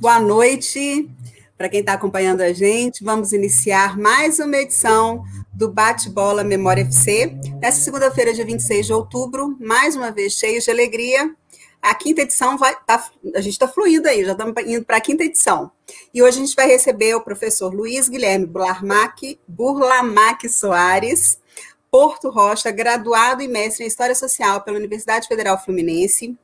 Boa 0.00 0.20
noite 0.20 1.10
para 1.56 1.68
quem 1.68 1.80
está 1.80 1.94
acompanhando 1.94 2.40
a 2.40 2.52
gente. 2.52 3.02
Vamos 3.02 3.32
iniciar 3.32 3.98
mais 3.98 4.38
uma 4.38 4.56
edição 4.56 5.24
do 5.52 5.72
Bate-Bola 5.72 6.44
Memória 6.44 6.82
FC. 6.82 7.36
Nessa 7.60 7.80
segunda-feira, 7.80 8.32
dia 8.32 8.44
26 8.44 8.86
de 8.86 8.92
outubro, 8.92 9.56
mais 9.58 9.96
uma 9.96 10.12
vez 10.12 10.34
cheio 10.34 10.62
de 10.62 10.70
alegria. 10.70 11.34
A 11.82 11.92
quinta 11.96 12.22
edição 12.22 12.56
vai. 12.56 12.76
Tá, 12.86 13.10
a 13.34 13.40
gente 13.40 13.54
está 13.54 13.66
fluindo 13.66 14.06
aí, 14.06 14.24
já 14.24 14.32
estamos 14.32 14.54
indo 14.68 14.84
para 14.84 14.98
a 14.98 15.00
quinta 15.00 15.24
edição. 15.24 15.68
E 16.14 16.22
hoje 16.22 16.38
a 16.38 16.46
gente 16.46 16.54
vai 16.54 16.68
receber 16.68 17.16
o 17.16 17.20
professor 17.20 17.74
Luiz 17.74 18.08
Guilherme 18.08 18.46
Burlamac, 18.46 19.40
Burlamac 19.48 20.48
Soares, 20.48 21.40
Porto 21.90 22.30
Rocha, 22.30 22.70
graduado 22.70 23.42
e 23.42 23.48
mestre 23.48 23.82
em 23.82 23.88
História 23.88 24.14
Social 24.14 24.60
pela 24.60 24.78
Universidade 24.78 25.26
Federal 25.26 25.60
Fluminense, 25.60 26.38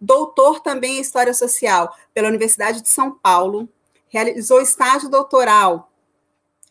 doutor 0.00 0.60
também 0.60 0.98
em 0.98 1.00
História 1.00 1.34
Social 1.34 1.94
pela 2.14 2.28
Universidade 2.28 2.82
de 2.82 2.88
São 2.88 3.10
Paulo, 3.10 3.68
realizou 4.08 4.60
estágio 4.60 5.08
doutoral 5.08 5.90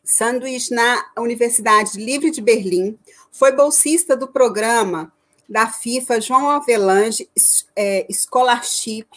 sanduíche 0.04 0.74
na 0.74 1.06
Universidade 1.18 2.00
Livre 2.00 2.32
de 2.32 2.42
Berlim, 2.42 2.98
foi 3.32 3.52
bolsista 3.52 4.16
do 4.16 4.28
programa 4.28 5.12
da 5.48 5.68
FIFA 5.68 6.22
João 6.22 6.50
Avelange 6.50 7.30
é, 7.76 8.08
Scholarship, 8.12 9.08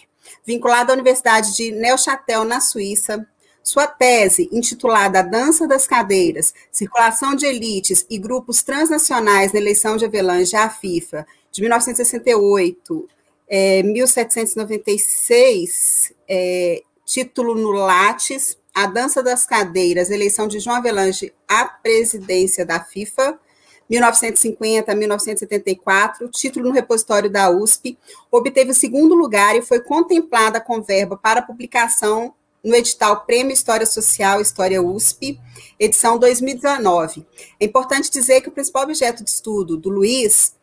vinculado 0.44 0.90
à 0.90 0.94
Universidade 0.94 1.54
de 1.54 1.70
Neuchâtel, 1.70 2.44
na 2.44 2.60
Suíça. 2.60 3.26
Sua 3.62 3.86
tese, 3.86 4.48
intitulada 4.50 5.20
A 5.20 5.22
Dança 5.22 5.68
das 5.68 5.86
Cadeiras, 5.86 6.54
Circulação 6.72 7.34
de 7.34 7.44
Elites 7.44 8.06
e 8.08 8.18
Grupos 8.18 8.62
Transnacionais 8.62 9.52
na 9.52 9.60
Eleição 9.60 9.98
de 9.98 10.04
Avelange 10.06 10.56
à 10.56 10.70
FIFA, 10.70 11.26
de 11.52 11.60
1968 11.60 13.08
é, 13.50 13.82
1796, 13.82 16.14
é, 16.28 16.84
título 17.04 17.56
no 17.56 17.72
Lattes, 17.72 18.56
A 18.72 18.86
Dança 18.86 19.24
das 19.24 19.44
Cadeiras, 19.44 20.08
eleição 20.08 20.46
de 20.46 20.60
João 20.60 20.76
Avelange 20.76 21.34
à 21.48 21.64
presidência 21.64 22.64
da 22.64 22.78
FIFA, 22.78 23.36
1950 23.90 24.92
a 24.92 24.94
1974, 24.94 26.28
título 26.28 26.68
no 26.68 26.74
repositório 26.74 27.28
da 27.28 27.50
USP, 27.50 27.98
obteve 28.30 28.70
o 28.70 28.74
segundo 28.74 29.16
lugar 29.16 29.56
e 29.56 29.62
foi 29.62 29.80
contemplada 29.80 30.60
com 30.60 30.80
verba 30.80 31.16
para 31.16 31.42
publicação 31.42 32.32
no 32.62 32.76
edital 32.76 33.24
Prêmio 33.24 33.52
História 33.52 33.86
Social 33.86 34.40
História 34.40 34.80
USP, 34.80 35.40
edição 35.76 36.20
2019. 36.20 37.26
É 37.58 37.64
importante 37.64 38.12
dizer 38.12 38.42
que 38.42 38.48
o 38.48 38.52
principal 38.52 38.84
objeto 38.84 39.24
de 39.24 39.30
estudo 39.30 39.76
do 39.76 39.88
Luiz 39.88 40.54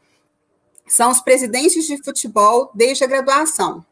são 0.87 1.11
os 1.11 1.19
presidentes 1.19 1.85
de 1.85 2.01
futebol 2.03 2.71
desde 2.73 3.03
a 3.03 3.07
graduação. 3.07 3.85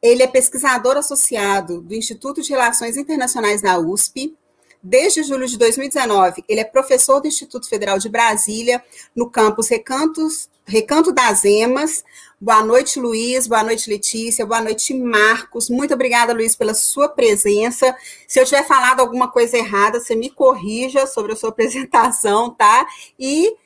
Ele 0.00 0.22
é 0.22 0.26
pesquisador 0.26 0.96
associado 0.96 1.80
do 1.80 1.94
Instituto 1.94 2.40
de 2.40 2.50
Relações 2.50 2.96
Internacionais 2.96 3.60
da 3.60 3.78
USP. 3.78 4.36
Desde 4.80 5.24
julho 5.24 5.46
de 5.48 5.58
2019, 5.58 6.44
ele 6.48 6.60
é 6.60 6.64
professor 6.64 7.20
do 7.20 7.26
Instituto 7.26 7.68
Federal 7.68 7.98
de 7.98 8.08
Brasília, 8.08 8.82
no 9.14 9.28
campus 9.28 9.68
Recantos, 9.68 10.48
Recanto 10.64 11.10
das 11.10 11.44
Emas. 11.44 12.04
Boa 12.40 12.62
noite, 12.62 13.00
Luiz. 13.00 13.48
Boa 13.48 13.64
noite, 13.64 13.90
Letícia. 13.90 14.46
Boa 14.46 14.60
noite, 14.60 14.94
Marcos. 14.94 15.68
Muito 15.68 15.94
obrigada, 15.94 16.32
Luiz, 16.32 16.54
pela 16.54 16.74
sua 16.74 17.08
presença. 17.08 17.96
Se 18.28 18.38
eu 18.38 18.44
tiver 18.44 18.64
falado 18.64 19.00
alguma 19.00 19.28
coisa 19.28 19.56
errada, 19.56 19.98
você 19.98 20.14
me 20.14 20.30
corrija 20.30 21.06
sobre 21.08 21.32
a 21.32 21.36
sua 21.36 21.48
apresentação, 21.50 22.50
tá? 22.50 22.86
E 23.18 23.56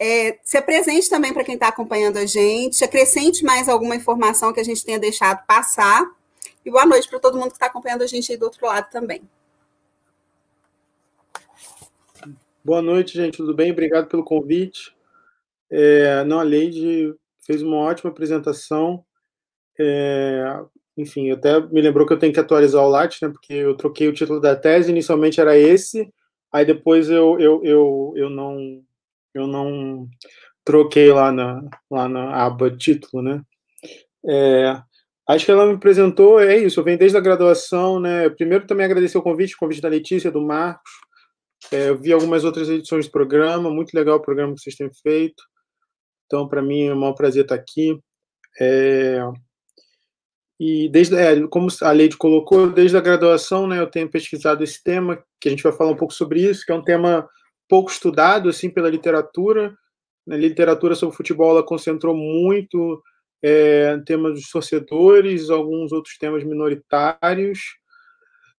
é, 0.00 0.38
se 0.42 0.56
apresente 0.56 1.10
também 1.10 1.34
para 1.34 1.44
quem 1.44 1.54
está 1.54 1.68
acompanhando 1.68 2.16
a 2.16 2.24
gente, 2.24 2.82
acrescente 2.82 3.44
mais 3.44 3.68
alguma 3.68 3.94
informação 3.94 4.50
que 4.50 4.58
a 4.58 4.64
gente 4.64 4.82
tenha 4.82 4.98
deixado 4.98 5.44
passar. 5.46 6.10
E 6.64 6.70
boa 6.70 6.86
noite 6.86 7.06
para 7.06 7.20
todo 7.20 7.36
mundo 7.36 7.48
que 7.48 7.56
está 7.56 7.66
acompanhando 7.66 8.00
a 8.00 8.06
gente 8.06 8.32
aí 8.32 8.38
do 8.38 8.44
outro 8.44 8.66
lado 8.66 8.90
também. 8.90 9.20
Boa 12.64 12.80
noite, 12.80 13.12
gente, 13.12 13.36
tudo 13.36 13.54
bem? 13.54 13.72
Obrigado 13.72 14.08
pelo 14.08 14.24
convite. 14.24 14.94
É, 15.70 16.24
não, 16.24 16.40
a 16.40 16.42
Leide 16.42 17.14
fez 17.46 17.62
uma 17.62 17.76
ótima 17.76 18.10
apresentação. 18.10 19.04
É, 19.78 20.60
enfim, 20.96 21.30
até 21.30 21.60
me 21.60 21.80
lembrou 21.82 22.06
que 22.06 22.12
eu 22.14 22.18
tenho 22.18 22.32
que 22.32 22.40
atualizar 22.40 22.82
o 22.82 22.88
Lattes, 22.88 23.20
né? 23.20 23.28
Porque 23.28 23.52
eu 23.52 23.76
troquei 23.76 24.08
o 24.08 24.14
título 24.14 24.40
da 24.40 24.56
tese, 24.56 24.90
inicialmente 24.90 25.40
era 25.40 25.58
esse, 25.58 26.10
aí 26.50 26.64
depois 26.64 27.10
eu, 27.10 27.38
eu, 27.38 27.62
eu, 27.64 28.12
eu 28.16 28.30
não 28.30 28.82
eu 29.34 29.46
não 29.46 30.08
troquei 30.64 31.12
lá 31.12 31.32
na, 31.32 31.62
lá 31.90 32.08
na 32.08 32.44
aba 32.44 32.70
título, 32.70 33.22
né? 33.22 33.42
É, 34.26 34.80
acho 35.28 35.44
que 35.44 35.50
ela 35.50 35.66
me 35.66 35.74
apresentou, 35.74 36.40
é 36.40 36.58
isso, 36.58 36.80
eu 36.80 36.84
venho 36.84 36.98
desde 36.98 37.16
a 37.16 37.20
graduação, 37.20 37.98
né? 37.98 38.28
Primeiro 38.30 38.66
também 38.66 38.84
agradecer 38.84 39.18
o 39.18 39.22
convite, 39.22 39.54
o 39.54 39.58
convite 39.58 39.80
da 39.80 39.88
Letícia, 39.88 40.30
do 40.30 40.40
Marcos. 40.40 40.90
É, 41.72 41.90
eu 41.90 41.98
vi 41.98 42.12
algumas 42.12 42.44
outras 42.44 42.68
edições 42.68 43.06
do 43.06 43.12
programa, 43.12 43.70
muito 43.70 43.94
legal 43.94 44.16
o 44.16 44.22
programa 44.22 44.54
que 44.54 44.60
vocês 44.60 44.76
têm 44.76 44.90
feito. 45.02 45.42
Então, 46.26 46.48
para 46.48 46.62
mim 46.62 46.86
é 46.86 46.94
um 46.94 46.98
maior 46.98 47.14
prazer 47.14 47.42
estar 47.42 47.54
aqui. 47.54 47.98
É, 48.60 49.20
e 50.60 50.90
desde, 50.90 51.16
é, 51.16 51.46
como 51.48 51.68
a 51.82 51.90
Leide 51.90 52.18
colocou, 52.18 52.70
desde 52.70 52.96
a 52.96 53.00
graduação, 53.00 53.66
né, 53.66 53.78
eu 53.78 53.86
tenho 53.86 54.10
pesquisado 54.10 54.62
esse 54.62 54.82
tema, 54.82 55.22
que 55.40 55.48
a 55.48 55.50
gente 55.50 55.62
vai 55.62 55.72
falar 55.72 55.90
um 55.90 55.96
pouco 55.96 56.12
sobre 56.12 56.42
isso, 56.42 56.66
que 56.66 56.70
é 56.70 56.74
um 56.74 56.84
tema 56.84 57.26
pouco 57.70 57.90
estudado 57.90 58.48
assim 58.48 58.68
pela 58.68 58.90
literatura. 58.90 59.72
Na 60.26 60.36
literatura 60.36 60.96
sobre 60.96 61.16
futebol 61.16 61.52
ela 61.52 61.62
concentrou 61.62 62.14
muito 62.14 63.00
é, 63.42 63.96
temas 64.04 64.34
dos 64.34 64.50
torcedores, 64.50 65.48
alguns 65.48 65.92
outros 65.92 66.18
temas 66.18 66.42
minoritários, 66.44 67.60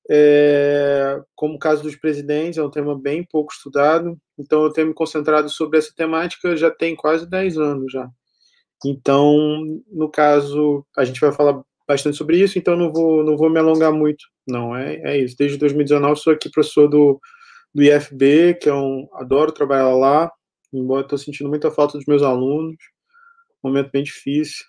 é, 0.10 1.22
como 1.36 1.56
o 1.56 1.60
caso 1.60 1.84
dos 1.84 1.96
presidentes, 1.96 2.58
é 2.58 2.64
um 2.64 2.72
tema 2.72 2.98
bem 2.98 3.24
pouco 3.24 3.54
estudado. 3.54 4.18
Então 4.40 4.64
eu 4.64 4.72
tenho 4.72 4.88
me 4.88 4.94
concentrado 4.94 5.50
sobre 5.50 5.78
essa 5.78 5.94
temática 5.96 6.56
já 6.56 6.72
tem 6.72 6.96
quase 6.96 7.30
10 7.30 7.58
anos 7.58 7.92
já. 7.92 8.10
Então, 8.84 9.64
no 9.92 10.10
caso, 10.10 10.84
a 10.98 11.06
gente 11.06 11.22
vai 11.22 11.32
falar 11.32 11.62
bastante 11.88 12.18
sobre 12.18 12.38
isso, 12.38 12.58
então 12.58 12.76
não 12.76 12.92
vou, 12.92 13.24
não 13.24 13.38
vou 13.38 13.50
me 13.50 13.60
alongar 13.60 13.92
muito. 13.94 14.26
Não, 14.48 14.76
é, 14.76 14.96
é 15.04 15.18
isso. 15.20 15.36
Desde 15.38 15.58
2019 15.58 16.20
sou 16.20 16.34
aqui 16.34 16.50
professor 16.50 16.88
do 16.88 17.20
do 17.74 17.84
IFB, 17.84 18.56
que 18.56 18.70
é 18.70 18.74
um. 18.74 19.08
Adoro 19.14 19.52
trabalhar 19.52 19.90
lá, 19.96 20.32
embora 20.74 21.04
estou 21.04 21.18
sentindo 21.18 21.50
muita 21.50 21.72
falta 21.72 21.98
dos 21.98 22.06
meus 22.06 22.22
alunos. 22.24 22.78
Momento 23.64 23.92
bem 23.92 24.04
difícil. 24.04 24.66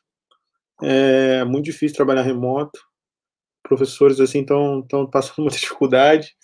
É 0.82 1.44
muito 1.44 1.66
difícil 1.66 1.96
trabalhar 1.96 2.22
remoto. 2.22 2.78
Professores 3.62 4.20
assim 4.20 4.40
estão 4.40 4.86
passando 5.10 5.42
muita 5.44 5.56
dificuldade. 5.56 6.34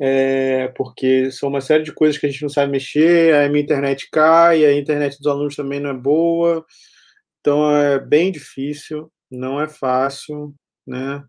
É, 0.00 0.68
porque 0.76 1.30
são 1.30 1.48
uma 1.48 1.60
série 1.60 1.84
de 1.84 1.92
coisas 1.92 2.18
que 2.18 2.26
a 2.26 2.28
gente 2.28 2.42
não 2.42 2.48
sabe 2.48 2.72
mexer, 2.72 3.34
a 3.34 3.48
minha 3.48 3.62
internet 3.62 4.08
cai, 4.10 4.64
a 4.64 4.76
internet 4.76 5.16
dos 5.18 5.26
alunos 5.26 5.54
também 5.54 5.78
não 5.78 5.90
é 5.90 5.94
boa, 5.94 6.64
então 7.40 7.70
é 7.76 8.00
bem 8.00 8.32
difícil, 8.32 9.12
não 9.30 9.60
é 9.60 9.68
fácil, 9.68 10.54
né? 10.84 11.22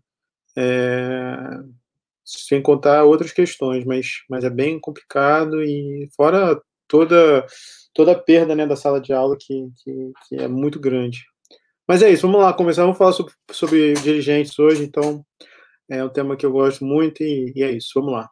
É, 0.56 1.36
sem 2.24 2.62
contar 2.62 3.04
outras 3.04 3.32
questões, 3.32 3.84
mas, 3.84 4.06
mas 4.28 4.44
é 4.44 4.50
bem 4.50 4.80
complicado 4.80 5.62
e 5.62 6.08
fora 6.16 6.60
toda 6.88 7.46
toda 7.92 8.12
a 8.12 8.18
perda 8.18 8.56
né, 8.56 8.66
da 8.66 8.74
sala 8.74 9.00
de 9.00 9.12
aula 9.12 9.36
que, 9.38 9.68
que, 9.82 10.12
que, 10.28 10.36
é 10.36 10.48
muito 10.48 10.80
grande. 10.80 11.24
Mas 11.86 12.02
é 12.02 12.10
isso, 12.10 12.26
vamos 12.26 12.42
lá, 12.42 12.52
começar, 12.52 12.82
vamos 12.82 12.98
falar 12.98 13.12
sobre, 13.12 13.32
sobre 13.52 13.94
dirigentes 13.94 14.58
hoje, 14.58 14.82
então 14.82 15.24
é 15.88 16.02
um 16.02 16.08
tema 16.08 16.36
que 16.36 16.44
eu 16.44 16.50
gosto 16.50 16.84
muito 16.84 17.22
e, 17.22 17.52
e 17.54 17.62
é 17.62 17.70
isso, 17.70 17.92
vamos 17.94 18.14
lá. 18.14 18.28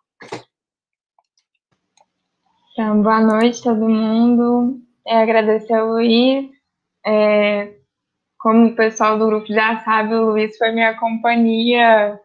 Então, 2.73 3.03
boa 3.03 3.21
noite 3.21 3.63
todo 3.63 3.89
mundo, 3.89 4.81
é, 5.07 5.23
agradecer 5.23 5.75
ao 5.75 5.89
Luiz, 5.89 6.51
é, 7.07 7.75
como 8.39 8.69
o 8.69 8.75
pessoal 8.75 9.19
do 9.19 9.27
grupo 9.27 9.47
já 9.47 9.85
sabe, 9.85 10.15
o 10.15 10.31
Luiz 10.31 10.57
foi 10.57 10.73
minha 10.73 10.99
companhia 10.99 12.19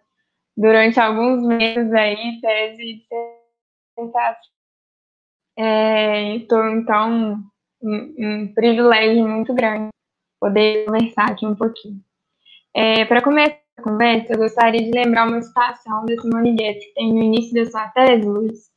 durante 0.58 1.00
alguns 1.00 1.46
meses 1.46 1.94
aí, 1.94 2.42
tese 2.42 2.78
de 2.78 3.06
dissertação. 3.96 4.52
É, 5.60 6.34
então, 6.34 6.78
então 6.78 7.44
um, 7.82 8.16
um, 8.18 8.54
privilégio 8.54 9.28
muito 9.28 9.54
grande 9.54 9.90
poder 10.40 10.86
conversar 10.86 11.32
aqui 11.32 11.46
um 11.46 11.56
pouquinho. 11.56 12.00
É, 12.76 13.06
Para 13.06 13.22
começar 13.22 13.60
a 13.78 13.82
conversa, 13.82 14.34
eu 14.34 14.38
gostaria 14.38 14.84
de 14.84 14.92
lembrar 14.92 15.28
uma 15.28 15.42
citação 15.42 16.06
de 16.06 16.20
Simone 16.20 16.56
Guedes, 16.56 16.86
que 16.86 16.94
tem 16.94 17.14
no 17.14 17.24
início 17.24 17.54
da 17.54 17.70
sua 17.70 17.88
tese, 17.90 18.28
Luiz, 18.28 18.70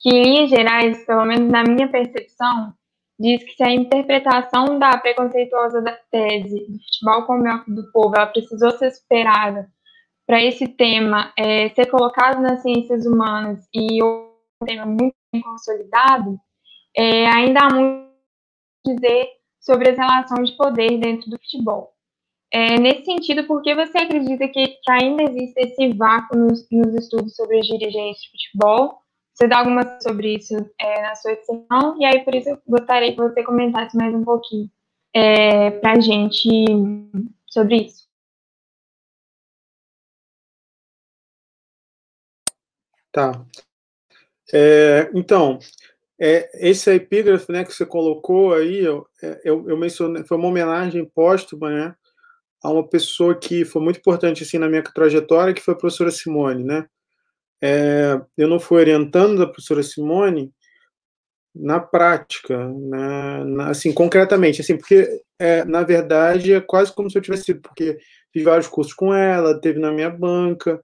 que, 0.00 0.10
em 0.10 0.22
linhas 0.22 0.50
gerais, 0.50 1.04
pelo 1.06 1.24
menos 1.24 1.50
na 1.50 1.62
minha 1.62 1.88
percepção, 1.88 2.74
diz 3.18 3.42
que 3.44 3.52
se 3.52 3.62
a 3.62 3.70
interpretação 3.70 4.78
da 4.78 4.98
preconceituosa 4.98 5.80
da 5.80 5.92
tese 6.10 6.66
do 6.66 6.78
futebol 6.78 7.22
como 7.26 7.64
do 7.66 7.90
povo 7.92 8.14
ela 8.14 8.26
precisou 8.26 8.72
ser 8.72 8.90
superada 8.90 9.70
para 10.26 10.42
esse 10.42 10.66
tema 10.66 11.32
é, 11.38 11.68
ser 11.70 11.86
colocado 11.86 12.42
nas 12.42 12.60
ciências 12.60 13.06
humanas 13.06 13.66
e 13.72 14.02
um 14.02 14.28
tema 14.64 14.84
muito 14.84 15.14
consolidado, 15.42 16.38
é, 16.96 17.26
ainda 17.28 17.60
há 17.60 17.74
muito 17.74 18.06
a 18.86 18.92
dizer 18.92 19.28
sobre 19.60 19.90
as 19.90 19.96
relações 19.96 20.50
de 20.50 20.56
poder 20.56 20.98
dentro 20.98 21.30
do 21.30 21.38
futebol. 21.38 21.92
É, 22.52 22.78
nesse 22.78 23.04
sentido, 23.04 23.44
por 23.44 23.62
que 23.62 23.74
você 23.74 23.98
acredita 23.98 24.48
que, 24.48 24.66
que 24.66 24.90
ainda 24.90 25.24
existe 25.24 25.60
esse 25.60 25.92
vácuo 25.92 26.36
nos, 26.36 26.66
nos, 26.70 26.94
estudos 26.94 27.34
sobre 27.34 27.58
os 27.58 27.66
dirigentes 27.66 28.22
de 28.22 28.30
futebol? 28.30 28.98
Você 29.34 29.46
dá 29.46 29.58
alguma 29.58 30.00
sobre 30.00 30.36
isso 30.36 30.54
é, 30.80 31.02
na 31.02 31.14
sua 31.14 31.32
extensão, 31.32 31.96
e 32.00 32.04
aí 32.04 32.24
por 32.24 32.34
isso 32.34 32.48
eu 32.48 32.58
gostaria 32.66 33.12
que 33.12 33.18
você 33.18 33.42
comentasse 33.42 33.96
mais 33.96 34.14
um 34.14 34.24
pouquinho 34.24 34.70
é, 35.14 35.70
para 35.72 35.92
a 35.92 36.00
gente 36.00 36.48
sobre 37.46 37.82
isso. 37.82 38.05
Tá. 43.16 43.32
É, 44.52 45.10
então, 45.14 45.58
é, 46.20 46.50
esse 46.68 46.90
epígrafe 46.90 47.50
né, 47.50 47.64
que 47.64 47.72
você 47.72 47.86
colocou 47.86 48.52
aí, 48.52 48.84
eu, 48.84 49.06
é, 49.22 49.40
eu, 49.42 49.66
eu 49.70 49.78
mencionei, 49.78 50.22
foi 50.24 50.36
uma 50.36 50.48
homenagem 50.48 51.02
póstuma, 51.14 51.70
né? 51.70 51.94
a 52.62 52.70
uma 52.70 52.86
pessoa 52.86 53.34
que 53.34 53.64
foi 53.64 53.80
muito 53.80 54.00
importante 54.00 54.42
assim 54.42 54.58
na 54.58 54.68
minha 54.68 54.82
trajetória, 54.82 55.54
que 55.54 55.62
foi 55.62 55.72
a 55.72 55.76
professora 55.78 56.10
Simone, 56.10 56.62
né? 56.62 56.86
É, 57.62 58.20
eu 58.36 58.48
não 58.48 58.60
fui 58.60 58.80
orientando 58.80 59.38
da 59.38 59.46
professora 59.46 59.82
Simone 59.82 60.52
na 61.54 61.80
prática, 61.80 62.68
né? 62.68 63.44
na, 63.44 63.70
assim 63.70 63.94
concretamente, 63.94 64.60
assim, 64.60 64.76
porque 64.76 65.08
é, 65.38 65.64
na 65.64 65.82
verdade 65.84 66.52
é 66.52 66.60
quase 66.60 66.92
como 66.92 67.10
se 67.10 67.16
eu 67.16 67.22
tivesse 67.22 67.44
sido, 67.44 67.62
porque 67.62 67.98
fiz 68.30 68.44
vários 68.44 68.66
cursos 68.68 68.92
com 68.92 69.14
ela, 69.14 69.58
teve 69.58 69.78
na 69.78 69.90
minha 69.90 70.10
banca, 70.10 70.82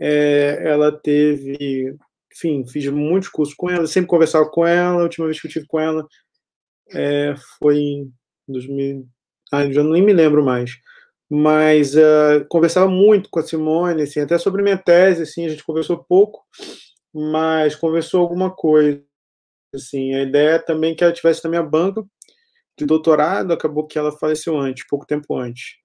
é, 0.00 0.62
ela 0.64 0.90
teve, 0.92 1.96
enfim, 2.32 2.66
fiz 2.66 2.86
muitos 2.88 3.28
cursos 3.28 3.54
com 3.54 3.70
ela, 3.70 3.86
sempre 3.86 4.08
conversava 4.08 4.48
com 4.50 4.66
ela, 4.66 5.00
a 5.00 5.04
última 5.04 5.26
vez 5.26 5.40
que 5.40 5.46
eu 5.46 5.50
tive 5.50 5.66
com 5.66 5.78
ela 5.78 6.06
é, 6.92 7.34
foi 7.58 7.78
em 7.78 8.12
2000, 8.48 9.06
ah, 9.52 9.70
já 9.70 9.84
nem 9.84 10.02
me 10.02 10.12
lembro 10.12 10.44
mais 10.44 10.72
mas 11.30 11.94
uh, 11.94 12.44
conversava 12.48 12.90
muito 12.90 13.30
com 13.30 13.38
a 13.38 13.42
Simone, 13.42 14.02
assim, 14.02 14.18
até 14.18 14.36
sobre 14.36 14.64
minha 14.64 14.76
tese, 14.76 15.22
assim, 15.22 15.46
a 15.46 15.48
gente 15.48 15.62
conversou 15.62 16.04
pouco, 16.04 16.44
mas 17.14 17.76
conversou 17.76 18.22
alguma 18.22 18.50
coisa, 18.50 19.00
assim, 19.72 20.12
a 20.14 20.22
ideia 20.22 20.58
também 20.58 20.94
que 20.96 21.04
ela 21.04 21.12
tivesse 21.12 21.44
na 21.44 21.50
minha 21.50 21.62
banca 21.62 22.04
de 22.76 22.84
doutorado, 22.84 23.52
acabou 23.52 23.86
que 23.86 23.96
ela 23.96 24.10
faleceu 24.10 24.58
antes, 24.58 24.84
pouco 24.88 25.06
tempo 25.06 25.36
antes. 25.36 25.79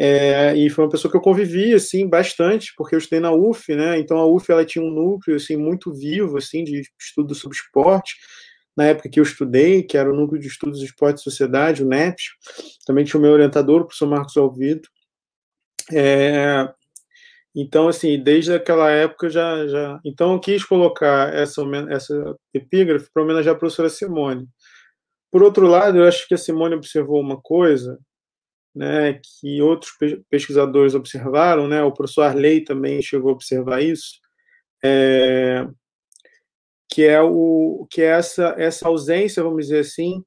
É, 0.00 0.54
e 0.56 0.70
foi 0.70 0.84
uma 0.84 0.90
pessoa 0.90 1.10
que 1.10 1.16
eu 1.16 1.20
convivi, 1.20 1.74
assim, 1.74 2.08
bastante, 2.08 2.72
porque 2.76 2.94
eu 2.94 3.00
estudei 3.00 3.18
na 3.18 3.32
UF, 3.32 3.74
né, 3.74 3.98
então 3.98 4.16
a 4.16 4.26
UF, 4.26 4.48
ela 4.48 4.64
tinha 4.64 4.84
um 4.84 4.92
núcleo, 4.92 5.36
assim, 5.36 5.56
muito 5.56 5.92
vivo, 5.92 6.38
assim, 6.38 6.62
de 6.62 6.82
estudo 6.96 7.34
sobre 7.34 7.56
esporte, 7.56 8.14
na 8.76 8.84
época 8.84 9.08
que 9.08 9.18
eu 9.18 9.24
estudei, 9.24 9.82
que 9.82 9.98
era 9.98 10.08
o 10.08 10.14
Núcleo 10.14 10.40
de 10.40 10.46
Estudos 10.46 10.78
de 10.78 10.84
Esporte 10.84 11.18
e 11.18 11.22
Sociedade, 11.22 11.82
o 11.82 11.88
NEPS, 11.88 12.26
também 12.86 13.04
tinha 13.04 13.18
o 13.18 13.20
meu 13.20 13.32
orientador, 13.32 13.80
o 13.80 13.86
professor 13.86 14.08
Marcos 14.08 14.36
Alvido. 14.36 14.88
É, 15.92 16.72
então, 17.56 17.88
assim, 17.88 18.22
desde 18.22 18.52
aquela 18.52 18.88
época 18.88 19.28
já, 19.28 19.66
já. 19.66 19.98
Então, 20.04 20.32
eu 20.34 20.38
quis 20.38 20.64
colocar 20.64 21.34
essa, 21.34 21.60
essa 21.90 22.36
epígrafe 22.54 23.10
para 23.12 23.24
homenagear 23.24 23.56
a 23.56 23.58
professora 23.58 23.88
Simone. 23.88 24.46
Por 25.28 25.42
outro 25.42 25.66
lado, 25.66 25.98
eu 25.98 26.04
acho 26.04 26.28
que 26.28 26.34
a 26.34 26.38
Simone 26.38 26.76
observou 26.76 27.20
uma 27.20 27.40
coisa 27.40 27.98
né, 28.78 29.20
que 29.40 29.60
outros 29.60 29.90
pesquisadores 30.30 30.94
observaram, 30.94 31.66
né, 31.66 31.82
o 31.82 31.90
professor 31.90 32.22
Arley 32.22 32.62
também 32.62 33.02
chegou 33.02 33.30
a 33.30 33.32
observar 33.34 33.82
isso, 33.82 34.20
é, 34.84 35.66
que 36.88 37.02
é 37.02 37.20
o 37.20 37.88
que 37.90 38.02
é 38.02 38.06
essa 38.06 38.54
essa 38.56 38.86
ausência, 38.86 39.42
vamos 39.42 39.66
dizer 39.66 39.80
assim, 39.80 40.22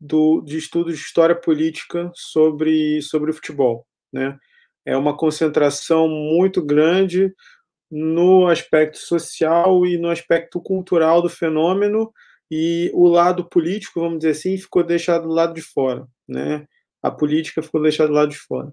do 0.00 0.40
de 0.40 0.56
estudos 0.56 0.96
de 0.96 1.02
história 1.04 1.34
política 1.38 2.10
sobre 2.14 3.02
sobre 3.02 3.30
o 3.30 3.34
futebol, 3.34 3.86
né? 4.10 4.38
É 4.86 4.96
uma 4.96 5.14
concentração 5.16 6.08
muito 6.08 6.64
grande 6.64 7.30
no 7.90 8.48
aspecto 8.48 8.98
social 8.98 9.84
e 9.86 9.98
no 9.98 10.08
aspecto 10.08 10.62
cultural 10.62 11.20
do 11.20 11.28
fenômeno 11.28 12.10
e 12.50 12.90
o 12.94 13.06
lado 13.06 13.48
político, 13.48 14.00
vamos 14.00 14.20
dizer 14.20 14.30
assim, 14.30 14.56
ficou 14.56 14.82
deixado 14.82 15.24
do 15.28 15.34
lado 15.34 15.54
de 15.54 15.62
fora, 15.62 16.06
né? 16.26 16.66
A 17.02 17.10
política 17.10 17.62
ficou 17.62 17.82
deixada 17.82 18.08
do 18.08 18.14
lado 18.14 18.30
de 18.30 18.38
fora. 18.38 18.72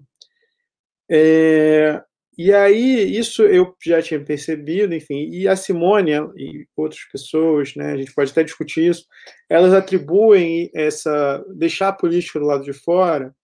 É, 1.10 2.02
e 2.38 2.54
aí, 2.54 3.18
isso 3.18 3.42
eu 3.42 3.76
já 3.84 4.00
tinha 4.00 4.24
percebido, 4.24 4.94
enfim, 4.94 5.28
e 5.30 5.46
a 5.46 5.54
Simone 5.56 6.12
e 6.36 6.66
outras 6.76 7.02
pessoas, 7.12 7.74
né, 7.76 7.92
a 7.92 7.96
gente 7.98 8.14
pode 8.14 8.30
até 8.30 8.42
discutir 8.42 8.88
isso, 8.88 9.04
elas 9.48 9.74
atribuem 9.74 10.70
essa, 10.74 11.44
deixar 11.54 11.88
a 11.88 11.92
política 11.92 12.38
do 12.38 12.46
lado 12.46 12.64
de 12.64 12.72
fora, 12.72 13.34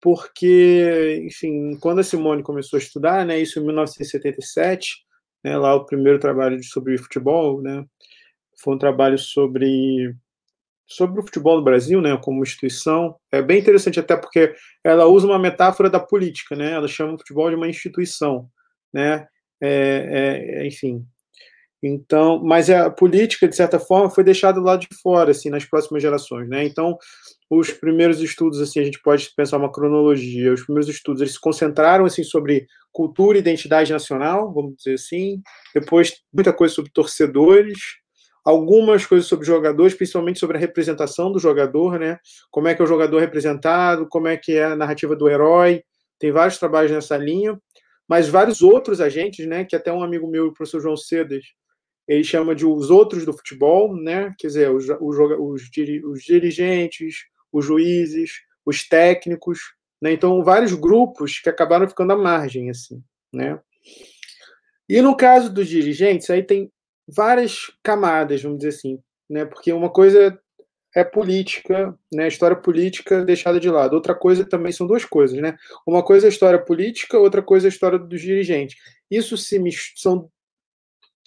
porque, 0.00 1.22
enfim, 1.26 1.76
quando 1.80 1.98
a 1.98 2.04
Simone 2.04 2.42
começou 2.42 2.78
a 2.78 2.80
estudar, 2.80 3.26
né, 3.26 3.38
isso 3.38 3.58
em 3.60 3.64
1977, 3.66 4.96
né, 5.44 5.58
lá 5.58 5.74
o 5.74 5.84
primeiro 5.84 6.18
trabalho 6.18 6.62
sobre 6.64 6.96
futebol, 6.96 7.60
né, 7.60 7.84
foi 8.58 8.74
um 8.76 8.78
trabalho 8.78 9.18
sobre 9.18 10.14
sobre 10.86 11.20
o 11.20 11.22
futebol 11.22 11.56
no 11.56 11.64
Brasil, 11.64 12.00
né, 12.00 12.16
como 12.22 12.42
instituição, 12.42 13.16
é 13.32 13.42
bem 13.42 13.58
interessante 13.58 13.98
até 13.98 14.16
porque 14.16 14.54
ela 14.84 15.06
usa 15.06 15.26
uma 15.26 15.38
metáfora 15.38 15.90
da 15.90 15.98
política, 15.98 16.54
né, 16.54 16.72
ela 16.72 16.86
chama 16.86 17.14
o 17.14 17.18
futebol 17.18 17.50
de 17.50 17.56
uma 17.56 17.68
instituição, 17.68 18.48
né, 18.92 19.26
é, 19.60 20.60
é, 20.62 20.66
enfim. 20.66 21.04
Então, 21.82 22.42
mas 22.42 22.70
a 22.70 22.90
política, 22.90 23.46
de 23.46 23.54
certa 23.54 23.78
forma, 23.78 24.10
foi 24.10 24.24
deixada 24.24 24.60
lado 24.60 24.80
de 24.80 24.88
fora, 25.02 25.30
assim, 25.32 25.50
nas 25.50 25.64
próximas 25.64 26.02
gerações, 26.02 26.48
né, 26.48 26.64
então 26.64 26.96
os 27.50 27.70
primeiros 27.70 28.20
estudos, 28.20 28.60
assim, 28.60 28.80
a 28.80 28.84
gente 28.84 29.00
pode 29.02 29.28
pensar 29.36 29.56
uma 29.56 29.70
cronologia, 29.70 30.52
os 30.52 30.64
primeiros 30.64 30.88
estudos, 30.88 31.20
eles 31.20 31.34
se 31.34 31.40
concentraram, 31.40 32.04
assim, 32.04 32.22
sobre 32.22 32.66
cultura 32.92 33.36
e 33.36 33.40
identidade 33.40 33.92
nacional, 33.92 34.52
vamos 34.54 34.76
dizer 34.76 34.94
assim, 34.94 35.42
depois 35.74 36.14
muita 36.32 36.52
coisa 36.52 36.74
sobre 36.74 36.90
torcedores, 36.92 37.78
algumas 38.46 39.04
coisas 39.04 39.26
sobre 39.26 39.44
jogadores, 39.44 39.92
principalmente 39.92 40.38
sobre 40.38 40.56
a 40.56 40.60
representação 40.60 41.32
do 41.32 41.38
jogador, 41.40 41.98
né? 41.98 42.20
Como 42.48 42.68
é 42.68 42.76
que 42.76 42.80
é 42.80 42.84
o 42.84 42.88
jogador 42.88 43.18
representado, 43.18 44.06
como 44.08 44.28
é 44.28 44.36
que 44.36 44.52
é 44.52 44.66
a 44.66 44.76
narrativa 44.76 45.16
do 45.16 45.28
herói. 45.28 45.82
Tem 46.16 46.30
vários 46.30 46.56
trabalhos 46.56 46.92
nessa 46.92 47.16
linha, 47.16 47.60
mas 48.08 48.28
vários 48.28 48.62
outros 48.62 49.00
agentes, 49.00 49.44
né? 49.48 49.64
Que 49.64 49.74
até 49.74 49.92
um 49.92 50.00
amigo 50.00 50.30
meu, 50.30 50.46
o 50.46 50.54
professor 50.54 50.80
João 50.80 50.96
Cedas, 50.96 51.42
ele 52.06 52.22
chama 52.22 52.54
de 52.54 52.64
os 52.64 52.88
outros 52.88 53.24
do 53.24 53.32
futebol, 53.32 53.96
né? 53.96 54.32
Quer 54.38 54.46
dizer, 54.46 54.70
os, 54.70 54.88
os, 55.00 55.62
os 56.04 56.24
dirigentes, 56.24 57.24
os 57.52 57.64
juízes, 57.64 58.30
os 58.64 58.88
técnicos, 58.88 59.58
né? 60.00 60.12
Então, 60.12 60.44
vários 60.44 60.72
grupos 60.72 61.40
que 61.40 61.48
acabaram 61.48 61.88
ficando 61.88 62.12
à 62.12 62.16
margem, 62.16 62.70
assim, 62.70 63.02
né? 63.32 63.58
E 64.88 65.02
no 65.02 65.16
caso 65.16 65.52
dos 65.52 65.66
dirigentes, 65.66 66.30
aí 66.30 66.44
tem 66.44 66.70
várias 67.08 67.70
camadas, 67.82 68.42
vamos 68.42 68.58
dizer 68.58 68.70
assim, 68.70 68.98
né? 69.28 69.44
Porque 69.44 69.72
uma 69.72 69.90
coisa 69.90 70.38
é 70.94 71.04
política, 71.04 71.96
né? 72.12 72.26
História 72.26 72.56
política 72.56 73.24
deixada 73.24 73.60
de 73.60 73.68
lado. 73.68 73.94
Outra 73.94 74.14
coisa 74.14 74.44
também 74.44 74.72
são 74.72 74.86
duas 74.86 75.04
coisas, 75.04 75.38
né? 75.38 75.56
Uma 75.86 76.02
coisa 76.02 76.26
é 76.26 76.30
história 76.30 76.58
política, 76.58 77.18
outra 77.18 77.42
coisa 77.42 77.66
é 77.66 77.70
história 77.70 77.98
dos 77.98 78.20
dirigentes. 78.20 78.78
Isso 79.10 79.36
se 79.36 79.60
são 79.94 80.30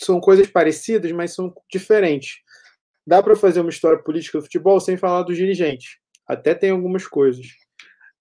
são 0.02 0.20
coisas 0.22 0.48
parecidas, 0.48 1.12
mas 1.12 1.34
são 1.34 1.54
diferentes. 1.72 2.38
Dá 3.06 3.22
para 3.22 3.36
fazer 3.36 3.60
uma 3.60 3.70
história 3.70 4.02
política 4.02 4.38
do 4.38 4.44
futebol 4.44 4.80
sem 4.80 4.96
falar 4.96 5.24
dos 5.24 5.36
dirigentes. 5.36 5.98
Até 6.26 6.56
tem 6.56 6.70
algumas 6.70 7.06
coisas. 7.06 7.46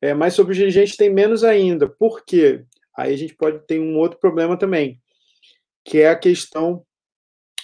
É, 0.02 0.12
mas 0.12 0.34
sobre 0.34 0.52
os 0.52 0.58
dirigentes 0.58 0.96
tem 0.96 1.08
menos 1.08 1.44
ainda. 1.44 1.88
Por 1.88 2.24
quê? 2.24 2.64
Aí 2.96 3.14
a 3.14 3.16
gente 3.16 3.34
pode 3.34 3.64
ter 3.66 3.78
um 3.78 3.96
outro 3.96 4.18
problema 4.18 4.58
também, 4.58 5.00
que 5.84 5.98
é 5.98 6.08
a 6.08 6.16
questão 6.16 6.84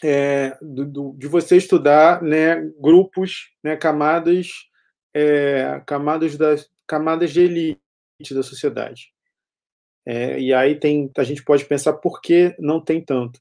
é, 0.02 0.56
do, 0.60 0.84
do, 0.84 1.14
de 1.16 1.26
você 1.26 1.56
estudar 1.56 2.22
né, 2.22 2.56
grupos, 2.80 3.50
né, 3.62 3.76
camadas, 3.76 4.48
é, 5.14 5.80
camadas, 5.86 6.36
das, 6.36 6.68
camadas 6.86 7.32
de 7.32 7.40
elite 7.40 8.34
da 8.34 8.42
sociedade. 8.42 9.12
É, 10.06 10.38
e 10.38 10.52
aí 10.52 10.78
tem, 10.78 11.10
a 11.16 11.24
gente 11.24 11.42
pode 11.42 11.64
pensar 11.64 11.94
por 11.94 12.20
que 12.20 12.54
não 12.58 12.80
tem 12.80 13.02
tanto. 13.02 13.40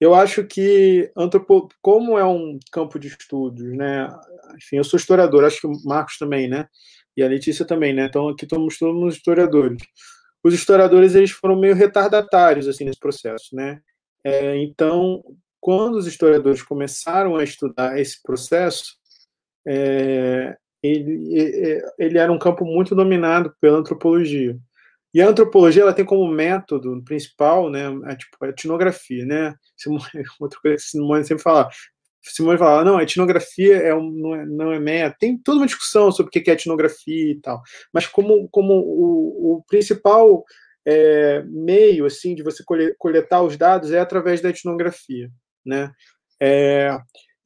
Eu 0.00 0.14
acho 0.14 0.44
que 0.44 1.12
antropo, 1.14 1.68
como 1.82 2.18
é 2.18 2.24
um 2.24 2.58
campo 2.72 2.98
de 2.98 3.08
estudos, 3.08 3.62
né? 3.76 4.08
Enfim, 4.56 4.76
eu 4.76 4.84
sou 4.84 4.96
historiador, 4.96 5.44
acho 5.44 5.60
que 5.60 5.66
o 5.66 5.72
Marcos 5.84 6.16
também, 6.16 6.48
né? 6.48 6.66
E 7.14 7.22
a 7.22 7.28
Letícia 7.28 7.66
também, 7.66 7.92
né? 7.92 8.06
Então 8.06 8.28
aqui 8.28 8.44
estamos 8.44 8.78
todos 8.78 9.14
historiadores. 9.14 9.82
Os 10.42 10.54
historiadores 10.54 11.14
eles 11.14 11.32
foram 11.32 11.54
meio 11.54 11.74
retardatários 11.74 12.66
assim 12.66 12.84
nesse 12.84 12.98
processo, 12.98 13.54
né? 13.54 13.78
É, 14.24 14.56
então 14.56 15.22
quando 15.60 15.96
os 15.96 16.06
historiadores 16.06 16.62
começaram 16.62 17.36
a 17.36 17.44
estudar 17.44 17.98
esse 17.98 18.22
processo, 18.22 18.96
é, 19.66 20.56
ele, 20.82 21.82
ele 21.98 22.18
era 22.18 22.32
um 22.32 22.38
campo 22.38 22.64
muito 22.64 22.94
dominado 22.94 23.54
pela 23.60 23.78
antropologia. 23.78 24.58
E 25.12 25.20
a 25.20 25.28
antropologia 25.28 25.82
ela 25.82 25.92
tem 25.92 26.04
como 26.04 26.30
método 26.30 27.02
principal, 27.04 27.68
né, 27.68 27.86
a, 28.04 28.16
tipo, 28.16 28.36
a 28.44 28.48
etnografia, 28.48 29.26
né? 29.26 29.54
Outra 30.40 30.60
coisa 30.60 30.76
que 30.76 30.82
Simone 30.82 31.24
sempre 31.24 31.42
fala, 31.42 31.68
Simone 32.22 32.58
falava, 32.58 32.84
não, 32.84 32.98
a 32.98 33.02
etnografia 33.02 33.76
é 33.78 33.94
um, 33.94 34.10
não, 34.10 34.34
é, 34.34 34.46
não 34.46 34.72
é 34.72 34.78
meta. 34.78 35.16
Tem 35.18 35.36
toda 35.36 35.58
uma 35.58 35.66
discussão 35.66 36.12
sobre 36.12 36.28
o 36.28 36.32
que 36.32 36.48
é 36.50 36.54
etnografia 36.54 37.32
e 37.32 37.40
tal. 37.40 37.60
Mas 37.92 38.06
como, 38.06 38.48
como 38.50 38.74
o, 38.74 39.56
o 39.56 39.64
principal 39.64 40.44
é, 40.86 41.42
meio 41.44 42.06
assim 42.06 42.34
de 42.34 42.42
você 42.42 42.62
coletar 42.98 43.42
os 43.42 43.56
dados 43.56 43.92
é 43.92 43.98
através 43.98 44.40
da 44.40 44.50
etnografia, 44.50 45.30
né? 45.64 45.92
É, 46.40 46.96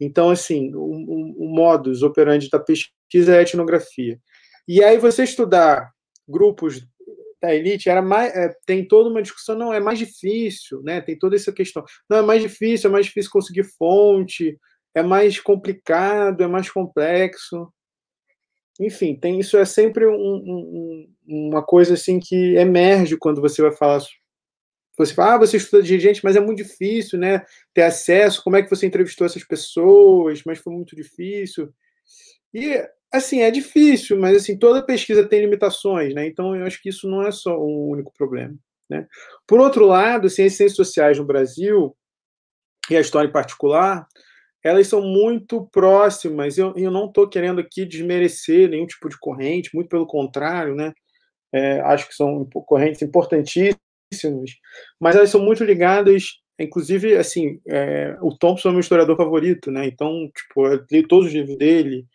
então, 0.00 0.30
assim, 0.30 0.74
o, 0.74 1.44
o, 1.44 1.48
modus 1.48 2.02
operandi 2.02 2.48
da 2.48 2.58
pesquisa 2.58 3.34
é 3.34 3.38
a 3.38 3.42
etnografia. 3.42 4.18
E 4.66 4.82
aí 4.82 4.98
você 4.98 5.24
estudar 5.24 5.92
grupos 6.28 6.86
da 7.40 7.54
elite 7.54 7.90
era 7.90 8.00
mais, 8.00 8.34
é, 8.34 8.54
tem 8.66 8.86
toda 8.86 9.10
uma 9.10 9.22
discussão, 9.22 9.56
não, 9.56 9.72
é 9.72 9.80
mais 9.80 9.98
difícil, 9.98 10.82
né? 10.82 11.00
Tem 11.00 11.18
toda 11.18 11.36
essa 11.36 11.52
questão. 11.52 11.84
Não, 12.08 12.18
é 12.18 12.22
mais 12.22 12.42
difícil, 12.42 12.88
é 12.88 12.92
mais 12.92 13.06
difícil 13.06 13.30
conseguir 13.30 13.64
fonte, 13.64 14.58
é 14.94 15.02
mais 15.02 15.38
complicado, 15.40 16.42
é 16.42 16.46
mais 16.46 16.70
complexo. 16.70 17.68
Enfim, 18.80 19.14
tem 19.14 19.38
isso 19.38 19.56
é 19.56 19.64
sempre 19.64 20.06
um, 20.06 20.14
um, 20.14 21.08
uma 21.26 21.62
coisa 21.62 21.94
assim 21.94 22.18
que 22.18 22.56
emerge 22.56 23.16
quando 23.16 23.40
você 23.40 23.62
vai 23.62 23.72
falar. 23.72 24.00
Você 24.96 25.12
fala, 25.12 25.34
ah, 25.34 25.38
você 25.38 25.56
estuda 25.56 25.82
dirigente, 25.82 26.20
mas 26.22 26.36
é 26.36 26.40
muito 26.40 26.58
difícil, 26.58 27.18
né? 27.18 27.44
Ter 27.72 27.82
acesso, 27.82 28.42
como 28.42 28.56
é 28.56 28.62
que 28.62 28.70
você 28.70 28.86
entrevistou 28.86 29.26
essas 29.26 29.42
pessoas, 29.42 30.42
mas 30.44 30.58
foi 30.58 30.72
muito 30.72 30.94
difícil. 30.94 31.72
E 32.52 32.80
assim, 33.12 33.42
é 33.42 33.50
difícil, 33.50 34.18
mas 34.18 34.36
assim, 34.36 34.56
toda 34.56 34.84
pesquisa 34.84 35.26
tem 35.26 35.40
limitações, 35.40 36.14
né? 36.14 36.26
Então 36.26 36.54
eu 36.54 36.64
acho 36.64 36.80
que 36.80 36.88
isso 36.88 37.08
não 37.08 37.26
é 37.26 37.32
só 37.32 37.58
o 37.58 37.90
único 37.90 38.12
problema, 38.12 38.54
né? 38.88 39.06
Por 39.46 39.60
outro 39.60 39.84
lado, 39.86 40.26
assim, 40.28 40.44
as 40.44 40.54
ciências 40.54 40.76
sociais 40.76 41.18
no 41.18 41.24
Brasil 41.24 41.96
e 42.90 42.96
a 42.96 43.00
história 43.00 43.28
em 43.28 43.32
particular, 43.32 44.06
elas 44.62 44.86
são 44.86 45.02
muito 45.02 45.66
próximas. 45.72 46.56
Eu, 46.56 46.72
eu 46.76 46.90
não 46.90 47.06
estou 47.06 47.28
querendo 47.28 47.60
aqui 47.60 47.84
desmerecer 47.84 48.70
nenhum 48.70 48.86
tipo 48.86 49.08
de 49.08 49.18
corrente, 49.18 49.74
muito 49.74 49.88
pelo 49.88 50.06
contrário, 50.06 50.74
né? 50.74 50.92
É, 51.52 51.80
acho 51.80 52.08
que 52.08 52.14
são 52.14 52.44
correntes 52.66 53.02
importantíssimas, 53.02 53.83
mas 55.00 55.16
elas 55.16 55.30
são 55.30 55.40
muito 55.40 55.64
ligadas, 55.64 56.24
inclusive, 56.58 57.16
assim, 57.16 57.60
é, 57.68 58.16
o 58.20 58.36
Thompson 58.36 58.68
é 58.68 58.72
meu 58.72 58.80
historiador 58.80 59.16
favorito, 59.16 59.70
né? 59.70 59.86
Então, 59.86 60.30
tipo, 60.36 60.66
eu 60.66 60.84
li 60.90 61.06
todos 61.06 61.26
os 61.26 61.32
livros 61.32 61.56
dele, 61.58 62.06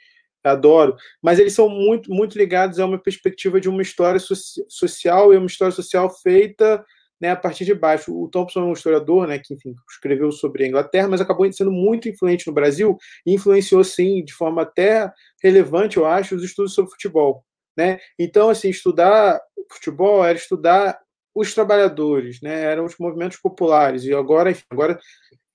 adoro, 0.44 0.96
mas 1.22 1.40
eles 1.40 1.54
são 1.54 1.70
muito, 1.70 2.12
muito 2.12 2.38
ligados 2.38 2.80
a 2.80 2.86
uma 2.86 2.98
perspectiva 2.98 3.60
de 3.60 3.70
uma 3.70 3.82
história 3.82 4.20
so 4.20 4.36
social 4.68 5.34
e 5.34 5.38
uma 5.38 5.48
história 5.48 5.74
social 5.74 6.10
feita 6.22 6.84
né, 7.20 7.32
a 7.32 7.36
partir 7.36 7.66
de 7.66 7.74
baixo. 7.74 8.16
O 8.16 8.30
Thompson 8.30 8.62
é 8.62 8.64
um 8.64 8.74
historiador, 8.74 9.28
né, 9.28 9.40
que 9.40 9.54
enfim, 9.54 9.76
escreveu 9.90 10.32
sobre 10.32 10.64
a 10.64 10.68
Inglaterra, 10.68 11.08
mas 11.08 11.22
acabou 11.22 11.52
sendo 11.52 11.72
muito 11.72 12.08
influente 12.08 12.48
no 12.48 12.54
Brasil 12.54 12.98
e 13.26 13.34
influenciou, 13.34 13.84
sim, 13.84 14.24
de 14.24 14.34
forma 14.34 14.62
até 14.62 15.12
relevante, 15.44 15.98
eu 15.98 16.06
acho, 16.06 16.36
os 16.36 16.44
estudos 16.44 16.74
sobre 16.74 16.92
futebol. 16.92 17.44
Né? 17.78 18.00
Então, 18.18 18.50
assim, 18.50 18.70
estudar 18.70 19.40
futebol 19.72 20.26
era 20.26 20.38
estudar 20.38 21.00
os 21.34 21.54
trabalhadores, 21.54 22.42
né? 22.42 22.64
eram 22.64 22.86
os 22.86 22.98
movimentos 22.98 23.38
populares, 23.38 24.04
e 24.04 24.14
agora, 24.14 24.52
enfim, 24.52 24.64
agora 24.70 25.00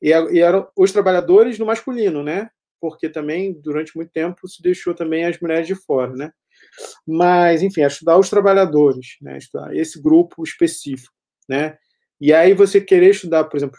e, 0.00 0.12
eram 0.12 0.68
os 0.76 0.92
trabalhadores 0.92 1.58
no 1.58 1.66
masculino, 1.66 2.22
né? 2.22 2.48
porque 2.80 3.08
também, 3.08 3.52
durante 3.52 3.96
muito 3.96 4.12
tempo, 4.12 4.46
se 4.46 4.62
deixou 4.62 4.94
também 4.94 5.24
as 5.24 5.40
mulheres 5.40 5.66
de 5.66 5.74
fora, 5.74 6.12
né? 6.12 6.30
Mas, 7.06 7.62
enfim, 7.62 7.80
estudar 7.80 8.18
os 8.18 8.28
trabalhadores, 8.28 9.16
né? 9.22 9.38
estudar 9.38 9.74
esse 9.74 10.00
grupo 10.02 10.42
específico 10.42 11.14
né? 11.48 11.76
E 12.20 12.32
aí 12.32 12.54
você 12.54 12.80
querer 12.80 13.10
estudar, 13.10 13.44
por 13.44 13.56
exemplo, 13.56 13.76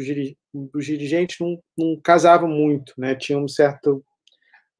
os 0.73 0.85
dirigentes 0.85 1.37
não, 1.39 1.59
não 1.77 1.99
casavam 2.01 2.49
muito, 2.49 2.93
né? 2.97 3.15
Tinha 3.15 3.37
um 3.37 3.47
certo 3.47 4.03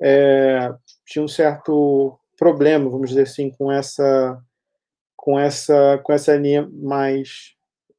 é, 0.02 0.74
tinha 1.08 1.24
um 1.24 1.28
certo 1.28 2.20
problema, 2.38 2.90
vamos 2.90 3.10
dizer 3.10 3.24
assim, 3.24 3.50
com 3.50 3.72
essa 3.72 4.40
com 5.26 5.40
essa 5.40 6.00
com 6.04 6.14
essa 6.14 6.38
linha 6.38 6.70
mais 6.72 7.56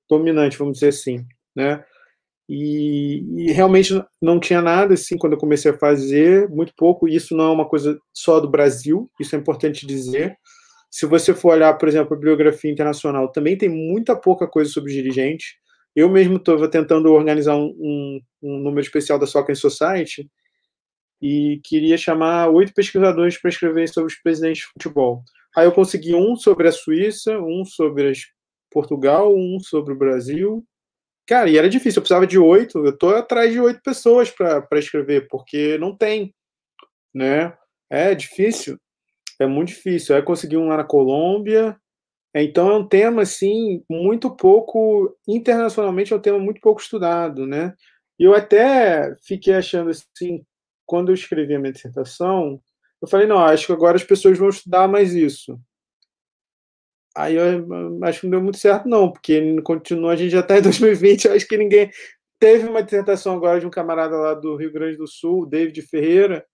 dominante, 0.08 0.56
vamos 0.56 0.74
dizer 0.74 0.90
assim, 0.90 1.26
né? 1.56 1.84
E, 2.48 3.24
e, 3.36 3.52
realmente 3.52 4.00
não 4.22 4.38
tinha 4.38 4.62
nada 4.62 4.94
assim 4.94 5.18
quando 5.18 5.32
eu 5.32 5.38
comecei 5.38 5.72
a 5.72 5.76
fazer, 5.76 6.48
muito 6.48 6.72
pouco. 6.76 7.08
Isso 7.08 7.36
não 7.36 7.46
é 7.46 7.50
uma 7.50 7.68
coisa 7.68 7.98
só 8.14 8.38
do 8.38 8.48
Brasil, 8.48 9.10
isso 9.20 9.34
é 9.34 9.38
importante 9.40 9.84
dizer. 9.84 10.36
Se 10.88 11.04
você 11.04 11.34
for 11.34 11.54
olhar, 11.54 11.74
por 11.74 11.88
exemplo, 11.88 12.14
a 12.14 12.16
bibliografia 12.16 12.70
internacional, 12.70 13.32
também 13.32 13.58
tem 13.58 13.68
muita 13.68 14.14
pouca 14.14 14.46
coisa 14.46 14.70
sobre 14.70 14.92
dirigente. 14.92 15.56
Eu 15.96 16.08
mesmo 16.08 16.36
estava 16.36 16.70
tentando 16.70 17.12
organizar 17.12 17.56
um, 17.56 17.74
um, 17.76 18.20
um, 18.40 18.58
número 18.60 18.82
especial 18.82 19.18
da 19.18 19.26
Soccer 19.26 19.56
Society 19.56 20.30
e 21.20 21.60
queria 21.64 21.98
chamar 21.98 22.50
oito 22.50 22.72
pesquisadores 22.72 23.36
para 23.40 23.50
escrever 23.50 23.88
sobre 23.88 24.12
os 24.12 24.22
presidentes 24.22 24.60
de 24.62 24.68
futebol. 24.68 25.24
Aí 25.56 25.66
eu 25.66 25.72
consegui 25.72 26.14
um 26.14 26.36
sobre 26.36 26.68
a 26.68 26.72
Suíça, 26.72 27.38
um 27.38 27.64
sobre 27.64 28.12
Portugal, 28.70 29.34
um 29.34 29.58
sobre 29.60 29.94
o 29.94 29.98
Brasil. 29.98 30.64
Cara, 31.26 31.50
e 31.50 31.56
era 31.58 31.68
difícil, 31.68 31.98
eu 31.98 32.02
precisava 32.02 32.26
de 32.26 32.38
oito. 32.38 32.84
Eu 32.84 32.90
estou 32.90 33.16
atrás 33.16 33.52
de 33.52 33.60
oito 33.60 33.80
pessoas 33.82 34.30
para 34.30 34.66
escrever, 34.74 35.28
porque 35.28 35.78
não 35.78 35.96
tem, 35.96 36.34
né? 37.14 37.56
É 37.90 38.14
difícil 38.14 38.78
é 39.38 39.46
muito 39.46 39.68
difícil. 39.68 40.14
Aí 40.14 40.22
consegui 40.22 40.56
um 40.56 40.68
lá 40.68 40.78
na 40.78 40.84
Colômbia. 40.84 41.76
Então 42.34 42.70
é 42.70 42.74
um 42.76 42.86
tema 42.86 43.22
assim 43.22 43.82
muito 43.88 44.34
pouco 44.34 45.16
internacionalmente 45.26 46.12
é 46.12 46.16
um 46.16 46.20
tema 46.20 46.38
muito 46.38 46.60
pouco 46.60 46.80
estudado, 46.80 47.46
né? 47.46 47.74
E 48.18 48.24
eu 48.24 48.34
até 48.34 49.14
fiquei 49.26 49.54
achando 49.54 49.90
assim 49.90 50.44
quando 50.84 51.10
eu 51.10 51.14
escrevi 51.14 51.54
a 51.54 51.58
minha 51.58 51.72
dissertação, 51.72 52.60
eu 53.02 53.08
falei 53.08 53.26
não, 53.26 53.38
acho 53.38 53.66
que 53.66 53.72
agora 53.72 53.96
as 53.96 54.04
pessoas 54.04 54.38
vão 54.38 54.48
estudar 54.48 54.88
mais 54.88 55.14
isso. 55.14 55.58
Aí 57.16 57.34
eu 57.34 57.66
acho 58.04 58.20
que 58.20 58.26
não 58.26 58.32
deu 58.32 58.42
muito 58.42 58.58
certo 58.58 58.88
não, 58.88 59.10
porque 59.10 59.60
continua 59.62 60.12
a 60.12 60.16
gente 60.16 60.30
já 60.30 60.40
está 60.40 60.58
em 60.58 60.62
2020, 60.62 61.28
acho 61.28 61.46
que 61.46 61.56
ninguém 61.56 61.90
teve 62.38 62.68
uma 62.68 62.82
dissertação 62.82 63.34
agora 63.34 63.60
de 63.60 63.66
um 63.66 63.70
camarada 63.70 64.16
lá 64.16 64.34
do 64.34 64.56
Rio 64.56 64.72
Grande 64.72 64.96
do 64.98 65.06
Sul, 65.06 65.46
David 65.46 65.80
Ferreira, 65.82 66.44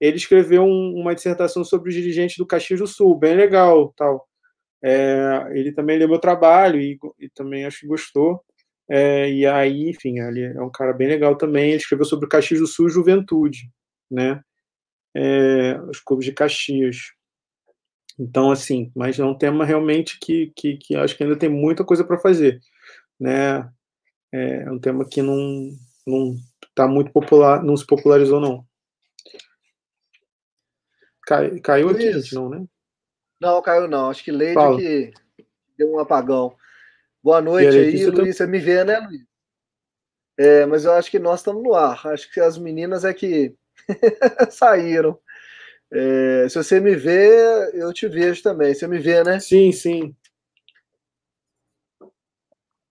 ele 0.00 0.16
escreveu 0.16 0.62
um, 0.62 0.94
uma 0.94 1.14
dissertação 1.14 1.64
sobre 1.64 1.88
os 1.90 1.94
dirigentes 1.94 2.36
do 2.36 2.46
Caxias 2.46 2.80
do 2.80 2.86
Sul, 2.86 3.16
bem 3.18 3.34
legal, 3.36 3.92
tal. 3.96 4.26
É, 4.82 5.48
ele 5.52 5.72
também 5.72 5.98
leu 5.98 6.08
meu 6.08 6.18
trabalho 6.18 6.80
e, 6.80 6.98
e 7.18 7.28
também 7.30 7.64
acho 7.64 7.80
que 7.80 7.86
gostou. 7.86 8.42
É, 8.88 9.30
e 9.30 9.46
aí, 9.46 9.90
enfim, 9.90 10.20
ele 10.20 10.44
é 10.44 10.62
um 10.62 10.70
cara 10.70 10.92
bem 10.92 11.08
legal 11.08 11.36
também. 11.36 11.70
Ele 11.70 11.76
escreveu 11.76 12.04
sobre 12.04 12.26
o 12.26 12.28
Caxias 12.28 12.60
do 12.60 12.66
Sul 12.66 12.88
e 12.88 12.92
Juventude, 12.92 13.70
né? 14.10 14.40
É, 15.18 15.80
os 15.88 15.98
clubes 16.00 16.26
de 16.26 16.32
Caxias. 16.32 17.14
Então, 18.18 18.50
assim, 18.50 18.92
mas 18.94 19.18
é 19.18 19.24
um 19.24 19.36
tema 19.36 19.64
realmente 19.64 20.18
que, 20.20 20.52
que, 20.54 20.76
que 20.76 20.94
acho 20.94 21.16
que 21.16 21.22
ainda 21.22 21.36
tem 21.36 21.48
muita 21.48 21.84
coisa 21.84 22.04
para 22.04 22.18
fazer, 22.18 22.60
né? 23.18 23.70
É 24.32 24.70
um 24.70 24.78
tema 24.78 25.08
que 25.08 25.22
não 25.22 25.70
não 26.06 26.36
está 26.68 26.86
muito 26.86 27.10
popular, 27.10 27.62
não 27.62 27.76
se 27.76 27.86
popularizou 27.86 28.40
não. 28.40 28.64
Cai, 31.22 31.58
caiu 31.60 31.88
aqui, 31.88 32.12
gente, 32.12 32.34
não, 32.34 32.48
né? 32.48 32.64
Não, 33.40 33.60
caiu 33.62 33.88
não. 33.88 34.10
Acho 34.10 34.22
que 34.22 34.30
Leide 34.30 34.54
Fala. 34.54 34.76
que 34.76 35.12
deu 35.76 35.92
um 35.92 35.98
apagão. 35.98 36.54
Boa 37.22 37.40
noite 37.40 37.76
aí, 37.76 37.86
aí 37.86 38.06
Luiz. 38.06 38.36
Você 38.36 38.46
me 38.46 38.58
vê, 38.58 38.84
né, 38.84 38.98
Luiz? 38.98 39.22
É, 40.38 40.66
mas 40.66 40.84
eu 40.84 40.92
acho 40.92 41.10
que 41.10 41.18
nós 41.18 41.40
estamos 41.40 41.62
no 41.62 41.74
ar. 41.74 42.06
Acho 42.06 42.32
que 42.32 42.40
as 42.40 42.56
meninas 42.58 43.04
é 43.04 43.12
que 43.12 43.56
saíram. 44.50 45.18
É, 45.92 46.48
se 46.48 46.56
você 46.56 46.80
me 46.80 46.96
vê, 46.96 47.70
eu 47.74 47.92
te 47.92 48.08
vejo 48.08 48.42
também. 48.42 48.74
Você 48.74 48.86
me 48.86 48.98
vê, 48.98 49.22
né? 49.24 49.38
Sim, 49.40 49.72
sim. 49.72 50.14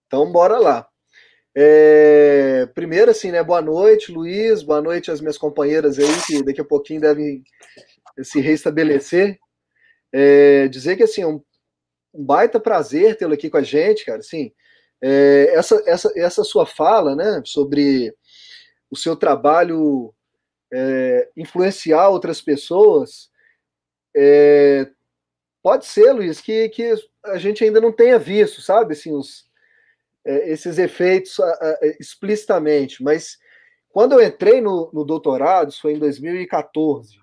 Então, 0.07 0.31
bora 0.31 0.57
lá. 0.57 0.87
É, 1.55 2.67
primeiro, 2.75 3.11
assim, 3.11 3.31
né? 3.31 3.43
Boa 3.43 3.61
noite, 3.61 4.11
Luiz. 4.11 4.63
Boa 4.63 4.81
noite 4.81 5.11
às 5.11 5.21
minhas 5.21 5.37
companheiras 5.37 5.99
aí, 5.99 6.07
que 6.27 6.43
daqui 6.43 6.61
a 6.61 6.65
pouquinho 6.65 7.01
devem 7.01 7.43
se 8.23 8.39
restabelecer. 8.39 9.37
É, 10.13 10.67
dizer 10.69 10.95
que 10.95 11.03
assim, 11.03 11.23
é 11.23 11.27
um, 11.27 11.41
baita 12.13 12.59
prazer 12.59 13.17
tê-lo 13.17 13.33
aqui 13.33 13.49
com 13.49 13.57
a 13.57 13.63
gente, 13.63 14.05
cara. 14.05 14.19
Assim, 14.19 14.51
essa, 15.01 15.83
essa, 15.85 16.11
essa 16.15 16.43
sua 16.43 16.65
fala, 16.65 17.15
né, 17.15 17.41
sobre 17.45 18.15
o 18.89 18.95
seu 18.95 19.15
trabalho 19.15 20.14
é, 20.77 21.29
influenciar 21.37 22.09
outras 22.09 22.41
pessoas, 22.41 23.29
é, 24.15 24.89
pode 25.63 25.85
ser, 25.85 26.11
Luiz, 26.11 26.41
que, 26.41 26.67
que 26.69 26.93
a 27.23 27.37
gente 27.37 27.63
ainda 27.63 27.79
não 27.79 27.93
tenha 27.93 28.19
visto, 28.19 28.61
sabe, 28.61 28.93
assim, 28.93 29.13
os, 29.13 29.45
é, 30.25 30.51
esses 30.51 30.77
efeitos 30.77 31.37
explicitamente, 31.99 33.01
mas 33.01 33.37
quando 33.89 34.13
eu 34.13 34.21
entrei 34.21 34.59
no, 34.59 34.91
no 34.93 35.05
doutorado, 35.05 35.69
isso 35.69 35.81
foi 35.81 35.93
em 35.93 35.99
2014, 35.99 37.17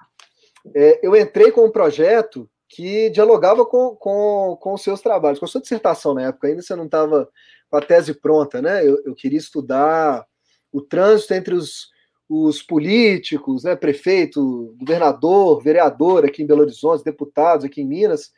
é, 0.74 1.06
eu 1.06 1.14
entrei 1.14 1.52
com 1.52 1.66
um 1.66 1.70
projeto 1.70 2.48
que 2.68 3.10
dialogava 3.10 3.66
com, 3.66 3.94
com, 3.96 4.56
com 4.58 4.72
os 4.72 4.82
seus 4.82 5.02
trabalhos, 5.02 5.38
com 5.38 5.44
a 5.44 5.48
sua 5.48 5.60
dissertação 5.60 6.14
na 6.14 6.28
época, 6.28 6.48
ainda 6.48 6.62
você 6.62 6.74
não 6.74 6.86
estava 6.86 7.28
com 7.68 7.76
a 7.76 7.82
tese 7.82 8.14
pronta, 8.14 8.62
né? 8.62 8.82
Eu, 8.82 9.02
eu, 9.04 9.14
queria 9.14 9.38
estudar 9.38 10.24
o 10.72 10.80
trânsito 10.80 11.34
entre 11.34 11.54
os, 11.54 11.91
os 12.34 12.62
políticos, 12.62 13.64
né, 13.64 13.76
prefeito, 13.76 14.74
governador, 14.78 15.62
vereador 15.62 16.24
aqui 16.24 16.42
em 16.42 16.46
Belo 16.46 16.62
Horizonte, 16.62 17.04
deputados 17.04 17.62
aqui 17.62 17.82
em 17.82 17.86
Minas, 17.86 18.32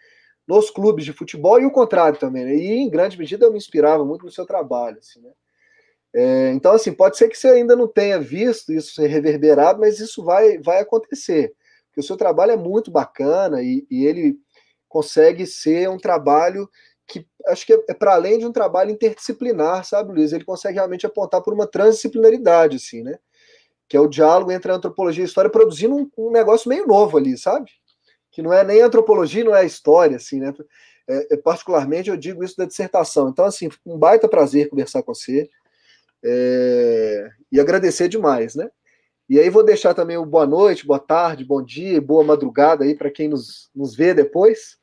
nos 0.49 0.69
clubes 0.69 1.05
de 1.05 1.13
futebol 1.13 1.61
e 1.61 1.65
o 1.65 1.71
contrário 1.71 2.19
também. 2.19 2.45
Né? 2.45 2.57
E 2.57 2.73
em 2.73 2.91
grande 2.91 3.17
medida 3.17 3.47
eu 3.47 3.53
me 3.53 3.57
inspirava 3.57 4.05
muito 4.05 4.25
no 4.25 4.33
seu 4.33 4.45
trabalho. 4.45 4.99
Assim, 4.99 5.21
né? 5.21 5.31
é, 6.13 6.51
então, 6.51 6.73
assim, 6.73 6.93
pode 6.93 7.17
ser 7.17 7.29
que 7.29 7.39
você 7.39 7.47
ainda 7.47 7.77
não 7.77 7.87
tenha 7.87 8.19
visto 8.19 8.73
isso 8.73 8.95
ser 8.95 9.07
reverberado, 9.07 9.79
mas 9.79 10.01
isso 10.01 10.25
vai, 10.25 10.59
vai 10.59 10.81
acontecer. 10.81 11.55
Porque 11.87 12.01
o 12.01 12.05
seu 12.05 12.17
trabalho 12.17 12.51
é 12.51 12.57
muito 12.57 12.91
bacana 12.91 13.63
e, 13.63 13.87
e 13.89 14.05
ele 14.05 14.37
consegue 14.89 15.47
ser 15.47 15.89
um 15.89 15.99
trabalho 15.99 16.69
que 17.07 17.25
acho 17.47 17.65
que 17.65 17.75
é, 17.75 17.85
é 17.91 17.95
para 17.95 18.15
além 18.15 18.39
de 18.39 18.47
um 18.47 18.53
trabalho 18.53 18.91
interdisciplinar, 18.91 19.85
sabe, 19.85 20.13
Luiz? 20.13 20.33
Ele 20.33 20.45
consegue 20.45 20.75
realmente 20.75 21.07
apontar 21.07 21.43
por 21.43 21.55
uma 21.55 21.67
transdisciplinaridade, 21.67 22.77
assim, 22.77 23.05
né? 23.05 23.19
Que 23.89 23.97
é 23.97 24.01
o 24.01 24.09
diálogo 24.09 24.51
entre 24.51 24.71
a 24.71 24.75
antropologia 24.75 25.23
e 25.23 25.27
a 25.27 25.29
história, 25.29 25.51
produzindo 25.51 25.95
um, 25.95 26.11
um 26.17 26.31
negócio 26.31 26.69
meio 26.69 26.87
novo 26.87 27.17
ali, 27.17 27.37
sabe? 27.37 27.71
Que 28.31 28.43
não 28.43 28.53
é 28.53 28.65
nem 28.65 28.81
antropologia, 28.81 29.45
não 29.45 29.55
é 29.55 29.65
história, 29.65 30.17
assim, 30.17 30.41
né? 30.41 30.53
É, 31.09 31.35
é, 31.35 31.37
particularmente 31.37 32.09
eu 32.09 32.17
digo 32.17 32.43
isso 32.43 32.57
da 32.57 32.65
dissertação. 32.65 33.29
Então, 33.29 33.45
assim, 33.45 33.69
um 33.85 33.99
baita 33.99 34.29
prazer 34.29 34.69
conversar 34.69 35.03
com 35.03 35.15
você 35.15 35.49
é, 36.25 37.29
e 37.53 37.61
agradecer 37.61 38.09
demais, 38.09 38.55
né? 38.55 38.71
E 39.29 39.39
aí 39.39 39.49
vou 39.49 39.65
deixar 39.65 39.95
também 39.95 40.17
o 40.17 40.27
boa 40.27 40.47
noite, 40.47 40.87
boa 40.87 40.99
tarde, 40.99 41.45
bom 41.45 41.63
dia, 41.63 42.01
boa 42.01 42.23
madrugada 42.23 42.85
aí 42.85 42.95
para 42.95 43.11
quem 43.11 43.29
nos, 43.29 43.71
nos 43.75 43.95
vê 43.95 44.13
depois. 44.13 44.79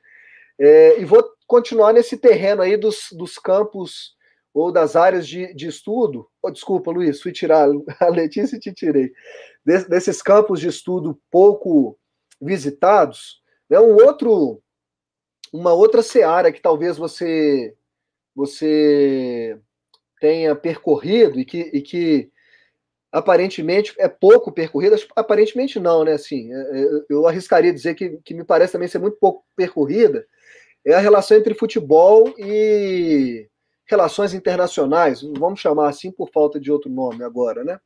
É, 0.59 0.99
e 0.99 1.05
vou 1.05 1.23
continuar 1.47 1.93
nesse 1.93 2.17
terreno 2.17 2.61
aí 2.61 2.77
dos, 2.77 3.07
dos 3.11 3.37
campos 3.37 4.15
ou 4.53 4.71
das 4.71 4.95
áreas 4.95 5.27
de, 5.27 5.53
de 5.53 5.67
estudo. 5.67 6.27
Oh, 6.41 6.51
desculpa, 6.51 6.91
Luiz, 6.91 7.21
fui 7.21 7.31
tirar 7.31 7.67
a 7.99 8.07
Letícia 8.09 8.57
e 8.57 8.59
te 8.59 8.73
tirei. 8.73 9.11
Des, 9.65 9.87
desses 9.87 10.21
campos 10.21 10.59
de 10.59 10.67
estudo 10.67 11.19
pouco 11.29 11.97
visitados, 12.41 13.41
né, 13.69 13.79
um 13.79 13.95
outro, 14.03 14.61
uma 15.53 15.73
outra 15.73 16.01
seara 16.01 16.51
que 16.51 16.61
talvez 16.61 16.97
você 16.97 17.75
você 18.33 19.59
tenha 20.19 20.55
percorrido 20.55 21.39
e 21.39 21.45
que, 21.45 21.59
e 21.73 21.81
que 21.81 22.31
aparentemente 23.11 23.93
é 23.97 24.07
pouco 24.07 24.51
percorrida, 24.51 24.95
aparentemente 25.15 25.79
não, 25.79 26.03
né? 26.05 26.13
Assim, 26.13 26.53
é, 26.53 26.57
é, 26.57 26.85
eu 27.09 27.27
arriscaria 27.27 27.73
dizer 27.73 27.95
que, 27.95 28.17
que 28.23 28.33
me 28.33 28.43
parece 28.43 28.73
também 28.73 28.87
ser 28.87 28.99
muito 28.99 29.17
pouco 29.17 29.43
percorrida, 29.55 30.25
é 30.85 30.93
a 30.93 30.99
relação 30.99 31.37
entre 31.37 31.53
futebol 31.53 32.33
e 32.37 33.47
relações 33.91 34.33
internacionais, 34.33 35.21
vamos 35.37 35.59
chamar 35.59 35.89
assim 35.89 36.11
por 36.11 36.29
falta 36.31 36.59
de 36.59 36.71
outro 36.71 36.89
nome 36.89 37.23
agora, 37.23 37.63
né? 37.63 37.79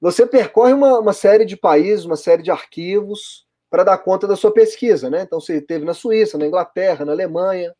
Você 0.00 0.24
percorre 0.26 0.72
uma, 0.72 1.00
uma 1.00 1.12
série 1.12 1.44
de 1.44 1.56
países, 1.56 2.04
uma 2.04 2.16
série 2.16 2.42
de 2.42 2.50
arquivos 2.50 3.46
para 3.68 3.82
dar 3.82 3.98
conta 3.98 4.26
da 4.28 4.36
sua 4.36 4.52
pesquisa, 4.52 5.10
né? 5.10 5.22
Então 5.22 5.40
você 5.40 5.60
teve 5.60 5.84
na 5.84 5.94
Suíça, 5.94 6.38
na 6.38 6.46
Inglaterra, 6.46 7.04
na 7.04 7.12
Alemanha. 7.12 7.74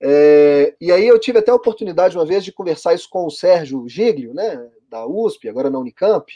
É, 0.00 0.74
e 0.80 0.90
aí 0.90 1.06
eu 1.06 1.18
tive 1.18 1.38
até 1.38 1.50
a 1.50 1.54
oportunidade 1.54 2.16
uma 2.16 2.26
vez 2.26 2.44
de 2.44 2.52
conversar 2.52 2.94
isso 2.94 3.08
com 3.10 3.26
o 3.26 3.30
Sérgio 3.30 3.88
Giglio, 3.88 4.32
né, 4.32 4.68
da 4.88 5.04
USP, 5.06 5.48
agora 5.48 5.68
na 5.68 5.78
Unicamp, 5.78 6.32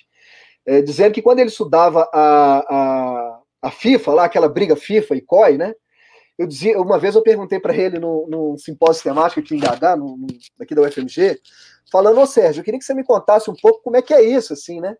é, 0.66 0.82
dizendo 0.82 1.14
que 1.14 1.22
quando 1.22 1.38
ele 1.38 1.48
estudava 1.48 2.08
a, 2.12 2.58
a, 2.68 3.40
a 3.62 3.70
FIFA, 3.70 4.14
lá 4.14 4.24
aquela 4.24 4.48
briga 4.48 4.74
FIFA 4.74 5.14
e 5.14 5.20
COI, 5.20 5.58
né, 5.58 5.74
eu 6.42 6.46
dizia, 6.46 6.80
uma 6.80 6.98
vez 6.98 7.14
eu 7.14 7.22
perguntei 7.22 7.60
para 7.60 7.74
ele 7.74 7.98
num, 7.98 8.26
num 8.26 8.58
simpósio 8.58 9.02
temático 9.02 9.40
aqui 9.40 9.54
em 9.54 9.60
BH, 9.60 9.96
no, 9.96 10.16
no, 10.16 10.26
aqui 10.60 10.74
da 10.74 10.82
UFMG, 10.82 11.40
falando, 11.90 12.20
ô 12.20 12.26
Sérgio, 12.26 12.60
eu 12.60 12.64
queria 12.64 12.78
que 12.78 12.84
você 12.84 12.94
me 12.94 13.04
contasse 13.04 13.50
um 13.50 13.54
pouco 13.54 13.82
como 13.82 13.96
é 13.96 14.02
que 14.02 14.12
é 14.12 14.22
isso, 14.22 14.52
assim, 14.52 14.80
né? 14.80 14.96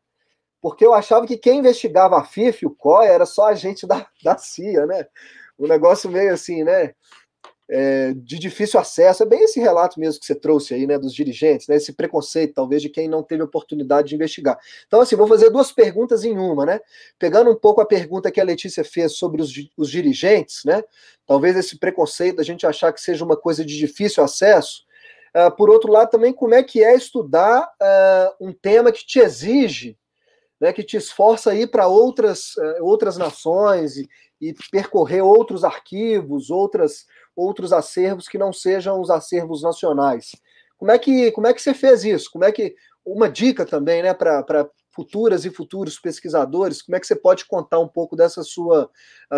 Porque 0.61 0.87
eu 0.87 0.95
achava 0.95 1.27
que 1.27 1.37
quem 1.37 1.59
investigava 1.59 2.17
a 2.17 2.25
FIFA 2.25 2.59
e 2.63 2.67
o 2.67 2.75
COI 2.75 3.09
era 3.09 3.27
só 3.27 3.49
a 3.49 3.55
gente 3.55 3.87
da, 3.87 4.07
da 4.23 4.39
CIA, 4.39 4.87
né? 4.87 5.07
Um 5.59 5.67
negócio 5.67 6.09
meio 6.09 6.33
assim, 6.33 6.63
né? 6.63 6.95
É, 7.69 8.13
de 8.15 8.39
difícil 8.39 8.79
acesso. 8.79 9.23
É 9.23 9.27
bem 9.27 9.43
esse 9.43 9.61
relato 9.61 9.99
mesmo 9.99 10.21
que 10.21 10.27
você 10.27 10.35
trouxe 10.35 10.75
aí, 10.75 10.87
né, 10.87 10.99
dos 10.99 11.15
dirigentes, 11.15 11.69
né, 11.69 11.77
esse 11.77 11.93
preconceito, 11.93 12.55
talvez, 12.55 12.83
de 12.83 12.89
quem 12.89 13.09
não 13.09 13.23
teve 13.23 13.43
oportunidade 13.43 14.09
de 14.09 14.15
investigar. 14.15 14.59
Então, 14.87 15.01
assim, 15.01 15.17
vou 15.17 15.27
fazer 15.27 15.51
duas 15.51 15.73
perguntas 15.73 16.25
em 16.25 16.39
uma, 16.39 16.67
né? 16.67 16.81
Pegando 17.19 17.51
um 17.51 17.57
pouco 17.57 17.81
a 17.81 17.87
pergunta 17.87 18.31
que 18.31 18.41
a 18.41 18.45
Letícia 18.45 18.85
fez 18.85 19.17
sobre 19.17 19.41
os, 19.41 19.53
os 19.77 19.91
dirigentes, 19.91 20.63
né? 20.65 20.83
Talvez 21.27 21.57
esse 21.57 21.79
preconceito 21.79 22.37
da 22.37 22.43
gente 22.43 22.67
achar 22.67 22.93
que 22.93 23.01
seja 23.01 23.25
uma 23.25 23.37
coisa 23.37 23.65
de 23.65 23.79
difícil 23.79 24.23
acesso. 24.23 24.85
Uh, 25.35 25.51
por 25.57 25.71
outro 25.71 25.91
lado, 25.91 26.11
também, 26.11 26.33
como 26.33 26.55
é 26.55 26.63
que 26.63 26.85
é 26.85 26.95
estudar 26.95 27.63
uh, 27.63 28.47
um 28.47 28.53
tema 28.53 28.93
que 28.93 29.07
te 29.07 29.19
exige 29.19 29.97
né, 30.63 30.73
que 30.73 30.85
te 30.85 30.97
esforça 30.97 31.51
a 31.51 31.55
ir 31.57 31.67
para 31.67 31.89
outras, 31.89 32.55
uh, 32.57 32.85
outras 32.85 33.17
nações 33.17 33.97
e, 33.97 34.09
e, 34.41 34.55
percorrer 34.71 35.21
outros 35.21 35.65
arquivos, 35.65 36.51
outras, 36.51 37.05
outros 37.37 37.73
acervos 37.73 38.29
que 38.29 38.39
não 38.39 38.53
sejam 38.53 39.01
os 39.01 39.11
acervos 39.11 39.63
nacionais. 39.63 40.33
Como 40.77 40.91
é 40.91 40.99
que, 40.99 41.31
como 41.33 41.47
é 41.47 41.55
que 41.55 41.63
você 41.63 41.73
fez 41.73 42.05
isso? 42.05 42.31
Como 42.31 42.45
é 42.45 42.53
que 42.53 42.75
uma 43.05 43.29
dica 43.29 43.65
também, 43.65 44.03
né, 44.03 44.15
para 44.15 44.69
futuras 44.91 45.45
e 45.45 45.51
futuros 45.51 45.99
pesquisadores, 45.99 46.83
como 46.83 46.97
é 46.97 47.01
que 47.01 47.07
você 47.07 47.17
pode 47.17 47.47
contar 47.47 47.79
um 47.79 47.89
pouco 47.89 48.15
dessa 48.15 48.43
sua 48.43 48.91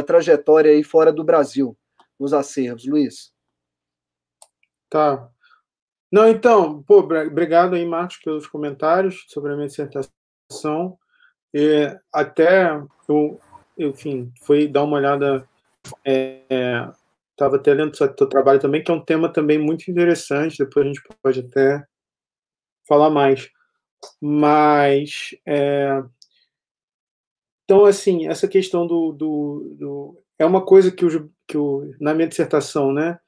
trajetória 0.07 0.73
aí 0.73 0.83
fora 0.83 1.13
do 1.13 1.25
Brasil, 1.25 1.77
nos 2.19 2.33
acervos, 2.33 2.87
Luiz? 2.87 3.33
Tá. 4.91 5.29
Não, 6.11 6.29
então, 6.29 6.83
pô, 6.83 6.99
obrigado 7.01 7.75
aí, 7.75 7.85
Marcos, 7.85 8.19
pelos 8.19 8.47
comentários 8.47 9.25
sobre 9.29 9.53
a 9.53 9.57
minha 9.57 9.67
dissertação. 9.67 10.99
E 11.53 11.97
até 12.13 12.81
eu, 13.09 13.41
enfim, 13.79 14.33
fui 14.43 14.69
dar 14.69 14.85
uma 14.85 14.97
olhada 14.97 15.49
é, 16.05 16.89
Estava 17.35 17.57
até 17.57 17.75
lendo 17.75 17.97
seu 17.97 18.09
trabalho 18.14 18.61
também, 18.61 18.83
que 18.83 18.90
é 18.92 18.94
um 18.94 19.05
tema 19.05 19.33
também 19.33 19.59
muito 19.59 19.90
interessante, 19.90 20.59
depois 20.59 20.87
a 20.87 20.88
gente 20.88 21.03
pode 21.20 21.40
até 21.40 21.85
falar 22.88 23.11
mais. 23.11 23.51
Mas, 24.20 25.31
é... 25.44 26.01
então, 27.64 27.85
assim, 27.85 28.29
essa 28.29 28.47
questão 28.47 28.87
do, 28.87 29.12
do, 29.12 29.77
do, 29.79 30.23
É 30.38 30.47
uma 30.47 30.64
coisa 30.64 30.92
que, 30.92 31.05
o, 31.05 31.31
que 31.49 31.59
o, 31.59 31.92
na 32.01 32.14
minha 32.14 32.29
dissertação, 32.29 32.92
né, 32.92 33.18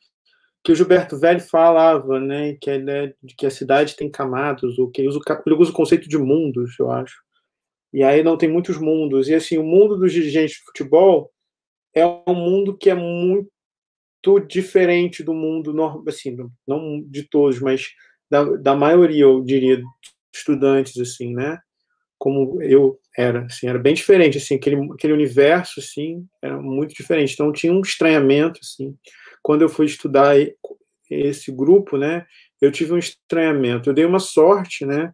que 0.63 0.71
o 0.73 0.75
Gilberto 0.77 1.19
Velho 1.19 1.41
falava, 1.41 2.21
né, 2.21 2.55
que 2.61 2.71
a 2.71 2.77
ideia 2.77 3.17
de 3.23 3.35
que 3.35 3.47
a 3.47 3.51
cidade 3.51 3.97
tem 3.97 4.11
camadas, 4.11 4.79
ou 4.79 4.91
que 4.91 5.01
ele 5.01 5.09
usa, 5.09 5.21
ele 5.45 5.57
usa 5.57 5.71
o 5.73 5.75
conceito 5.75 6.09
de 6.09 6.19
mundos, 6.19 6.79
eu 6.79 6.91
acho. 6.93 7.25
E 7.93 8.05
aí 8.05 8.23
não 8.23 8.37
tem 8.37 8.49
muitos 8.49 8.79
mundos. 8.79 9.29
E, 9.29 9.35
assim, 9.35 9.59
o 9.59 9.65
mundo 9.65 9.97
dos 9.97 10.13
dirigentes 10.13 10.59
de 10.59 10.65
futebol 10.65 11.33
é 11.95 12.07
um 12.07 12.35
mundo 12.35 12.77
que 12.77 12.91
é 12.91 12.95
muito 12.95 13.51
diferente 14.39 15.23
do 15.23 15.33
mundo, 15.33 15.75
assim, 16.09 16.37
não 16.67 17.03
de 17.03 17.29
todos, 17.29 17.61
mas 17.61 17.89
da, 18.31 18.45
da 18.45 18.75
maioria, 18.75 19.23
eu 19.23 19.43
diria, 19.43 19.81
estudantes, 20.35 20.99
assim, 20.99 21.35
né? 21.35 21.59
Como 22.19 22.63
eu 22.63 22.99
era, 23.17 23.45
assim, 23.45 23.69
era 23.69 23.79
bem 23.79 23.95
diferente, 23.95 24.39
assim, 24.39 24.57
aquele, 24.57 24.77
aquele 24.93 25.13
universo, 25.13 25.81
assim, 25.81 26.27
era 26.43 26.61
muito 26.61 26.95
diferente. 26.95 27.35
Então, 27.35 27.53
tinha 27.53 27.73
um 27.73 27.81
estranhamento, 27.81 28.61
assim. 28.63 28.97
Quando 29.43 29.63
eu 29.63 29.69
fui 29.69 29.87
estudar 29.87 30.35
esse 31.11 31.53
grupo, 31.53 31.97
né, 31.97 32.27
eu 32.61 32.73
tive 32.73 32.93
um 32.93 32.99
estranhamento. 32.99 33.89
Eu 33.91 33.95
dei 33.95 34.05
uma 34.05 34.19
sorte, 34.19 34.85
né, 34.85 35.13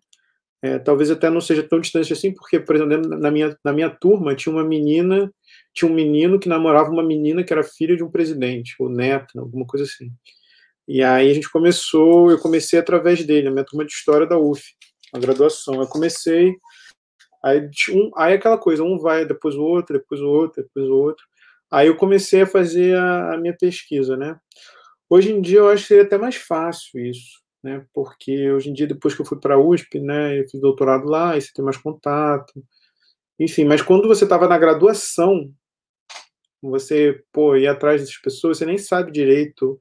é, 0.63 0.79
talvez 0.79 1.11
até 1.11 1.29
não 1.29 1.41
seja 1.41 1.63
tão 1.63 1.81
distante 1.81 2.13
assim, 2.13 2.33
porque, 2.33 2.61
por 2.61 2.77
exemplo, 2.77 3.09
na 3.09 3.31
minha, 3.31 3.57
na 3.65 3.73
minha 3.73 3.91
turma 3.91 4.35
tinha 4.37 4.55
uma 4.55 4.65
menina 4.65 5.31
tinha 5.73 5.91
um 5.91 5.95
menino 5.95 6.39
que 6.39 6.49
namorava 6.49 6.91
uma 6.91 7.03
menina 7.03 7.43
que 7.43 7.53
era 7.53 7.63
filha 7.63 7.97
de 7.97 8.05
um 8.05 8.11
presidente, 8.11 8.75
ou 8.79 8.89
neta, 8.89 9.41
alguma 9.41 9.67
coisa 9.67 9.85
assim. 9.85 10.13
E 10.87 11.03
aí 11.03 11.31
a 11.31 11.35
gente 11.35 11.51
começou, 11.51 12.31
eu 12.31 12.39
comecei 12.39 12.79
através 12.79 13.25
dele, 13.25 13.49
a 13.49 13.51
minha 13.51 13.65
turma 13.65 13.85
de 13.85 13.93
história 13.93 14.27
da 14.27 14.39
UF, 14.39 14.63
a 15.13 15.19
graduação. 15.19 15.81
Eu 15.81 15.87
comecei, 15.87 16.55
aí, 17.43 17.69
um, 17.91 18.11
aí 18.17 18.35
aquela 18.35 18.59
coisa, 18.59 18.83
um 18.83 18.99
vai, 18.99 19.25
depois 19.25 19.55
o 19.55 19.63
outro, 19.63 19.99
depois 19.99 20.21
o 20.21 20.29
outro, 20.29 20.63
depois 20.63 20.89
o 20.89 20.95
outro. 20.95 21.25
Aí 21.71 21.87
eu 21.87 21.97
comecei 21.97 22.43
a 22.43 22.47
fazer 22.47 22.97
a, 22.97 23.35
a 23.35 23.39
minha 23.39 23.57
pesquisa, 23.57 24.17
né? 24.17 24.39
Hoje 25.09 25.33
em 25.33 25.41
dia 25.41 25.59
eu 25.59 25.69
acho 25.69 25.83
que 25.83 25.89
seria 25.89 26.05
até 26.05 26.19
mais 26.19 26.37
fácil 26.37 27.01
isso, 27.01 27.41
né? 27.63 27.87
Porque 27.95 28.51
hoje 28.51 28.71
em 28.71 28.73
dia, 28.75 28.87
depois 28.87 29.15
que 29.15 29.23
eu 29.23 29.27
fui 29.27 29.39
para 29.39 29.55
a 29.55 29.59
USP, 29.59 30.01
né, 30.01 30.41
eu 30.41 30.49
fiz 30.49 30.61
doutorado 30.61 31.07
lá, 31.07 31.33
aí 31.33 31.41
você 31.41 31.53
tem 31.55 31.65
mais 31.65 31.77
contato. 31.77 32.53
Enfim, 33.39 33.65
mas 33.65 33.83
quando 33.83 34.09
você 34.09 34.25
estava 34.25 34.49
na 34.49 34.59
graduação, 34.59 35.53
você, 36.71 37.23
pô, 37.33 37.57
ir 37.57 37.67
atrás 37.67 38.01
dessas 38.01 38.19
pessoas, 38.19 38.59
você 38.59 38.67
nem 38.67 38.79
sabe 38.79 39.13
direito 39.13 39.79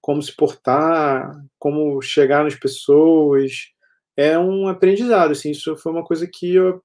como 0.00 0.20
se 0.20 0.34
portar, 0.34 1.32
como 1.58 2.02
chegar 2.02 2.44
nas 2.44 2.56
pessoas. 2.56 3.68
É 4.16 4.38
um 4.38 4.68
aprendizado, 4.68 5.32
assim, 5.32 5.52
isso 5.52 5.76
foi 5.76 5.92
uma 5.92 6.04
coisa 6.04 6.26
que 6.26 6.54
eu, 6.54 6.82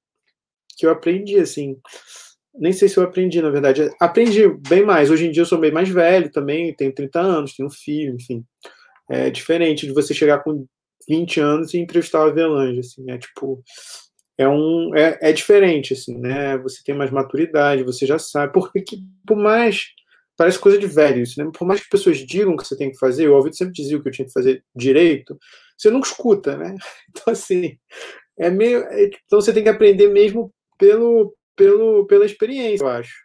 que 0.78 0.86
eu 0.86 0.92
aprendi, 0.92 1.38
assim. 1.38 1.78
Nem 2.56 2.72
sei 2.72 2.88
se 2.88 2.98
eu 2.98 3.04
aprendi, 3.04 3.42
na 3.42 3.50
verdade. 3.50 3.90
Aprendi 4.00 4.48
bem 4.70 4.84
mais. 4.86 5.10
Hoje 5.10 5.28
em 5.28 5.32
dia 5.32 5.42
eu 5.42 5.46
sou 5.48 5.60
bem 5.60 5.72
mais 5.72 5.90
velho 5.90 6.32
também, 6.32 6.74
tenho 6.76 6.94
30 6.94 7.20
anos, 7.20 7.56
tenho 7.56 7.68
um 7.68 7.72
filho, 7.72 8.16
enfim. 8.16 8.46
É 9.10 9.30
diferente 9.30 9.88
de 9.88 9.94
você 9.94 10.14
chegar 10.14 10.44
com 10.44 10.66
20 11.08 11.40
anos 11.40 11.74
e 11.74 11.80
entrevistar 11.80 12.20
o 12.20 12.30
Avelange, 12.30 12.80
assim, 12.80 13.10
é 13.10 13.18
tipo... 13.18 13.64
é 14.38 14.48
um 14.48 14.96
é, 14.96 15.18
é 15.22 15.34
diferente 15.34 15.94
assim, 15.94 16.18
né? 16.18 16.58
Você 16.60 16.84
tem 16.84 16.96
mais 16.96 17.12
maturidade, 17.12 17.84
você 17.84 18.06
já 18.06 18.20
sabe, 18.20 18.54
porque 18.54 18.84
por 19.26 19.38
mais 19.38 19.88
parece 20.38 20.60
coisa 20.60 20.78
de 20.78 20.86
velho 20.86 21.24
isso, 21.24 21.44
né? 21.44 21.50
Por 21.52 21.66
mais 21.68 21.80
que 21.80 21.86
as 21.86 21.90
pessoas 21.90 22.18
digam 22.20 22.56
que 22.56 22.66
você 22.66 22.78
tem 22.78 22.92
que 22.92 23.00
fazer, 23.00 23.28
o 23.28 23.36
ouvido 23.36 23.56
sempre 23.56 23.74
dizia 23.74 24.00
que 24.00 24.08
eu 24.08 24.12
tinha 24.12 24.28
que 24.28 24.34
fazer 24.34 24.64
direito, 24.76 25.38
você 25.78 25.90
nunca 25.90 26.08
escuta, 26.08 26.56
né? 26.58 26.76
Então 27.10 27.34
assim, 27.34 27.78
é 28.38 28.50
meio 28.50 28.84
é, 28.84 29.06
então 29.06 29.42
você 29.42 29.54
tem 29.54 29.64
que 29.64 29.70
aprender 29.70 30.08
mesmo 30.10 30.54
pelo 30.78 31.36
pelo 31.56 32.06
pela 32.06 32.26
experiência, 32.26 32.84
eu 32.84 32.90
acho. 32.90 33.16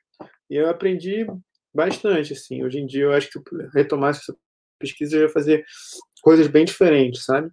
E 0.51 0.57
eu 0.57 0.69
aprendi 0.69 1.27
bastante 1.75 2.33
assim. 2.33 2.65
Hoje 2.65 2.79
em 2.79 2.87
dia 2.87 3.05
eu 3.05 3.13
acho 3.13 3.31
que 3.31 3.39
retomar 3.75 4.11
essa 4.11 4.35
pesquisa 4.79 5.17
eu 5.17 5.23
ia 5.23 5.29
fazer 5.29 5.65
coisas 6.23 6.47
bem 6.47 6.65
diferentes, 6.65 7.25
sabe? 7.25 7.51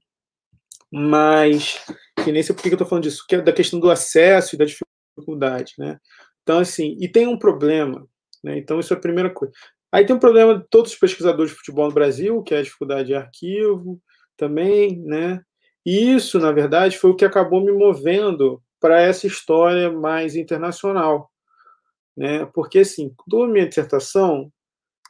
Mas 0.91 1.79
que 2.23 2.31
nem 2.31 2.43
sei 2.43 2.55
por 2.55 2.61
que 2.61 2.69
eu 2.69 2.73
estou 2.73 2.87
falando 2.87 3.03
disso, 3.03 3.25
que 3.27 3.35
é 3.35 3.41
da 3.41 3.53
questão 3.53 3.79
do 3.79 3.89
acesso 3.89 4.55
e 4.55 4.57
da 4.57 4.65
dificuldade, 4.65 5.73
né? 5.77 5.97
Então, 6.43 6.59
assim, 6.59 6.97
e 6.99 7.07
tem 7.07 7.27
um 7.27 7.37
problema, 7.37 8.07
né? 8.43 8.57
Então, 8.57 8.79
isso 8.79 8.93
é 8.93 8.97
a 8.97 8.99
primeira 8.99 9.29
coisa. 9.29 9.53
Aí 9.91 10.05
tem 10.05 10.15
um 10.15 10.19
problema 10.19 10.57
de 10.57 10.65
todos 10.69 10.91
os 10.91 10.97
pesquisadores 10.97 11.51
de 11.51 11.57
futebol 11.57 11.87
no 11.87 11.93
Brasil, 11.93 12.41
que 12.43 12.53
é 12.53 12.59
a 12.59 12.63
dificuldade 12.63 13.07
de 13.07 13.15
arquivo 13.15 13.99
também, 14.37 14.99
né? 14.99 15.41
E 15.85 16.13
isso, 16.13 16.39
na 16.39 16.51
verdade, 16.51 16.97
foi 16.97 17.11
o 17.11 17.15
que 17.15 17.25
acabou 17.25 17.63
me 17.63 17.71
movendo 17.71 18.61
para 18.79 19.01
essa 19.01 19.27
história 19.27 19.91
mais 19.91 20.35
internacional, 20.35 21.29
né? 22.15 22.45
Porque, 22.53 22.79
assim, 22.79 23.13
toda 23.29 23.51
minha 23.51 23.67
dissertação, 23.67 24.51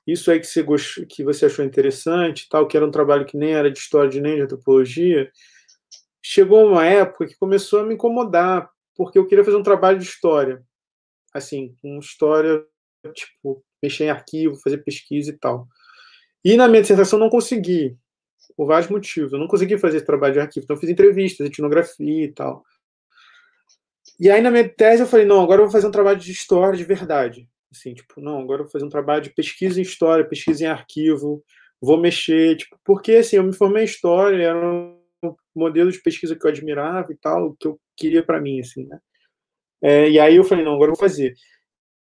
isso 0.07 0.31
aí 0.31 0.39
que 0.39 0.47
você, 0.47 1.05
que 1.05 1.23
você 1.23 1.45
achou 1.45 1.63
interessante, 1.65 2.47
tal, 2.49 2.67
que 2.67 2.77
era 2.77 2.85
um 2.85 2.91
trabalho 2.91 3.25
que 3.25 3.37
nem 3.37 3.53
era 3.53 3.69
de 3.69 3.77
história 3.77 4.21
nem 4.21 4.35
de 4.35 4.41
antropologia, 4.41 5.29
chegou 6.21 6.67
uma 6.67 6.85
época 6.85 7.27
que 7.27 7.37
começou 7.37 7.79
a 7.79 7.83
me 7.83 7.95
incomodar, 7.95 8.69
porque 8.95 9.17
eu 9.17 9.27
queria 9.27 9.43
fazer 9.43 9.57
um 9.57 9.63
trabalho 9.63 9.99
de 9.99 10.05
história, 10.05 10.63
assim, 11.33 11.75
com 11.81 11.99
história, 11.99 12.63
tipo, 13.13 13.63
mexer 13.81 14.05
em 14.05 14.09
arquivo, 14.09 14.55
fazer 14.55 14.79
pesquisa 14.79 15.31
e 15.31 15.37
tal. 15.37 15.67
E 16.43 16.55
na 16.57 16.67
minha 16.67 16.81
dissertação 16.81 17.19
não 17.19 17.29
consegui, 17.29 17.97
por 18.55 18.65
vários 18.65 18.89
motivos. 18.89 19.31
Eu 19.31 19.39
não 19.39 19.47
consegui 19.47 19.77
fazer 19.77 19.97
esse 19.97 20.05
trabalho 20.05 20.33
de 20.33 20.39
arquivo, 20.39 20.63
então 20.63 20.75
eu 20.75 20.79
fiz 20.79 20.89
entrevistas, 20.89 21.47
etnografia 21.47 22.25
e 22.25 22.31
tal. 22.33 22.63
E 24.19 24.29
aí 24.29 24.41
na 24.41 24.51
minha 24.51 24.67
tese 24.67 25.01
eu 25.01 25.07
falei, 25.07 25.25
não, 25.25 25.41
agora 25.41 25.61
eu 25.61 25.65
vou 25.65 25.71
fazer 25.71 25.87
um 25.87 25.91
trabalho 25.91 26.19
de 26.19 26.31
história 26.31 26.77
de 26.77 26.83
verdade. 26.83 27.47
Assim, 27.71 27.93
tipo, 27.93 28.19
não, 28.19 28.39
agora 28.39 28.61
eu 28.61 28.65
vou 28.65 28.71
fazer 28.71 28.83
um 28.83 28.89
trabalho 28.89 29.21
de 29.21 29.29
pesquisa 29.29 29.79
em 29.79 29.83
história, 29.83 30.27
pesquisa 30.27 30.63
em 30.65 30.67
arquivo, 30.67 31.43
vou 31.79 31.97
mexer, 31.97 32.57
tipo, 32.57 32.77
porque 32.83 33.13
assim, 33.13 33.37
eu 33.37 33.43
me 33.43 33.53
formei 33.53 33.83
em 33.83 33.85
história, 33.85 34.43
era 34.43 34.98
modelo 35.55 35.91
de 35.91 36.01
pesquisa 36.01 36.35
que 36.35 36.45
eu 36.45 36.49
admirava 36.49 37.11
e 37.11 37.17
tal, 37.17 37.55
que 37.59 37.67
eu 37.67 37.79
queria 37.97 38.23
para 38.23 38.41
mim, 38.41 38.59
assim, 38.59 38.85
né? 38.87 38.99
É, 39.81 40.09
e 40.09 40.19
aí 40.19 40.35
eu 40.35 40.43
falei, 40.43 40.63
não, 40.63 40.73
agora 40.73 40.91
eu 40.91 40.95
vou 40.95 40.99
fazer. 40.99 41.33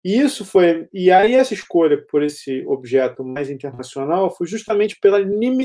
E 0.04 0.18
isso 0.18 0.44
foi, 0.44 0.86
e 0.92 1.10
aí 1.10 1.34
essa 1.34 1.54
escolha 1.54 2.04
por 2.10 2.22
esse 2.22 2.62
objeto 2.66 3.24
mais 3.24 3.48
internacional 3.48 4.30
foi 4.30 4.46
justamente 4.46 4.98
pela 5.00 5.18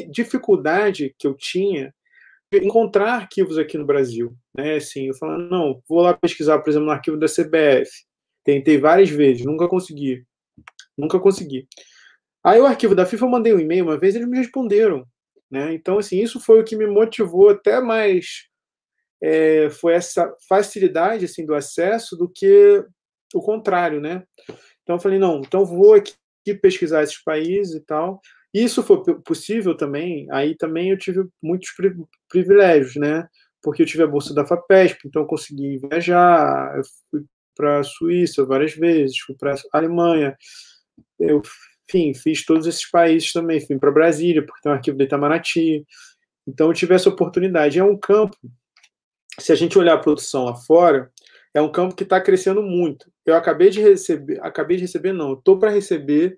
dificuldade 0.09 1.13
que 1.19 1.27
eu 1.27 1.35
tinha 1.35 1.93
de 2.51 2.65
encontrar 2.65 3.15
arquivos 3.15 3.57
aqui 3.57 3.77
no 3.77 3.85
Brasil, 3.85 4.33
né? 4.55 4.75
Assim, 4.75 5.07
eu 5.07 5.13
falando, 5.15 5.49
não, 5.49 5.83
vou 5.87 6.01
lá 6.01 6.13
pesquisar, 6.13 6.59
por 6.59 6.69
exemplo, 6.69 6.87
no 6.87 6.91
arquivo 6.93 7.17
da 7.17 7.27
CBF. 7.27 7.91
Tentei 8.43 8.77
várias 8.77 9.09
vezes, 9.09 9.45
nunca 9.45 9.67
consegui. 9.67 10.23
Nunca 10.97 11.19
consegui. 11.19 11.67
Aí 12.43 12.59
o 12.59 12.65
arquivo 12.65 12.95
da 12.95 13.05
FIFA 13.05 13.25
eu 13.25 13.29
mandei 13.29 13.53
um 13.53 13.59
e-mail 13.59 13.83
uma 13.83 13.97
vez, 13.97 14.15
eles 14.15 14.27
me 14.27 14.37
responderam. 14.37 15.05
Né? 15.51 15.73
Então, 15.73 15.97
assim, 15.97 16.21
isso 16.21 16.39
foi 16.39 16.59
o 16.61 16.63
que 16.63 16.75
me 16.75 16.85
motivou 16.85 17.49
até 17.49 17.81
mais, 17.81 18.47
é, 19.21 19.69
foi 19.69 19.93
essa 19.93 20.33
facilidade 20.47 21.25
assim 21.25 21.45
do 21.45 21.53
acesso 21.53 22.15
do 22.15 22.29
que 22.29 22.85
o 23.33 23.41
contrário, 23.41 23.99
né? 23.99 24.23
Então, 24.83 24.95
eu 24.95 24.99
falei, 24.99 25.19
não, 25.19 25.39
então 25.39 25.65
vou 25.65 25.93
aqui 25.93 26.13
pesquisar 26.61 27.03
esses 27.03 27.21
países 27.23 27.75
e 27.75 27.85
tal. 27.85 28.21
Isso 28.53 28.81
foi 28.81 29.03
possível 29.21 29.75
também, 29.75 30.27
aí 30.31 30.55
também 30.55 30.89
eu 30.89 30.97
tive 30.97 31.23
muitos 31.41 31.69
privilégios, 32.27 32.95
né? 32.95 33.27
Porque 33.61 33.83
eu 33.83 33.85
tive 33.85 34.03
a 34.03 34.07
bolsa 34.07 34.33
da 34.33 34.45
FAPESP, 34.45 35.07
então 35.07 35.23
eu 35.23 35.27
consegui 35.27 35.77
viajar, 35.77 36.75
eu 36.77 36.83
fui 37.11 37.25
para 37.55 37.79
a 37.79 37.83
Suíça 37.83 38.45
várias 38.45 38.73
vezes, 38.73 39.19
fui 39.19 39.35
para 39.35 39.53
a 39.53 39.77
Alemanha, 39.77 40.35
eu 41.19 41.41
enfim, 41.89 42.13
fiz 42.13 42.45
todos 42.45 42.67
esses 42.67 42.89
países 42.89 43.33
também. 43.33 43.59
Fui 43.59 43.77
para 43.77 43.91
Brasília, 43.91 44.45
porque 44.45 44.61
tem 44.61 44.71
um 44.71 44.75
arquivo 44.75 44.97
do 44.97 45.03
Itamaraty. 45.03 45.85
Então, 46.47 46.67
eu 46.67 46.73
tive 46.73 46.93
essa 46.93 47.09
oportunidade. 47.09 47.79
É 47.79 47.83
um 47.83 47.97
campo, 47.97 48.37
se 49.39 49.51
a 49.51 49.55
gente 49.55 49.77
olhar 49.77 49.95
a 49.95 49.99
produção 49.99 50.45
lá 50.45 50.55
fora, 50.55 51.11
é 51.53 51.61
um 51.61 51.71
campo 51.71 51.95
que 51.95 52.03
está 52.03 52.21
crescendo 52.21 52.61
muito. 52.61 53.11
Eu 53.25 53.35
acabei 53.35 53.69
de 53.69 53.81
receber, 53.81 54.39
acabei 54.41 54.77
de 54.77 54.83
receber, 54.83 55.13
não, 55.13 55.33
estou 55.33 55.57
para 55.57 55.71
receber 55.71 56.37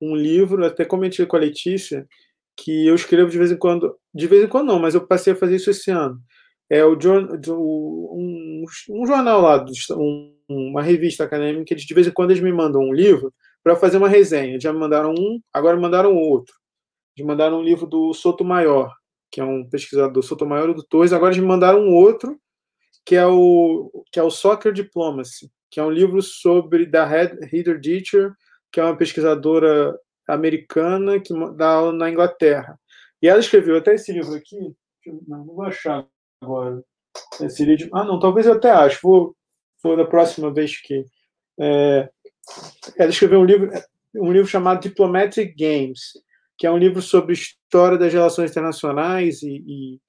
um 0.00 0.14
livro, 0.14 0.64
até 0.64 0.84
comentei 0.84 1.26
com 1.26 1.36
a 1.36 1.40
Letícia, 1.40 2.06
que 2.56 2.86
eu 2.86 2.94
escrevo 2.94 3.30
de 3.30 3.38
vez 3.38 3.50
em 3.50 3.56
quando, 3.56 3.96
de 4.14 4.26
vez 4.26 4.44
em 4.44 4.48
quando 4.48 4.68
não, 4.68 4.78
mas 4.78 4.94
eu 4.94 5.06
passei 5.06 5.32
a 5.32 5.36
fazer 5.36 5.56
isso 5.56 5.70
esse 5.70 5.90
ano. 5.90 6.20
É 6.70 6.84
o 6.84 6.96
um, 6.96 8.64
um 8.90 9.06
jornal 9.06 9.40
lá, 9.40 9.64
um, 9.92 10.34
uma 10.48 10.82
revista 10.82 11.24
acadêmica, 11.24 11.74
de 11.74 11.94
vez 11.94 12.06
em 12.06 12.12
quando 12.12 12.30
eles 12.30 12.42
me 12.42 12.52
mandam 12.52 12.80
um 12.80 12.92
livro 12.92 13.32
para 13.64 13.76
fazer 13.76 13.96
uma 13.96 14.08
resenha. 14.08 14.60
Já 14.60 14.72
me 14.72 14.78
mandaram 14.78 15.12
um, 15.12 15.40
agora 15.52 15.74
me 15.74 15.82
mandaram 15.82 16.14
outro. 16.14 16.54
Já 17.16 17.24
mandaram 17.24 17.60
um 17.60 17.62
livro 17.62 17.86
do 17.86 18.12
Soto 18.12 18.44
Maior, 18.44 18.94
que 19.32 19.40
é 19.40 19.44
um 19.44 19.66
pesquisador 19.68 20.22
Soto 20.22 20.44
Maior 20.44 20.72
do 20.74 20.84
Torres. 20.84 21.14
Agora 21.14 21.34
me 21.34 21.40
mandaram 21.40 21.80
um 21.80 21.94
outro, 21.94 22.38
que 23.06 23.16
é 23.16 23.26
o 23.26 23.90
que 24.12 24.20
é 24.20 24.22
o 24.22 24.30
Soccer 24.30 24.72
Diplomacy, 24.72 25.50
que 25.70 25.80
é 25.80 25.82
um 25.82 25.90
livro 25.90 26.20
sobre 26.20 26.84
da 26.84 27.08
Heather 27.10 27.80
Ditcher, 27.80 28.34
que 28.70 28.78
é 28.78 28.84
uma 28.84 28.96
pesquisadora 28.96 29.98
americana 30.28 31.18
que 31.18 31.32
dá 31.56 31.70
aula 31.70 31.92
na 31.92 32.10
Inglaterra. 32.10 32.78
E 33.22 33.28
ela 33.28 33.40
escreveu 33.40 33.78
até 33.78 33.94
esse 33.94 34.12
livro 34.12 34.34
aqui, 34.34 34.74
não, 35.26 35.46
vou 35.46 35.62
achar 35.62 36.06
agora. 36.42 36.82
Seria 37.48 37.76
de, 37.76 37.88
ah, 37.92 38.04
não, 38.04 38.18
talvez 38.18 38.46
eu 38.46 38.54
até 38.54 38.70
acho. 38.70 39.00
Vou, 39.02 39.34
vou 39.82 39.96
da 39.96 40.04
próxima 40.04 40.52
vez 40.52 40.80
que 40.80 41.06
é, 41.60 42.10
ela 42.96 43.10
escreveu 43.10 43.40
um 43.40 43.44
livro, 43.44 43.70
um 44.16 44.32
livro 44.32 44.48
chamado 44.48 44.82
Diplomatic 44.82 45.54
Games, 45.56 46.12
que 46.56 46.66
é 46.66 46.70
um 46.70 46.78
livro 46.78 47.02
sobre 47.02 47.32
história 47.32 47.98
das 47.98 48.12
relações 48.12 48.50
internacionais 48.50 49.42
e, 49.42 49.64
e, 49.66 50.00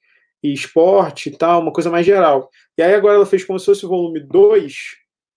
e 0.43 0.53
esporte 0.53 1.29
e 1.29 1.37
tal, 1.37 1.61
uma 1.61 1.73
coisa 1.73 1.89
mais 1.89 2.05
geral. 2.05 2.49
E 2.77 2.83
aí 2.83 2.93
agora 2.93 3.15
ela 3.15 3.25
fez 3.25 3.43
como 3.43 3.59
se 3.59 3.65
fosse 3.65 3.85
o 3.85 3.89
volume 3.89 4.19
2 4.19 4.73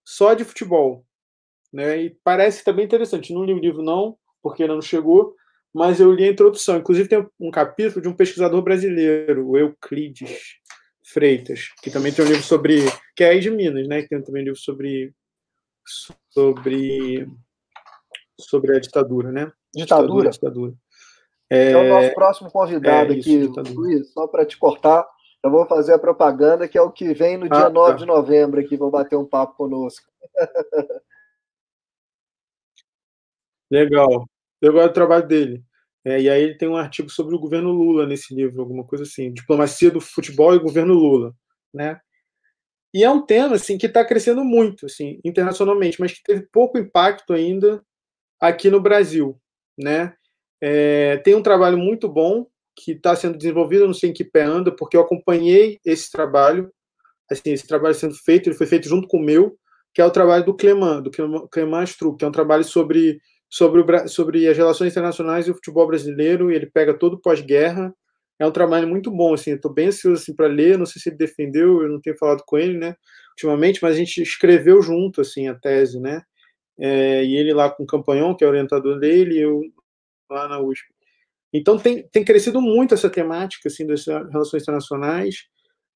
só 0.04 0.34
de 0.34 0.44
futebol. 0.44 1.04
Né? 1.72 2.02
E 2.02 2.16
parece 2.24 2.64
também 2.64 2.84
interessante. 2.84 3.32
Não 3.32 3.44
li 3.44 3.52
o 3.52 3.58
livro, 3.58 3.82
não, 3.82 4.16
porque 4.42 4.62
ainda 4.62 4.74
não 4.74 4.82
chegou, 4.82 5.34
mas 5.72 6.00
eu 6.00 6.12
li 6.12 6.24
a 6.24 6.30
introdução. 6.30 6.78
Inclusive, 6.78 7.08
tem 7.08 7.26
um 7.38 7.50
capítulo 7.50 8.00
de 8.00 8.08
um 8.08 8.14
pesquisador 8.14 8.62
brasileiro, 8.62 9.46
o 9.46 9.56
Euclides 9.56 10.56
Freitas, 11.04 11.68
que 11.82 11.90
também 11.90 12.12
tem 12.12 12.24
um 12.24 12.28
livro 12.28 12.42
sobre. 12.42 12.84
que 13.14 13.24
é 13.24 13.38
de 13.38 13.50
Minas, 13.50 13.86
né? 13.86 14.02
Que 14.02 14.08
tem 14.08 14.22
também 14.22 14.42
um 14.42 14.46
livro 14.46 14.60
sobre 14.60 15.12
sobre, 16.38 17.28
sobre 18.40 18.76
a 18.76 18.80
ditadura, 18.80 19.32
né? 19.32 19.50
Ditadura? 19.74 20.30
Ditadura. 20.30 20.72
É, 21.50 21.72
é 21.72 21.76
o 21.76 21.88
nosso 21.88 22.14
próximo 22.14 22.50
convidado 22.50 23.12
é 23.12 23.16
isso, 23.16 23.28
aqui, 23.28 23.48
ditadura. 23.48 23.74
Luiz, 23.74 24.12
só 24.12 24.28
para 24.28 24.46
te 24.46 24.56
cortar, 24.56 25.04
eu 25.42 25.50
vou 25.50 25.66
fazer 25.66 25.94
a 25.94 25.98
propaganda, 25.98 26.68
que 26.68 26.78
é 26.78 26.82
o 26.82 26.92
que 26.92 27.12
vem 27.12 27.36
no 27.36 27.48
dia 27.48 27.66
ah, 27.66 27.70
9 27.70 27.90
tá. 27.90 27.96
de 27.96 28.06
novembro 28.06 28.60
aqui, 28.60 28.76
vou 28.76 28.90
bater 28.90 29.16
um 29.16 29.26
papo 29.26 29.56
conosco. 29.56 30.06
Legal. 33.70 34.24
Eu 34.62 34.72
gosto 34.72 34.88
do 34.88 34.94
trabalho 34.94 35.26
dele. 35.26 35.64
É, 36.04 36.20
e 36.20 36.30
aí 36.30 36.42
ele 36.42 36.56
tem 36.56 36.68
um 36.68 36.76
artigo 36.76 37.10
sobre 37.10 37.34
o 37.34 37.38
governo 37.38 37.70
Lula 37.70 38.06
nesse 38.06 38.32
livro, 38.34 38.60
alguma 38.60 38.84
coisa 38.84 39.02
assim, 39.04 39.32
diplomacia 39.32 39.90
do 39.90 40.00
futebol 40.00 40.54
e 40.54 40.58
governo 40.58 40.94
Lula, 40.94 41.34
né? 41.74 42.00
E 42.98 43.04
é 43.04 43.08
um 43.08 43.24
tema 43.24 43.54
assim 43.54 43.78
que 43.78 43.86
está 43.86 44.04
crescendo 44.04 44.44
muito, 44.44 44.86
assim, 44.86 45.20
internacionalmente, 45.24 46.00
mas 46.00 46.12
que 46.14 46.20
teve 46.20 46.48
pouco 46.50 46.76
impacto 46.76 47.32
ainda 47.32 47.80
aqui 48.40 48.68
no 48.68 48.80
Brasil, 48.80 49.40
né? 49.78 50.14
É, 50.60 51.18
tem 51.18 51.36
um 51.36 51.42
trabalho 51.42 51.78
muito 51.78 52.08
bom 52.08 52.44
que 52.74 52.90
está 52.90 53.14
sendo 53.14 53.38
desenvolvido, 53.38 53.86
não 53.86 53.94
sei 53.94 54.10
em 54.10 54.12
que 54.12 54.24
pé 54.24 54.42
anda, 54.42 54.74
porque 54.74 54.96
eu 54.96 55.00
acompanhei 55.02 55.78
esse 55.84 56.10
trabalho, 56.10 56.72
assim, 57.30 57.52
esse 57.52 57.68
trabalho 57.68 57.94
sendo 57.94 58.16
feito, 58.16 58.48
ele 58.48 58.56
foi 58.56 58.66
feito 58.66 58.88
junto 58.88 59.06
com 59.06 59.18
o 59.18 59.24
meu, 59.24 59.56
que 59.94 60.00
é 60.00 60.04
o 60.04 60.10
trabalho 60.10 60.44
do 60.44 60.56
Cleman, 60.56 61.00
do 61.00 61.08
que 61.08 61.20
é 61.20 62.26
um 62.26 62.32
trabalho 62.32 62.64
sobre 62.64 63.20
sobre, 63.48 63.80
o, 63.80 64.08
sobre 64.08 64.48
as 64.48 64.56
relações 64.56 64.90
internacionais 64.90 65.46
e 65.46 65.52
o 65.52 65.54
futebol 65.54 65.86
brasileiro, 65.86 66.50
e 66.50 66.56
ele 66.56 66.66
pega 66.66 66.98
todo 66.98 67.14
o 67.14 67.20
pós-guerra, 67.20 67.94
é 68.38 68.46
um 68.46 68.52
trabalho 68.52 68.86
muito 68.86 69.10
bom, 69.10 69.34
assim, 69.34 69.52
estou 69.52 69.72
bem 69.72 69.88
ansioso 69.88 70.22
assim, 70.22 70.34
para 70.34 70.46
ler, 70.46 70.78
não 70.78 70.86
sei 70.86 71.02
se 71.02 71.08
ele 71.08 71.16
defendeu, 71.16 71.82
eu 71.82 71.88
não 71.88 72.00
tenho 72.00 72.16
falado 72.16 72.42
com 72.46 72.56
ele, 72.56 72.78
né, 72.78 72.96
ultimamente, 73.30 73.82
mas 73.82 73.94
a 73.94 73.98
gente 73.98 74.22
escreveu 74.22 74.80
junto, 74.80 75.20
assim, 75.20 75.48
a 75.48 75.54
tese, 75.54 76.00
né, 76.00 76.22
é, 76.78 77.24
e 77.24 77.36
ele 77.36 77.52
lá 77.52 77.68
com 77.70 77.82
o 77.82 77.86
Campanhon, 77.86 78.34
que 78.34 78.44
é 78.44 78.48
orientador 78.48 78.98
dele, 78.98 79.36
e 79.36 79.42
eu 79.42 79.62
lá 80.30 80.48
na 80.48 80.60
USP. 80.60 80.86
Então 81.52 81.78
tem, 81.78 82.06
tem 82.08 82.24
crescido 82.24 82.60
muito 82.60 82.94
essa 82.94 83.10
temática, 83.10 83.68
assim, 83.68 83.86
das 83.86 84.06
relações 84.06 84.62
internacionais, 84.62 85.46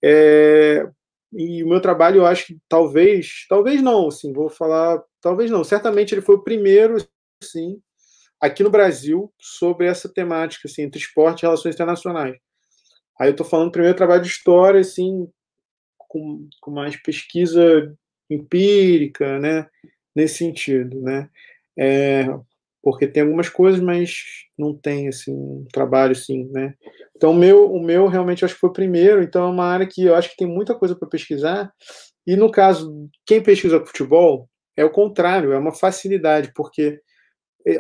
é, 0.05 0.89
e 1.33 1.63
o 1.63 1.69
meu 1.69 1.81
trabalho, 1.81 2.19
eu 2.19 2.27
acho 2.27 2.47
que 2.47 2.59
talvez, 2.69 3.47
talvez 3.49 3.81
não, 3.81 4.09
assim, 4.09 4.33
vou 4.33 4.51
falar, 4.51 5.03
talvez 5.21 5.51
não, 5.51 5.65
certamente 5.65 6.13
ele 6.13 6.21
foi 6.21 6.35
o 6.35 6.43
primeiro, 6.43 6.97
sim, 7.43 7.81
aqui 8.43 8.65
no 8.65 8.71
Brasil, 8.71 9.33
sobre 9.39 9.87
essa 9.87 10.13
temática, 10.13 10.67
assim, 10.67 10.83
entre 10.83 11.01
esporte 11.01 11.41
e 11.41 11.43
relações 11.43 11.77
internacionais. 11.77 12.37
Aí 13.21 13.29
eu 13.29 13.33
estou 13.33 13.47
falando 13.47 13.71
primeiro 13.71 13.97
trabalho 13.97 14.23
de 14.23 14.29
história, 14.29 14.81
assim, 14.81 15.29
com, 15.97 16.49
com 16.61 16.71
mais 16.73 16.97
pesquisa 16.97 17.95
empírica, 18.29 19.39
né, 19.39 19.69
nesse 20.15 20.39
sentido, 20.39 21.01
né, 21.01 21.29
é, 21.79 22.27
porque 22.83 23.07
tem 23.07 23.23
algumas 23.23 23.49
coisas, 23.49 23.81
mas 23.81 24.25
não 24.59 24.77
tem 24.77 25.09
assim 25.09 25.33
um 25.33 25.65
trabalho 25.73 26.13
assim, 26.13 26.51
né? 26.51 26.75
Então 27.17 27.31
o 27.31 27.35
meu, 27.35 27.71
o 27.71 27.81
meu 27.81 28.09
realmente 28.09 28.45
acho 28.45 28.55
que 28.55 28.61
foi 28.61 28.71
o 28.71 28.73
primeiro, 28.73 29.23
então 29.23 29.45
é 29.45 29.51
uma 29.51 29.67
área 29.67 29.87
que 29.87 30.05
eu 30.05 30.17
acho 30.17 30.31
que 30.31 30.37
tem 30.37 30.49
muita 30.49 30.75
coisa 30.75 30.97
para 30.97 31.09
pesquisar. 31.09 31.73
E 32.27 32.35
no 32.35 32.51
caso, 32.51 33.09
quem 33.25 33.43
pesquisa 33.43 33.85
futebol 33.85 34.49
é 34.77 34.85
o 34.85 34.91
contrário, 34.91 35.53
é 35.53 35.59
uma 35.59 35.73
facilidade, 35.73 36.53
porque 36.55 37.01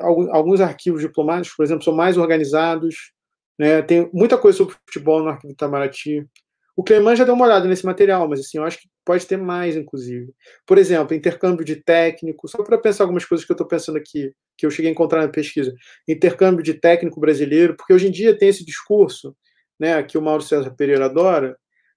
alguns 0.00 0.60
arquivos 0.60 1.00
diplomáticos, 1.00 1.56
por 1.56 1.64
exemplo, 1.64 1.84
são 1.84 1.94
mais 1.94 2.16
organizados, 2.16 3.12
né? 3.58 3.82
Tem 3.82 4.08
muita 4.12 4.38
coisa 4.38 4.58
sobre 4.58 4.74
futebol 4.86 5.22
no 5.22 5.28
arquivo 5.28 5.52
Itamaraty. 5.52 6.26
O 6.74 6.82
Cleman 6.82 7.14
já 7.14 7.24
deu 7.24 7.34
uma 7.34 7.44
olhada 7.44 7.68
nesse 7.68 7.84
material, 7.84 8.26
mas 8.26 8.40
assim, 8.40 8.58
eu 8.58 8.64
acho 8.64 8.78
que 8.80 8.88
pode 9.04 9.26
ter 9.26 9.36
mais, 9.36 9.76
inclusive. 9.76 10.32
Por 10.66 10.78
exemplo, 10.78 11.14
intercâmbio 11.14 11.64
de 11.64 11.76
técnico, 11.76 12.48
só 12.48 12.62
para 12.62 12.78
pensar 12.78 13.04
algumas 13.04 13.24
coisas 13.24 13.44
que 13.44 13.52
eu 13.52 13.54
estou 13.54 13.66
pensando 13.66 13.98
aqui, 13.98 14.32
que 14.56 14.64
eu 14.64 14.70
cheguei 14.70 14.90
a 14.90 14.92
encontrar 14.92 15.20
na 15.20 15.28
pesquisa. 15.28 15.74
Intercâmbio 16.08 16.62
de 16.64 16.74
técnico 16.74 17.20
brasileiro, 17.20 17.76
porque 17.76 17.92
hoje 17.92 18.08
em 18.08 18.10
dia 18.10 18.36
tem 18.36 18.48
esse 18.48 18.64
discurso, 18.64 19.36
né, 19.78 20.02
que 20.02 20.16
o 20.16 20.22
Mauro 20.22 20.42
César 20.42 20.74
Pereira 20.74 21.06
adora, 21.06 21.56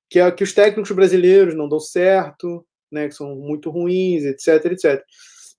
que 0.09 0.19
é 0.19 0.29
que 0.31 0.43
os 0.43 0.53
técnicos 0.53 0.91
brasileiros 0.91 1.55
não 1.55 1.69
dão 1.69 1.79
certo, 1.79 2.65
né, 2.91 3.07
que 3.07 3.15
são 3.15 3.35
muito 3.35 3.69
ruins, 3.69 4.23
etc, 4.23 4.65
etc. 4.71 5.01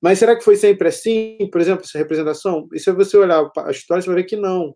Mas 0.01 0.19
será 0.19 0.37
que 0.37 0.45
foi 0.45 0.57
sempre 0.57 0.89
assim? 0.89 1.39
Por 1.51 1.61
exemplo, 1.61 1.85
essa 1.85 1.99
representação? 1.99 2.69
E 2.73 2.79
se 2.79 2.91
você 2.93 3.17
olhar 3.17 3.51
a 3.57 3.71
história, 3.71 4.03
você 4.03 4.09
vai 4.09 4.17
ver 4.17 4.25
que 4.25 4.37
não. 4.37 4.75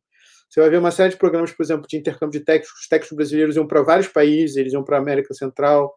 Você 0.48 0.60
vai 0.60 0.70
ver 0.70 0.78
uma 0.78 0.90
série 0.90 1.10
de 1.10 1.16
programas, 1.16 1.52
por 1.52 1.62
exemplo, 1.62 1.86
de 1.88 1.96
intercâmbio 1.96 2.38
de 2.38 2.44
técnicos. 2.44 2.80
Os 2.80 2.88
técnicos 2.88 3.16
brasileiros 3.16 3.56
iam 3.56 3.66
para 3.66 3.82
vários 3.82 4.08
países, 4.08 4.56
eles 4.56 4.72
iam 4.72 4.82
para 4.82 4.96
a 4.96 5.00
América 5.00 5.32
Central, 5.32 5.94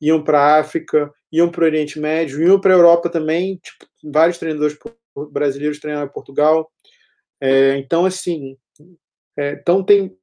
iam 0.00 0.22
para 0.22 0.40
a 0.40 0.60
África, 0.60 1.10
iam 1.32 1.50
para 1.50 1.62
o 1.62 1.64
Oriente 1.64 1.98
Médio, 1.98 2.40
iam 2.40 2.60
para 2.60 2.72
a 2.72 2.76
Europa 2.76 3.10
também. 3.10 3.56
Tipo, 3.56 3.86
vários 4.12 4.38
treinadores 4.38 4.78
brasileiros 5.32 5.80
treinaram 5.80 6.06
em 6.06 6.12
Portugal. 6.12 6.70
É, 7.40 7.76
então, 7.78 8.06
assim, 8.06 8.56
é, 9.36 9.52
então 9.52 9.82
tem. 9.82 10.16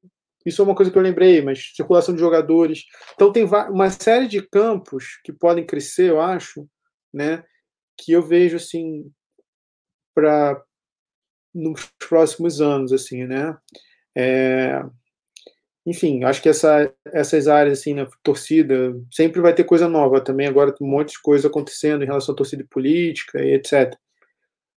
Isso 0.46 0.62
é 0.62 0.66
uma 0.66 0.76
coisa 0.76 0.92
que 0.92 0.98
eu 0.98 1.02
lembrei, 1.02 1.42
mas 1.42 1.72
circulação 1.76 2.14
de 2.14 2.20
jogadores. 2.20 2.84
Então, 3.16 3.32
tem 3.32 3.44
uma 3.44 3.90
série 3.90 4.28
de 4.28 4.42
campos 4.42 5.20
que 5.24 5.32
podem 5.32 5.66
crescer, 5.66 6.10
eu 6.10 6.20
acho, 6.20 6.68
né? 7.14 7.44
Que 7.98 8.14
eu 8.14 8.22
vejo, 8.22 8.58
assim, 8.58 9.12
para 10.16 10.62
nos 11.54 11.86
próximos 12.00 12.62
anos, 12.62 12.92
assim, 12.92 13.26
né? 13.26 13.58
É, 14.16 14.84
enfim, 15.86 16.24
acho 16.24 16.42
que 16.42 16.50
essa, 16.50 16.94
essas 17.08 17.48
áreas, 17.48 17.80
assim, 17.80 17.94
na 17.94 18.08
torcida, 18.24 18.94
sempre 19.12 19.42
vai 19.42 19.54
ter 19.54 19.66
coisa 19.66 19.88
nova 19.90 20.22
também. 20.22 20.48
Agora 20.48 20.74
tem 20.74 20.88
um 20.88 20.90
monte 20.90 21.14
de 21.14 21.22
coisa 21.22 21.48
acontecendo 21.48 22.04
em 22.04 22.08
relação 22.08 22.34
à 22.34 22.38
torcida 22.38 22.66
política 22.70 23.44
e 23.44 23.54
etc. 23.56 23.94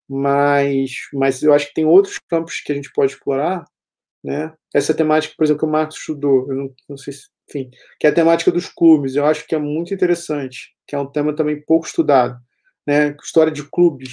Mas, 0.09 0.91
mas 1.13 1.43
eu 1.43 1.53
acho 1.53 1.69
que 1.69 1.75
tem 1.75 1.85
outros 1.85 2.19
campos 2.29 2.61
que 2.61 2.73
a 2.73 2.75
gente 2.75 2.93
pode 2.93 3.13
explorar, 3.13 3.65
né? 4.23 4.53
Essa 4.75 4.95
temática, 4.95 5.35
por 5.37 5.45
exemplo, 5.45 5.61
que 5.61 5.67
o 5.67 5.71
Marcos 5.71 5.97
estudou, 5.99 6.49
eu 6.51 6.57
não, 6.57 6.75
não 6.89 6.97
sei 6.97 7.13
se, 7.13 7.29
enfim, 7.49 7.71
que 8.01 8.07
é 8.07 8.11
a 8.11 8.15
temática 8.15 8.51
dos 8.53 8.69
clubes, 8.69 9.15
eu 9.17 9.25
acho 9.25 9.47
que 9.47 9.55
é 9.55 9.59
muito 9.59 9.95
interessante, 9.95 10.75
que 10.87 10.95
é 10.97 10.99
um 10.99 11.11
tema 11.11 11.35
também 11.35 11.63
pouco 11.65 11.87
estudado, 11.87 12.39
né? 12.87 13.17
História 13.23 13.53
de 13.53 13.65
clubes, 13.65 14.13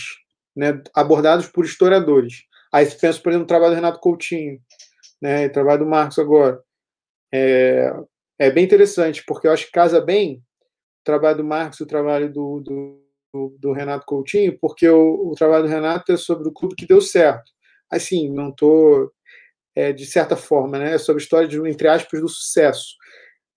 né? 0.56 0.82
Abordados 0.96 1.48
por 1.48 1.66
historiadores. 1.66 2.44
Aí 2.74 2.88
você 2.88 2.98
pensa, 2.98 3.20
por 3.20 3.30
exemplo, 3.30 3.44
no 3.44 3.48
trabalho 3.48 3.74
do 3.74 3.76
Renato 3.76 4.00
Coutinho, 4.00 4.60
né, 5.22 5.46
o 5.46 5.52
trabalho 5.52 5.80
do 5.80 5.90
Marcos 5.90 6.18
agora. 6.18 6.60
É, 7.32 7.94
é 8.40 8.50
bem 8.50 8.66
interessante, 8.66 9.24
porque 9.28 9.48
eu 9.48 9.52
acho 9.52 9.68
que 9.68 9.72
casa 9.72 10.02
bem 10.02 10.38
o 10.38 11.04
trabalho 11.04 11.38
do 11.38 11.44
Marcos 11.44 11.80
e 11.80 11.84
o 11.84 11.88
trabalho 11.88 12.34
do, 12.34 12.60
do, 13.32 13.58
do 13.60 13.72
Renato 13.74 14.08
Coutinho, 14.08 14.58
porque 14.60 14.90
o, 14.90 15.30
o, 15.30 15.36
trabalho 15.36 15.64
do 15.64 15.70
Renato 15.70 16.12
é 16.12 16.18
sobre 16.18 16.48
o 16.48 16.52
clube 16.52 16.76
que 16.76 16.88
deu 16.88 17.00
certo. 17.00 17.52
Assim, 17.92 18.28
não 18.34 18.50
estou, 18.50 19.12
é, 19.76 19.94
de 19.94 20.06
certa 20.08 20.36
forma, 20.36 20.80
né, 20.80 20.96
é 20.96 20.98
sobre 20.98 21.22
a 21.22 21.24
história, 21.24 21.48
de, 21.48 21.60
entre 21.70 21.88
aspas, 21.88 22.20
do 22.20 22.28
sucesso. 22.28 22.96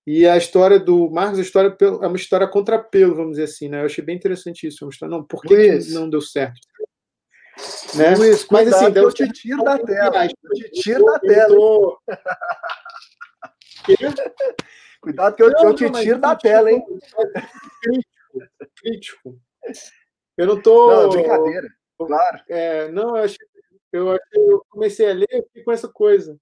E 0.06 0.26
a 0.26 0.36
história 0.36 0.78
do 0.78 1.10
Marcos 1.10 1.40
a 1.40 1.42
história 1.42 1.76
é 1.80 2.06
uma 2.06 2.16
história 2.16 2.46
contra 2.46 2.78
pelo, 2.78 3.16
vamos 3.16 3.32
dizer 3.32 3.44
assim, 3.44 3.68
né? 3.68 3.80
Eu 3.80 3.86
achei 3.86 4.04
bem 4.04 4.14
interessante 4.14 4.66
isso. 4.66 4.84
Uma 4.84 4.90
história, 4.90 5.16
não, 5.16 5.24
por 5.24 5.42
que, 5.42 5.78
que 5.78 5.90
não 5.92 6.08
deu 6.08 6.20
certo? 6.20 6.60
Né? 7.94 8.14
Luiz, 8.14 8.46
Mas 8.50 8.72
assim, 8.72 8.92
eu 8.94 9.12
te 9.12 9.28
tiro 9.32 9.64
da 9.64 9.78
tela. 9.78 10.26
Eu 10.26 10.54
te 10.54 10.70
tiro 10.80 11.04
da 11.04 11.18
tela. 11.18 11.48
Tô... 11.48 12.00
Cuidado 15.00 15.36
que 15.36 15.42
eu, 15.42 15.50
não, 15.50 15.64
eu 15.64 15.74
te 15.74 15.90
tiro 15.90 16.18
da 16.20 16.36
tela, 16.36 16.70
hein? 16.70 16.84
Crítico, 17.82 18.50
crítico. 18.76 19.40
Eu 20.36 20.46
não 20.46 20.60
tô. 20.60 20.90
Não, 20.90 21.04
é 21.04 21.08
brincadeira, 21.08 21.68
claro. 21.98 22.42
É, 22.48 22.88
não, 22.90 23.16
eu, 23.16 23.24
achei, 23.24 23.46
eu, 23.92 24.18
eu 24.32 24.66
comecei 24.68 25.10
a 25.10 25.14
ler 25.14 25.46
e 25.54 25.62
com 25.62 25.72
essa 25.72 25.88
coisa. 25.88 26.38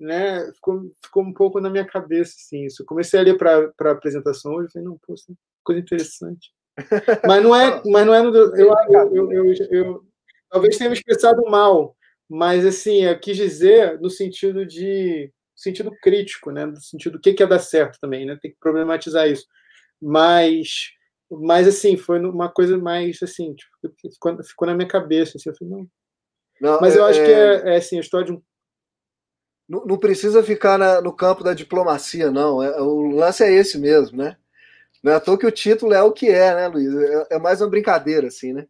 Né? 0.00 0.50
Ficou, 0.54 0.90
ficou 1.04 1.22
um 1.22 1.32
pouco 1.32 1.60
na 1.60 1.70
minha 1.70 1.86
cabeça, 1.86 2.34
assim, 2.36 2.64
isso. 2.64 2.82
Eu 2.82 2.86
comecei 2.86 3.20
a 3.20 3.22
ler 3.22 3.36
para 3.36 3.72
a 3.80 3.90
apresentação 3.90 4.54
hoje, 4.54 4.72
falei, 4.72 4.88
não, 4.88 4.98
pô, 4.98 5.14
é 5.14 5.34
coisa 5.62 5.80
interessante. 5.80 6.52
Mas 7.26 7.42
não 7.42 7.54
é, 7.54 7.82
mas 7.84 8.06
não 8.06 8.14
é 8.14 8.22
no, 8.22 8.34
eu, 8.34 8.74
eu, 8.88 9.32
eu, 9.32 9.54
eu, 9.70 10.06
Talvez 10.52 10.76
tenha 10.76 10.90
me 10.90 10.96
expressado 10.96 11.42
mal, 11.50 11.96
mas 12.28 12.64
assim, 12.64 13.04
eu 13.04 13.18
quis 13.18 13.36
dizer 13.36 13.98
no 14.00 14.10
sentido 14.10 14.66
de 14.66 15.32
sentido 15.56 15.90
crítico, 16.02 16.50
né? 16.50 16.66
No 16.66 16.80
sentido 16.80 17.14
do 17.14 17.20
que, 17.20 17.32
que 17.32 17.42
é 17.42 17.46
dar 17.46 17.58
certo 17.58 17.98
também, 17.98 18.26
né? 18.26 18.38
Tem 18.40 18.50
que 18.50 18.58
problematizar 18.60 19.28
isso. 19.28 19.46
Mas, 20.00 20.90
mas 21.30 21.66
assim, 21.66 21.96
foi 21.96 22.20
uma 22.20 22.50
coisa 22.50 22.76
mais 22.76 23.22
assim, 23.22 23.54
tipo, 23.54 23.72
ficou, 24.12 24.44
ficou 24.44 24.68
na 24.68 24.74
minha 24.74 24.88
cabeça. 24.88 25.38
Assim, 25.38 25.48
eu 25.48 25.56
falei, 25.56 25.72
não. 25.72 25.88
não 26.60 26.80
mas 26.80 26.96
eu 26.96 27.06
é, 27.06 27.10
acho 27.10 27.24
que 27.24 27.30
é, 27.30 27.70
é, 27.70 27.74
é 27.74 27.76
assim, 27.76 27.96
a 27.96 28.00
história 28.00 28.26
de 28.26 28.32
um 28.32 28.42
não, 29.68 29.84
não 29.86 29.98
precisa 29.98 30.42
ficar 30.42 30.78
na, 30.78 31.00
no 31.00 31.12
campo 31.12 31.42
da 31.44 31.54
diplomacia, 31.54 32.30
não. 32.30 32.62
É, 32.62 32.80
o 32.80 33.10
lance 33.10 33.42
é 33.42 33.52
esse 33.52 33.78
mesmo, 33.78 34.18
né? 34.18 34.36
Não 35.02 35.12
é 35.12 35.16
à 35.16 35.20
toa 35.20 35.38
que 35.38 35.46
o 35.46 35.50
título 35.50 35.92
é 35.92 36.02
o 36.02 36.12
que 36.12 36.28
é, 36.28 36.54
né, 36.54 36.68
Luiz? 36.68 36.94
É, 36.94 37.36
é 37.36 37.38
mais 37.38 37.60
uma 37.60 37.68
brincadeira, 37.68 38.28
assim, 38.28 38.52
né? 38.52 38.66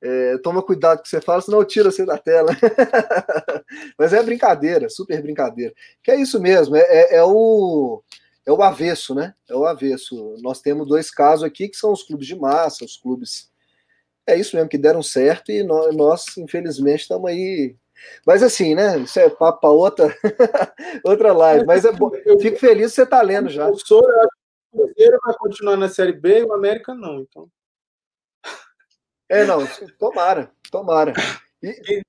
É, 0.00 0.36
toma 0.38 0.62
cuidado 0.62 0.98
com 0.98 1.00
o 1.00 1.02
que 1.04 1.08
você 1.08 1.20
fala, 1.20 1.40
senão 1.40 1.58
eu 1.60 1.64
tiro 1.64 1.90
você 1.90 2.04
da 2.04 2.18
tela. 2.18 2.50
Mas 3.98 4.12
é 4.12 4.22
brincadeira, 4.22 4.88
super 4.90 5.20
brincadeira. 5.22 5.72
Que 6.02 6.10
é 6.10 6.20
isso 6.20 6.38
mesmo, 6.38 6.76
é, 6.76 6.82
é, 6.82 7.16
é, 7.16 7.24
o, 7.24 8.02
é 8.44 8.52
o 8.52 8.62
avesso, 8.62 9.14
né? 9.14 9.34
É 9.48 9.56
o 9.56 9.64
avesso. 9.64 10.36
Nós 10.42 10.60
temos 10.60 10.86
dois 10.86 11.10
casos 11.10 11.42
aqui 11.42 11.68
que 11.68 11.76
são 11.76 11.90
os 11.90 12.02
clubes 12.02 12.26
de 12.26 12.36
massa, 12.36 12.84
os 12.84 12.98
clubes. 12.98 13.50
É 14.26 14.36
isso 14.36 14.54
mesmo, 14.56 14.68
que 14.68 14.78
deram 14.78 15.02
certo 15.02 15.50
e 15.50 15.62
nós 15.62 16.36
infelizmente, 16.36 17.00
estamos 17.02 17.30
aí. 17.30 17.74
Mas 18.26 18.42
assim, 18.42 18.74
né? 18.74 18.98
Isso 18.98 19.18
é 19.18 19.28
papo 19.30 19.60
para 19.60 19.70
outra, 19.70 20.16
outra 21.04 21.32
live. 21.32 21.66
Mas 21.66 21.84
é 21.84 21.92
bom. 21.92 22.10
Eu 22.24 22.38
fico 22.38 22.58
feliz 22.58 22.90
que 22.90 22.96
você 22.96 23.02
está 23.02 23.22
lendo 23.22 23.48
já. 23.48 23.68
O 23.68 23.76
Cruzeiro 24.74 25.18
vai 25.24 25.34
continuar 25.38 25.76
na 25.76 25.88
Série 25.88 26.12
B 26.12 26.40
e 26.40 26.44
o 26.44 26.52
América 26.52 26.94
não, 26.94 27.20
então. 27.20 27.48
É, 29.28 29.44
não, 29.44 29.66
tomara, 29.98 30.50
tomara. 30.70 31.12
E, 31.62 32.02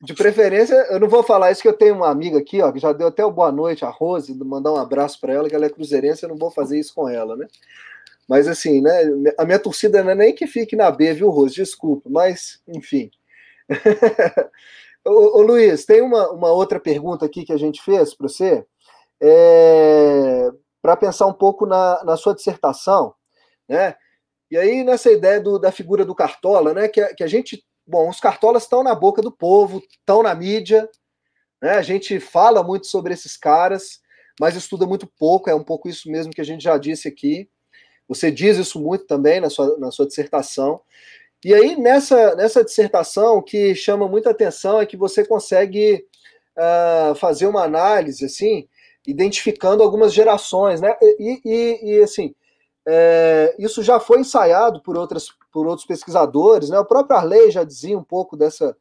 de 0.00 0.12
preferência, 0.14 0.74
eu 0.90 1.00
não 1.00 1.08
vou 1.08 1.22
falar 1.22 1.50
isso 1.50 1.62
que 1.62 1.68
eu 1.68 1.76
tenho 1.76 1.94
uma 1.94 2.10
amiga 2.10 2.38
aqui, 2.38 2.60
ó, 2.60 2.70
que 2.70 2.78
já 2.78 2.92
deu 2.92 3.08
até 3.08 3.24
o 3.24 3.32
boa 3.32 3.50
noite, 3.50 3.84
a 3.84 3.88
Rose, 3.88 4.34
mandar 4.44 4.72
um 4.72 4.76
abraço 4.76 5.18
para 5.18 5.32
ela, 5.32 5.48
que 5.48 5.54
ela 5.54 5.64
é 5.64 5.70
cruzeirense, 5.70 6.22
eu 6.22 6.28
não 6.28 6.36
vou 6.36 6.50
fazer 6.50 6.78
isso 6.78 6.94
com 6.94 7.08
ela, 7.08 7.34
né? 7.34 7.46
Mas 8.28 8.46
assim, 8.46 8.82
né, 8.82 8.92
a 9.38 9.44
minha 9.44 9.58
torcida 9.58 10.02
não 10.04 10.10
é 10.10 10.14
nem 10.14 10.34
que 10.34 10.46
fique 10.46 10.76
na 10.76 10.90
B, 10.90 11.14
viu, 11.14 11.30
Rose? 11.30 11.54
Desculpa, 11.54 12.08
mas, 12.10 12.60
enfim. 12.68 13.10
ô, 15.04 15.38
ô, 15.38 15.42
Luiz, 15.42 15.84
tem 15.84 16.02
uma, 16.02 16.30
uma 16.30 16.52
outra 16.52 16.80
pergunta 16.80 17.26
aqui 17.26 17.44
que 17.44 17.52
a 17.52 17.56
gente 17.56 17.82
fez 17.82 18.14
para 18.14 18.28
você, 18.28 18.64
é, 19.20 20.50
para 20.82 20.96
pensar 20.96 21.26
um 21.26 21.32
pouco 21.32 21.66
na, 21.66 22.02
na 22.04 22.16
sua 22.16 22.34
dissertação, 22.34 23.14
né? 23.68 23.94
E 24.50 24.56
aí, 24.56 24.84
nessa 24.84 25.10
ideia 25.10 25.40
do, 25.40 25.58
da 25.58 25.72
figura 25.72 26.04
do 26.04 26.14
Cartola, 26.14 26.74
né? 26.74 26.88
Que, 26.88 27.04
que 27.14 27.24
a 27.24 27.26
gente. 27.26 27.64
Bom, 27.86 28.08
os 28.08 28.20
cartolas 28.20 28.62
estão 28.62 28.82
na 28.82 28.94
boca 28.94 29.20
do 29.20 29.30
povo, 29.30 29.82
estão 29.90 30.22
na 30.22 30.34
mídia, 30.34 30.88
né? 31.62 31.72
A 31.72 31.82
gente 31.82 32.20
fala 32.20 32.62
muito 32.62 32.86
sobre 32.86 33.12
esses 33.12 33.36
caras, 33.36 34.00
mas 34.40 34.56
estuda 34.56 34.86
muito 34.86 35.06
pouco, 35.18 35.50
é 35.50 35.54
um 35.54 35.64
pouco 35.64 35.88
isso 35.88 36.10
mesmo 36.10 36.32
que 36.32 36.40
a 36.40 36.44
gente 36.44 36.62
já 36.62 36.78
disse 36.78 37.08
aqui. 37.08 37.48
Você 38.08 38.30
diz 38.30 38.58
isso 38.58 38.80
muito 38.80 39.06
também 39.06 39.40
na 39.40 39.50
sua, 39.50 39.78
na 39.78 39.90
sua 39.90 40.06
dissertação. 40.06 40.80
E 41.44 41.52
aí, 41.52 41.76
nessa, 41.76 42.34
nessa 42.34 42.64
dissertação, 42.64 43.36
o 43.36 43.42
que 43.42 43.74
chama 43.74 44.08
muita 44.08 44.30
atenção 44.30 44.80
é 44.80 44.86
que 44.86 44.96
você 44.96 45.26
consegue 45.26 46.06
uh, 46.56 47.14
fazer 47.16 47.46
uma 47.46 47.62
análise, 47.62 48.24
assim, 48.24 48.66
identificando 49.06 49.82
algumas 49.82 50.14
gerações, 50.14 50.80
né? 50.80 50.96
E, 51.02 51.40
e, 51.44 51.98
e 51.98 52.02
assim, 52.02 52.34
é, 52.86 53.54
isso 53.58 53.82
já 53.82 54.00
foi 54.00 54.20
ensaiado 54.20 54.82
por, 54.82 54.96
outras, 54.96 55.26
por 55.52 55.66
outros 55.66 55.86
pesquisadores, 55.86 56.70
né? 56.70 56.78
O 56.78 56.84
próprio 56.86 57.16
Arley 57.16 57.50
já 57.50 57.62
dizia 57.62 57.98
um 57.98 58.04
pouco 58.04 58.36
dessa, 58.36 58.74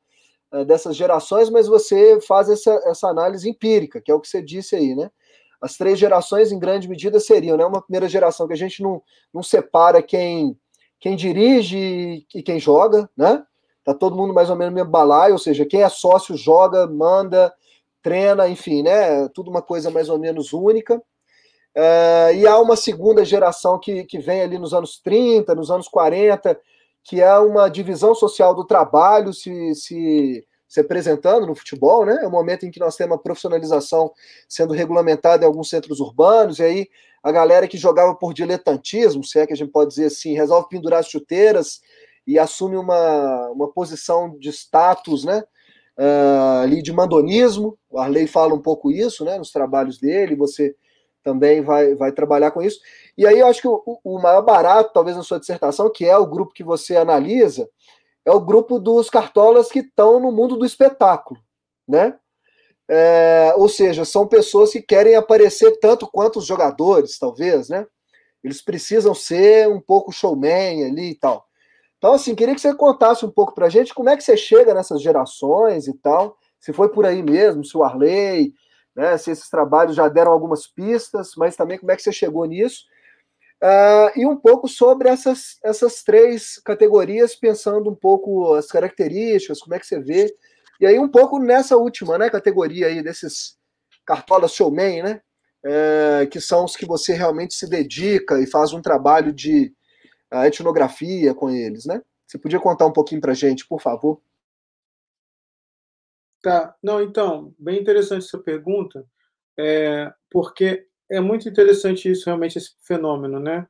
é, 0.54 0.64
dessas 0.64 0.96
gerações, 0.96 1.50
mas 1.50 1.68
você 1.68 2.22
faz 2.22 2.50
essa, 2.50 2.82
essa 2.86 3.08
análise 3.08 3.50
empírica, 3.50 4.00
que 4.02 4.10
é 4.10 4.16
o 4.16 4.22
que 4.22 4.28
você 4.30 4.42
disse 4.42 4.76
aí, 4.76 4.96
né? 4.96 5.12
As 5.62 5.78
três 5.78 5.98
gerações, 6.00 6.52
em 6.52 6.60
grande 6.60 6.90
medida, 6.90 7.20
seriam 7.20 7.58
né? 7.58 7.66
uma 7.66 7.82
primeira 7.82 8.08
geração 8.10 8.48
que 8.48 8.54
a 8.54 8.58
gente 8.58 8.82
não, 8.84 9.02
não 9.34 9.42
separa 9.42 10.02
quem, 10.02 10.58
quem 11.04 11.18
dirige 11.18 12.26
e 12.34 12.42
quem 12.42 12.58
joga, 12.62 13.10
né? 13.18 13.44
Tá 13.84 13.94
todo 13.94 14.16
mundo 14.16 14.34
mais 14.34 14.50
ou 14.50 14.56
menos 14.56 14.72
no 14.72 14.76
mesmo 14.78 14.90
balaio, 14.90 15.34
ou 15.34 15.38
seja, 15.38 15.66
quem 15.66 15.84
é 15.84 15.90
sócio 15.90 16.38
joga, 16.38 16.88
manda, 16.88 17.54
treina, 18.02 18.48
enfim, 18.48 18.84
né? 18.84 19.28
Tudo 19.34 19.52
uma 19.52 19.62
coisa 19.62 19.92
mais 19.92 20.08
ou 20.08 20.18
menos 20.18 20.54
única. 20.54 20.96
Uh, 21.76 22.34
e 22.38 22.48
há 22.48 22.58
uma 22.58 22.78
segunda 22.78 23.26
geração 23.26 23.78
que, 23.78 24.06
que 24.06 24.18
vem 24.18 24.44
ali 24.44 24.58
nos 24.58 24.74
anos 24.74 24.98
30, 25.04 25.54
nos 25.54 25.70
anos 25.70 25.90
40, 25.90 26.58
que 27.04 27.20
é 27.20 27.38
uma 27.38 27.68
divisão 27.68 28.16
social 28.16 28.56
do 28.56 28.64
trabalho 28.64 29.34
se, 29.34 29.76
se, 29.76 30.48
se 30.74 30.80
apresentando 30.80 31.46
no 31.46 31.54
futebol, 31.54 32.04
né? 32.04 32.18
É 32.24 32.26
o 32.26 32.30
um 32.30 32.32
momento 32.32 32.66
em 32.66 32.72
que 32.72 32.80
nós 32.80 32.96
temos 32.96 33.16
a 33.16 33.22
profissionalização 33.22 34.12
sendo 34.50 34.74
regulamentada 34.74 35.44
em 35.44 35.46
alguns 35.46 35.70
centros 35.70 36.00
urbanos, 36.00 36.58
e 36.58 36.64
aí 36.64 36.88
a 37.22 37.32
galera 37.32 37.68
que 37.68 37.78
jogava 37.78 38.16
por 38.16 38.34
diletantismo, 38.34 39.24
se 39.24 39.38
é 39.38 39.46
que 39.46 39.54
a 39.54 39.56
gente 39.56 39.70
pode 39.70 39.92
dizer 39.92 40.08
assim, 40.08 40.34
resolve 40.34 40.68
pendurar 40.68 41.02
as 41.02 41.08
chuteiras 41.08 41.80
e 42.26 42.40
assume 42.40 42.76
uma, 42.76 43.52
uma 43.52 43.72
posição 43.72 44.36
de 44.40 44.50
status, 44.50 45.24
né? 45.24 45.44
Uh, 45.96 46.64
ali 46.64 46.82
de 46.82 46.92
mandonismo, 46.92 47.78
o 47.88 48.00
Arley 48.00 48.26
fala 48.26 48.56
um 48.56 48.62
pouco 48.62 48.90
isso, 48.92 49.24
né? 49.24 49.38
Nos 49.38 49.52
trabalhos 49.52 50.00
dele, 50.00 50.36
você 50.36 50.76
também 51.24 51.62
vai, 51.62 51.94
vai 51.94 52.12
trabalhar 52.12 52.50
com 52.50 52.64
isso. 52.64 52.80
E 53.16 53.28
aí 53.28 53.38
eu 53.38 53.46
acho 53.46 53.62
que 53.62 53.68
o, 53.68 54.00
o 54.04 54.20
maior 54.20 54.42
barato, 54.42 54.90
talvez, 54.92 55.16
na 55.16 55.22
sua 55.22 55.40
dissertação, 55.40 55.92
que 55.92 56.04
é 56.04 56.18
o 56.18 56.26
grupo 56.26 56.52
que 56.52 56.64
você 56.64 56.96
analisa, 56.96 57.70
é 58.26 58.32
o 58.32 58.42
grupo 58.42 58.80
dos 58.80 59.10
cartolas 59.10 59.70
que 59.70 59.80
estão 59.80 60.20
no 60.20 60.32
mundo 60.32 60.56
do 60.58 60.66
espetáculo, 60.66 61.40
né? 61.88 62.18
É, 62.90 63.54
ou 63.56 63.70
seja, 63.70 64.04
são 64.06 64.28
pessoas 64.28 64.72
que 64.72 64.82
querem 64.82 65.16
aparecer 65.16 65.80
tanto 65.80 66.08
quanto 66.08 66.40
os 66.40 66.46
jogadores, 66.46 67.18
talvez, 67.18 67.70
né? 67.70 67.86
Eles 68.44 68.62
precisam 68.62 69.16
ser 69.16 69.70
um 69.70 69.80
pouco 69.80 70.12
showman 70.12 70.86
ali 70.86 71.12
e 71.12 71.16
tal. 71.16 71.46
Então, 71.98 72.14
assim, 72.14 72.36
queria 72.36 72.54
que 72.54 72.60
você 72.60 72.76
contasse 72.76 73.26
um 73.26 73.32
pouco 73.32 73.54
pra 73.56 73.70
gente 73.70 73.94
como 73.94 74.10
é 74.10 74.18
que 74.18 74.24
você 74.24 74.36
chega 74.36 74.74
nessas 74.74 75.02
gerações 75.02 75.88
e 75.88 75.94
tal, 75.94 76.38
se 76.60 76.74
foi 76.74 76.90
por 76.90 77.06
aí 77.06 77.24
mesmo, 77.24 77.64
se 77.64 77.78
o 77.78 77.84
Arley, 77.84 78.54
né, 78.94 79.18
se 79.18 79.32
esses 79.32 79.50
trabalhos 79.50 79.96
já 79.96 80.10
deram 80.10 80.34
algumas 80.34 80.68
pistas, 80.68 81.32
mas 81.38 81.56
também 81.56 81.78
como 81.78 81.92
é 81.92 81.96
que 81.96 82.04
você 82.04 82.12
chegou 82.12 82.46
nisso. 82.46 82.84
Uh, 83.62 84.20
e 84.20 84.26
um 84.26 84.36
pouco 84.36 84.68
sobre 84.68 85.08
essas, 85.08 85.58
essas 85.64 86.04
três 86.04 86.60
categorias, 86.60 87.36
pensando 87.36 87.90
um 87.90 87.96
pouco 87.96 88.54
as 88.56 88.68
características, 88.68 89.60
como 89.60 89.74
é 89.74 89.80
que 89.80 89.86
você 89.86 90.00
vê. 90.00 90.36
E 90.80 90.86
aí 90.86 91.00
um 91.00 91.10
pouco 91.10 91.40
nessa 91.40 91.78
última 91.78 92.18
né, 92.18 92.30
categoria 92.30 92.88
aí, 92.88 93.02
desses 93.02 93.58
cartolas 94.06 94.54
showman, 94.54 95.04
né? 95.04 95.22
É, 95.66 96.26
que 96.26 96.42
são 96.42 96.66
os 96.66 96.76
que 96.76 96.86
você 96.86 97.14
realmente 97.14 97.54
se 97.54 97.70
dedica 97.70 98.38
e 98.38 98.46
faz 98.46 98.74
um 98.74 98.82
trabalho 98.82 99.32
de 99.32 99.74
uh, 100.34 100.44
etnografia 100.44 101.34
com 101.34 101.50
eles, 101.50 101.86
né? 101.86 102.02
Você 102.28 102.38
podia 102.38 102.60
contar 102.60 102.86
um 102.86 102.92
pouquinho 102.92 103.22
para 103.22 103.34
gente, 103.34 103.66
por 103.66 103.82
favor? 103.82 104.22
Tá, 106.42 106.76
não, 106.84 107.02
então, 107.02 107.56
bem 107.58 107.80
interessante 107.80 108.26
essa 108.26 108.38
pergunta, 108.38 109.06
é, 109.58 110.12
porque 110.30 110.86
é 111.12 111.20
muito 111.20 111.48
interessante 111.48 112.10
isso, 112.10 112.26
realmente, 112.26 112.58
esse 112.58 112.72
fenômeno, 112.86 113.40
né? 113.40 113.66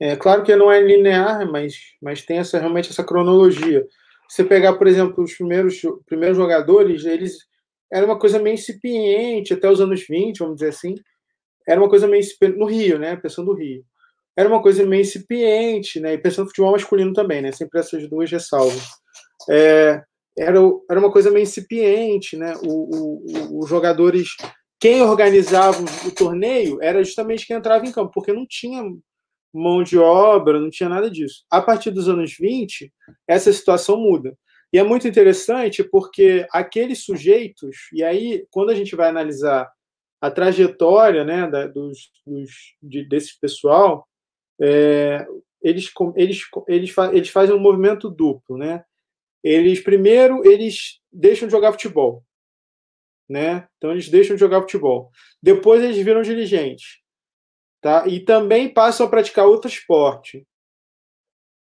É 0.00 0.16
claro 0.16 0.44
que 0.44 0.54
não 0.54 0.70
é 0.70 0.80
linear, 0.80 1.50
mas, 1.50 1.74
mas 2.00 2.24
tem 2.24 2.38
essa, 2.38 2.58
realmente 2.58 2.90
essa 2.90 3.02
cronologia. 3.02 3.84
Você 4.28 4.44
pegar, 4.44 4.74
por 4.74 4.86
exemplo, 4.86 5.24
os 5.24 5.34
primeiros, 5.34 5.80
primeiros 6.06 6.36
jogadores, 6.36 7.04
eles 7.04 7.48
era 7.90 8.04
uma 8.04 8.18
coisa 8.18 8.38
meio 8.38 8.54
incipiente, 8.54 9.54
até 9.54 9.70
os 9.70 9.80
anos 9.80 10.04
20, 10.06 10.38
vamos 10.40 10.56
dizer 10.56 10.68
assim, 10.68 10.94
era 11.66 11.80
uma 11.80 11.88
coisa 11.88 12.06
meio 12.06 12.20
incipiente, 12.20 12.58
no 12.58 12.66
Rio, 12.66 12.98
né? 12.98 13.16
Pensando 13.16 13.46
no 13.46 13.54
Rio. 13.54 13.82
Era 14.36 14.48
uma 14.48 14.62
coisa 14.62 14.86
meio 14.86 15.02
incipiente, 15.02 15.98
né? 16.00 16.14
E 16.14 16.18
pensando 16.18 16.44
no 16.44 16.50
futebol 16.50 16.72
masculino 16.72 17.12
também, 17.12 17.42
né? 17.42 17.50
Sempre 17.52 17.80
essas 17.80 18.08
duas 18.08 18.30
ressalvas. 18.30 18.86
É, 19.50 20.02
era, 20.38 20.58
era 20.90 21.00
uma 21.00 21.10
coisa 21.10 21.30
meio 21.30 21.42
incipiente, 21.42 22.36
né? 22.36 22.54
O, 22.62 23.56
o, 23.56 23.58
os 23.60 23.68
jogadores, 23.68 24.28
quem 24.80 25.02
organizava 25.02 25.78
o, 26.06 26.10
torneio 26.10 26.78
era 26.82 27.02
justamente 27.02 27.46
quem 27.46 27.56
entrava 27.56 27.86
em 27.86 27.92
campo, 27.92 28.12
porque 28.12 28.32
não 28.32 28.46
tinha 28.46 28.82
mão 29.52 29.82
de 29.82 29.98
obra, 29.98 30.60
não 30.60 30.70
tinha 30.70 30.88
nada 30.88 31.10
disso. 31.10 31.44
A 31.50 31.60
partir 31.60 31.90
dos 31.90 32.08
anos 32.08 32.34
20, 32.38 32.92
essa 33.26 33.52
situação 33.52 33.96
muda. 33.96 34.36
E 34.72 34.78
é 34.78 34.82
muito 34.82 35.08
interessante 35.08 35.82
porque 35.82 36.46
aqueles 36.52 37.04
sujeitos, 37.04 37.88
e 37.92 38.04
aí, 38.04 38.46
quando 38.50 38.70
a 38.70 38.74
gente 38.74 38.94
vai 38.94 39.08
analisar 39.08 39.70
a 40.20 40.30
trajetória 40.30 41.24
né, 41.24 41.48
da, 41.48 41.66
dos, 41.66 42.10
dos, 42.26 42.50
de, 42.82 43.04
desse 43.08 43.38
pessoal, 43.40 44.06
é, 44.60 45.26
eles, 45.62 45.90
eles, 46.14 46.42
eles, 46.68 46.94
eles 47.12 47.28
fazem 47.30 47.54
um 47.54 47.60
movimento 47.60 48.10
duplo. 48.10 48.58
Né? 48.58 48.84
eles 49.42 49.80
primeiro 49.80 50.46
eles 50.46 51.00
deixam 51.12 51.46
de 51.46 51.52
jogar 51.52 51.72
futebol, 51.72 52.22
né? 53.28 53.68
Então 53.76 53.90
eles 53.90 54.08
deixam 54.08 54.36
de 54.36 54.40
jogar 54.40 54.60
futebol. 54.60 55.10
Depois 55.42 55.82
eles 55.82 55.98
viram 55.98 56.22
dirigentes, 56.22 57.00
tá? 57.80 58.06
E 58.06 58.20
também 58.20 58.72
passam 58.72 59.06
a 59.06 59.10
praticar 59.10 59.46
outro 59.46 59.68
esporte, 59.68 60.46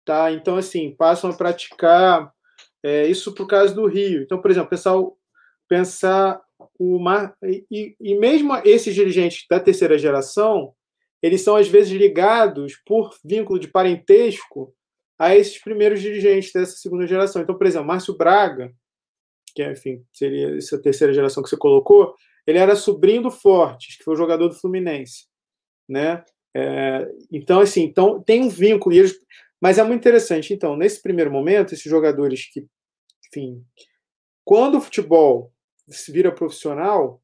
tá? 0.05 0.31
Então 0.33 0.57
assim 0.57 0.95
passam 0.95 1.31
a 1.31 1.37
praticar 1.37 2.33
é, 2.83 3.07
isso 3.07 3.35
por 3.35 3.47
causa 3.47 3.75
do 3.75 3.87
Rio. 3.87 4.23
Então, 4.23 4.41
por 4.41 4.51
exemplo, 4.51 4.71
pensar 4.71 4.95
pensar 5.69 6.41
o 6.79 6.99
mar 6.99 7.37
e, 7.71 7.95
e 8.01 8.15
mesmo 8.19 8.57
esses 8.65 8.95
dirigentes 8.95 9.45
da 9.49 9.61
terceira 9.61 9.99
geração, 9.99 10.75
eles 11.23 11.43
são 11.43 11.57
às 11.57 11.69
vezes 11.69 11.93
ligados 11.93 12.77
por 12.87 13.15
vínculo 13.25 13.59
de 13.59 13.69
parentesco 13.69 14.75
a 15.19 15.35
esses 15.35 15.59
primeiros 15.61 16.01
dirigentes 16.01 16.53
dessa 16.53 16.77
segunda 16.77 17.07
geração. 17.07 17.43
Então, 17.43 17.57
por 17.57 17.67
exemplo, 17.67 17.89
Márcio 17.89 18.17
Braga, 18.17 18.73
que 19.53 19.63
enfim, 19.65 20.05
seria 20.13 20.57
essa 20.57 20.81
terceira 20.81 21.13
geração 21.13 21.43
que 21.43 21.49
você 21.49 21.57
colocou, 21.57 22.15
ele 22.47 22.59
era 22.59 22.75
sobrinho 22.77 23.23
do 23.23 23.31
Fortes, 23.31 23.97
que 23.97 24.05
foi 24.05 24.15
o 24.15 24.17
jogador 24.17 24.49
do 24.49 24.55
Fluminense, 24.55 25.27
né? 25.89 26.25
É, 26.57 27.07
então, 27.31 27.61
assim, 27.61 27.83
então 27.83 28.23
tem 28.23 28.43
um 28.43 28.49
vínculo, 28.49 28.95
eles, 28.95 29.15
mas 29.61 29.79
é 29.79 29.83
muito 29.83 30.01
interessante. 30.01 30.55
Então, 30.55 30.77
nesse 30.77 31.03
primeiro 31.03 31.31
momento, 31.31 31.75
esses 31.75 31.89
jogadores 31.91 32.51
que, 32.51 32.67
enfim, 33.29 33.63
quando 34.45 34.79
o 34.79 34.81
futebol 34.81 35.53
se 35.89 36.11
vira 36.11 36.33
profissional, 36.33 37.23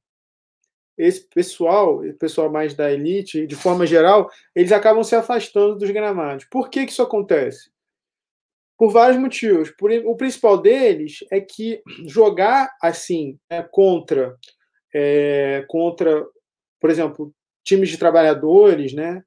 esse 0.96 1.28
pessoal, 1.28 2.04
o 2.04 2.14
pessoal 2.14 2.50
mais 2.50 2.74
da 2.74 2.92
elite, 2.92 3.46
de 3.46 3.56
forma 3.56 3.86
geral, 3.86 4.30
eles 4.54 4.72
acabam 4.72 5.02
se 5.02 5.14
afastando 5.16 5.76
dos 5.76 5.90
gramados. 5.90 6.44
Por 6.50 6.68
que, 6.70 6.84
que 6.86 6.92
isso 6.92 7.02
acontece? 7.02 7.70
Por 8.78 8.92
vários 8.92 9.18
motivos. 9.18 9.70
Por, 9.70 9.90
o 9.90 10.16
principal 10.16 10.60
deles 10.60 11.18
é 11.30 11.40
que 11.40 11.82
jogar 12.06 12.70
assim 12.82 13.38
é, 13.48 13.62
contra, 13.62 14.36
é, 14.94 15.64
contra, 15.68 16.24
por 16.80 16.90
exemplo, 16.90 17.32
times 17.64 17.88
de 17.88 17.98
trabalhadores, 17.98 18.92
né, 18.92 19.22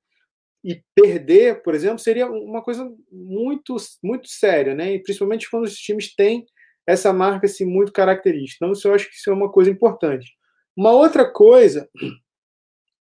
e 0.64 0.82
perder, 0.94 1.62
por 1.64 1.74
exemplo, 1.74 2.00
seria 2.00 2.28
uma 2.28 2.62
coisa 2.62 2.92
muito, 3.12 3.76
muito 4.04 4.28
séria, 4.28 4.76
né, 4.76 4.94
e 4.94 5.02
principalmente 5.02 5.50
quando 5.50 5.64
os 5.64 5.78
times 5.78 6.14
têm 6.14 6.46
essa 6.86 7.12
marca 7.12 7.46
assim, 7.46 7.66
muito 7.66 7.92
característica. 7.92 8.64
Então, 8.64 8.72
isso 8.72 8.88
eu 8.88 8.94
acho 8.94 9.10
que 9.10 9.16
isso 9.16 9.30
é 9.30 9.34
uma 9.34 9.52
coisa 9.52 9.70
importante. 9.70 10.38
Uma 10.76 10.92
outra 10.92 11.30
coisa 11.30 11.90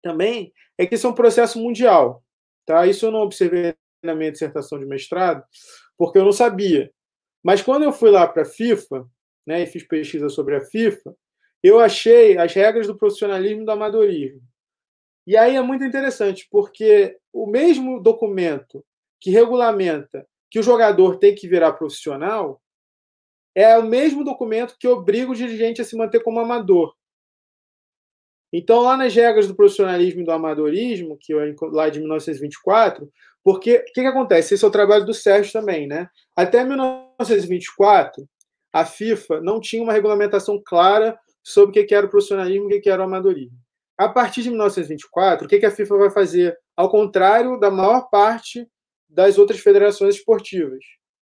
também 0.03 0.53
é 0.79 0.87
que 0.87 0.95
isso 0.95 1.07
é 1.07 1.11
um 1.11 1.15
processo 1.15 1.59
mundial. 1.59 2.23
Tá? 2.67 2.87
Isso 2.87 3.05
eu 3.05 3.11
não 3.11 3.21
observei 3.21 3.75
na 4.03 4.15
minha 4.15 4.33
dissertação 4.33 4.79
de 4.79 4.87
mestrado, 4.87 5.43
porque 5.97 6.19
eu 6.19 6.25
não 6.25 6.33
sabia. 6.33 6.93
Mas 7.43 7.63
quando 7.63 7.83
eu 7.83 7.93
fui 7.93 8.11
lá 8.11 8.27
para 8.27 8.43
a 8.43 8.47
FIFA, 8.47 9.07
né, 9.47 9.63
e 9.63 9.67
fiz 9.67 9.87
pesquisa 9.87 10.29
sobre 10.29 10.57
a 10.57 10.63
FIFA, 10.63 11.15
eu 11.63 11.79
achei 11.81 12.37
as 12.39 12.53
regras 12.53 12.87
do 12.87 12.97
profissionalismo 12.97 13.63
e 13.63 13.65
do 13.65 13.71
amadorismo. 13.71 14.43
E 15.27 15.37
aí 15.37 15.57
é 15.57 15.63
muito 15.63 15.85
interessante, 15.85 16.47
porque 16.51 17.19
o 17.33 17.47
mesmo 17.47 18.01
documento 18.01 18.85
que 19.21 19.31
regulamenta 19.31 20.27
que 20.51 20.59
o 20.59 20.63
jogador 20.63 21.19
tem 21.19 21.35
que 21.35 21.49
virar 21.49 21.73
profissional 21.73 22.61
é 23.55 23.79
o 23.79 23.83
mesmo 23.83 24.25
documento 24.25 24.77
que 24.79 24.87
obriga 24.87 25.31
o 25.31 25.35
dirigente 25.35 25.81
a 25.81 25.85
se 25.85 25.97
manter 25.97 26.23
como 26.23 26.41
amador. 26.41 26.95
Então, 28.53 28.83
lá 28.83 28.97
nas 28.97 29.15
regras 29.15 29.49
do 29.49 29.55
profissionalismo 29.55 30.21
e 30.21 30.25
do 30.25 30.31
amadorismo, 30.31 31.17
que 31.19 31.33
lá 31.73 31.89
de 31.89 31.99
1924, 31.99 33.11
porque 33.45 33.77
o 33.77 33.85
que, 33.93 34.01
que 34.01 34.07
acontece? 34.07 34.55
Esse 34.55 34.65
é 34.65 34.69
o 34.69 34.71
trabalho 34.71 35.05
do 35.05 35.13
Sérgio 35.13 35.53
também, 35.53 35.87
né? 35.87 36.09
Até 36.35 36.65
1924, 36.65 38.27
a 38.73 38.87
FIFA 38.87 39.43
não 39.43 39.61
tinha 39.61 39.83
uma 39.83 39.93
regulamentação 39.93 40.61
clara 40.65 41.17
sobre 41.43 41.79
o 41.79 41.87
que 41.87 41.95
era 41.95 42.07
o 42.07 42.09
profissionalismo 42.09 42.73
e 42.73 42.79
o 42.79 42.81
que 42.81 42.89
era 42.89 43.03
o 43.03 43.05
amadorismo. 43.05 43.59
A 43.99 44.09
partir 44.09 44.43
de 44.43 44.49
1924, 44.49 45.47
o 45.47 45.49
que 45.49 45.65
a 45.65 45.71
FIFA 45.71 45.99
vai 45.99 46.11
fazer 46.11 46.59
ao 46.75 46.91
contrário 46.91 47.61
da 47.61 47.71
maior 47.71 48.09
parte 48.09 48.67
das 49.09 49.39
outras 49.39 49.61
federações 49.61 50.17
esportivas. 50.17 50.83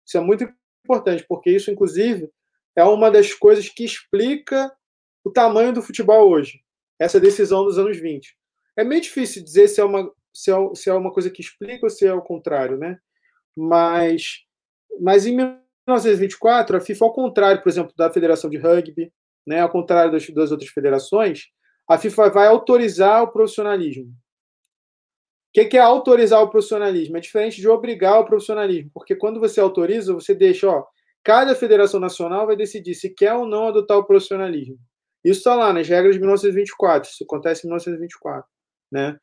Isso 0.05 0.17
é 0.17 0.21
muito 0.21 0.47
importante, 0.85 1.25
porque 1.27 1.49
isso, 1.49 1.71
inclusive, 1.71 2.29
é 2.75 2.83
uma 2.83 3.09
das 3.09 3.33
coisas 3.33 3.67
que 3.67 3.83
explica 3.83 4.71
o 5.23 5.31
tamanho 5.31 5.73
do 5.73 5.81
futebol 5.81 6.29
hoje, 6.29 6.61
essa 6.99 7.19
decisão 7.19 7.65
dos 7.65 7.79
anos 7.79 7.97
20. 7.97 8.37
É 8.77 8.83
meio 8.83 9.01
difícil 9.01 9.43
dizer 9.43 9.67
se 9.67 9.81
é 9.81 9.83
uma, 9.83 10.09
se 10.35 10.51
é, 10.51 10.55
se 10.75 10.89
é 10.89 10.93
uma 10.93 11.11
coisa 11.11 11.31
que 11.31 11.41
explica 11.41 11.85
ou 11.85 11.89
se 11.89 12.05
é 12.05 12.13
o 12.13 12.21
contrário, 12.21 12.77
né? 12.77 12.99
Mas, 13.55 14.41
mas 14.99 15.25
em 15.25 15.35
1924, 15.35 16.75
a 16.75 16.81
FIFA, 16.81 17.05
ao 17.05 17.13
contrário, 17.13 17.63
por 17.63 17.69
exemplo, 17.69 17.93
da 17.97 18.11
Federação 18.11 18.49
de 18.49 18.57
Rugby, 18.57 19.11
né, 19.47 19.61
ao 19.61 19.69
contrário 19.69 20.11
das, 20.11 20.27
das 20.29 20.51
outras 20.51 20.69
federações, 20.69 21.43
a 21.87 21.97
FIFA 21.97 22.29
vai 22.29 22.47
autorizar 22.47 23.23
o 23.23 23.31
profissionalismo. 23.31 24.11
O 25.57 25.69
que 25.69 25.77
é 25.77 25.79
autorizar 25.79 26.41
o 26.41 26.49
profissionalismo? 26.49 27.15
É 27.15 27.21
diferente 27.21 27.61
de 27.61 27.69
obrigar 27.69 28.19
o 28.19 28.25
profissionalismo, 28.25 28.91
porque 28.93 29.15
quando 29.15 29.39
você 29.39 29.61
autoriza, 29.61 30.13
você 30.13 30.35
deixa, 30.35 30.67
ó, 30.67 30.83
cada 31.23 31.55
federação 31.55 31.99
nacional 31.99 32.45
vai 32.45 32.57
decidir 32.57 32.93
se 32.93 33.09
quer 33.09 33.33
ou 33.33 33.47
não 33.47 33.69
adotar 33.69 33.97
o 33.97 34.03
profissionalismo. 34.03 34.77
Isso 35.23 35.39
está 35.39 35.55
lá 35.55 35.71
nas 35.71 35.87
regras 35.87 36.15
de 36.15 36.19
1924, 36.19 37.09
isso 37.09 37.23
acontece 37.23 37.65
em 37.65 37.69
1924, 37.69 38.45
né? 38.91 39.17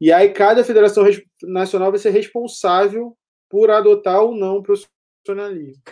E 0.00 0.12
aí 0.12 0.30
cada 0.30 0.64
federação 0.64 1.04
nacional 1.42 1.90
vai 1.90 1.98
ser 1.98 2.10
responsável 2.10 3.16
por 3.48 3.70
adotar 3.70 4.22
ou 4.22 4.34
não 4.34 4.58
o 4.58 4.62
profissionalismo. 4.62 5.82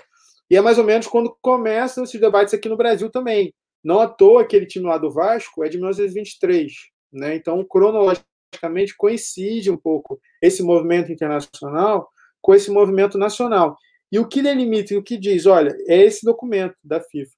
E 0.51 0.57
é 0.57 0.61
mais 0.61 0.79
ou 0.79 0.85
menos 0.85 1.07
quando 1.07 1.37
começam 1.43 2.05
esses 2.05 2.21
debates 2.21 2.55
aqui 2.55 2.69
no 2.69 2.77
Brasil 2.77 3.11
também. 3.11 3.53
Não 3.83 4.01
à 4.01 4.09
toa 4.09 4.43
aquele 4.43 4.67
time 4.67 4.87
lá 4.87 4.99
do 4.99 5.11
Vasco 5.11 5.65
é 5.65 5.69
de 5.69 5.77
1923, 5.77 6.73
né? 7.13 7.37
Então, 7.37 7.65
cronologicamente 7.65 8.97
coincide 8.97 9.71
um 9.71 9.77
pouco 9.77 10.21
esse 10.41 10.63
movimento 10.63 11.11
internacional 11.11 12.09
com 12.41 12.55
esse 12.55 12.71
movimento 12.71 13.19
nacional. 13.19 13.77
E 14.11 14.19
o 14.19 14.29
que 14.29 14.41
delimita 14.41 14.95
e 14.95 14.97
o 14.97 15.03
que 15.03 15.17
diz, 15.17 15.47
olha, 15.47 15.77
é 15.89 16.03
esse 16.03 16.25
documento 16.25 16.77
da 16.83 17.01
FIFA. 17.01 17.33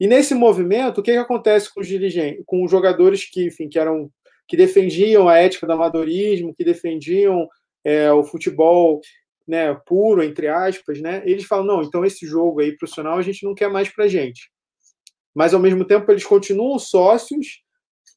E 0.00 0.06
nesse 0.06 0.34
movimento, 0.34 0.98
o 0.98 1.02
que, 1.02 1.12
que 1.12 1.18
acontece 1.18 1.72
com 1.72 1.80
os 1.80 1.88
dirigentes, 1.88 2.42
com 2.46 2.64
os 2.64 2.70
jogadores 2.70 3.28
que, 3.28 3.46
enfim, 3.46 3.68
que 3.68 3.78
eram 3.78 4.10
que 4.48 4.56
defendiam 4.56 5.28
a 5.28 5.36
ética 5.36 5.66
do 5.66 5.72
amadorismo, 5.74 6.54
que 6.54 6.64
defendiam 6.64 7.46
é, 7.84 8.10
o 8.10 8.24
futebol 8.24 9.00
né, 9.46 9.74
puro, 9.86 10.22
entre 10.22 10.48
aspas, 10.48 11.00
né? 11.00 11.22
Eles 11.24 11.44
falam, 11.44 11.64
não, 11.64 11.82
então 11.82 12.04
esse 12.04 12.26
jogo 12.26 12.60
aí 12.60 12.76
profissional 12.76 13.18
a 13.18 13.22
gente 13.22 13.44
não 13.44 13.54
quer 13.54 13.70
mais 13.70 13.88
para 13.88 14.08
gente. 14.08 14.50
Mas, 15.34 15.54
ao 15.54 15.60
mesmo 15.60 15.84
tempo, 15.84 16.10
eles 16.10 16.24
continuam 16.24 16.78
sócios, 16.78 17.62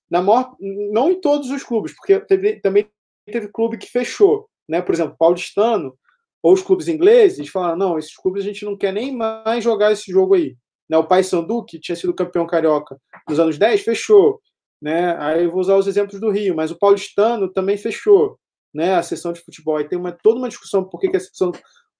na 0.09 0.21
maior, 0.21 0.55
não 0.59 1.11
em 1.11 1.21
todos 1.21 1.49
os 1.51 1.63
clubes, 1.63 1.93
porque 1.95 2.19
teve, 2.21 2.59
também 2.59 2.87
teve 3.25 3.47
clube 3.47 3.77
que 3.77 3.89
fechou. 3.89 4.49
Né? 4.67 4.81
Por 4.81 4.93
exemplo, 4.95 5.15
paulistano, 5.17 5.95
ou 6.41 6.53
os 6.53 6.61
clubes 6.61 6.87
ingleses, 6.87 7.49
falaram, 7.49 7.77
não, 7.77 7.99
esses 7.99 8.15
clubes 8.15 8.43
a 8.43 8.47
gente 8.47 8.65
não 8.65 8.75
quer 8.75 8.91
nem 8.91 9.15
mais 9.15 9.63
jogar 9.63 9.91
esse 9.91 10.11
jogo 10.11 10.33
aí. 10.33 10.55
Né? 10.89 10.97
O 10.97 11.05
Paysandu, 11.05 11.63
que 11.63 11.79
tinha 11.79 11.95
sido 11.95 12.13
campeão 12.13 12.47
carioca 12.47 12.97
nos 13.29 13.39
anos 13.39 13.57
10, 13.57 13.81
fechou. 13.81 14.41
Né? 14.81 15.15
Aí 15.19 15.43
eu 15.43 15.51
vou 15.51 15.61
usar 15.61 15.75
os 15.75 15.87
exemplos 15.87 16.19
do 16.19 16.31
Rio, 16.31 16.55
mas 16.55 16.71
o 16.71 16.77
paulistano 16.77 17.51
também 17.51 17.77
fechou, 17.77 18.39
né? 18.73 18.95
A 18.95 19.03
sessão 19.03 19.31
de 19.31 19.41
futebol. 19.41 19.77
Aí 19.77 19.87
tem 19.87 19.99
uma, 19.99 20.11
toda 20.11 20.39
uma 20.39 20.49
discussão 20.49 20.83
por 20.83 20.99
que, 20.99 21.09
que 21.09 21.17
a 21.17 21.19
sessão, 21.19 21.51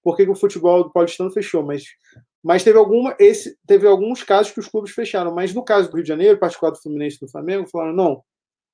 por 0.02 0.16
que, 0.16 0.24
que 0.24 0.30
o 0.30 0.36
futebol 0.36 0.84
do 0.84 0.92
paulistano 0.92 1.30
fechou, 1.30 1.62
mas, 1.62 1.84
mas 2.42 2.64
teve 2.64 2.78
alguma, 2.78 3.14
esse, 3.20 3.56
teve 3.66 3.86
alguns 3.86 4.24
casos 4.24 4.52
que 4.52 4.58
os 4.58 4.68
clubes 4.68 4.92
fecharam. 4.92 5.32
Mas 5.32 5.54
no 5.54 5.64
caso 5.64 5.88
do 5.88 5.94
Rio 5.94 6.02
de 6.02 6.08
Janeiro, 6.08 6.38
particular 6.38 6.72
do 6.72 6.80
Fluminense 6.80 7.16
e 7.16 7.20
do 7.20 7.30
Flamengo, 7.30 7.68
falaram 7.68 7.94
não, 7.94 8.22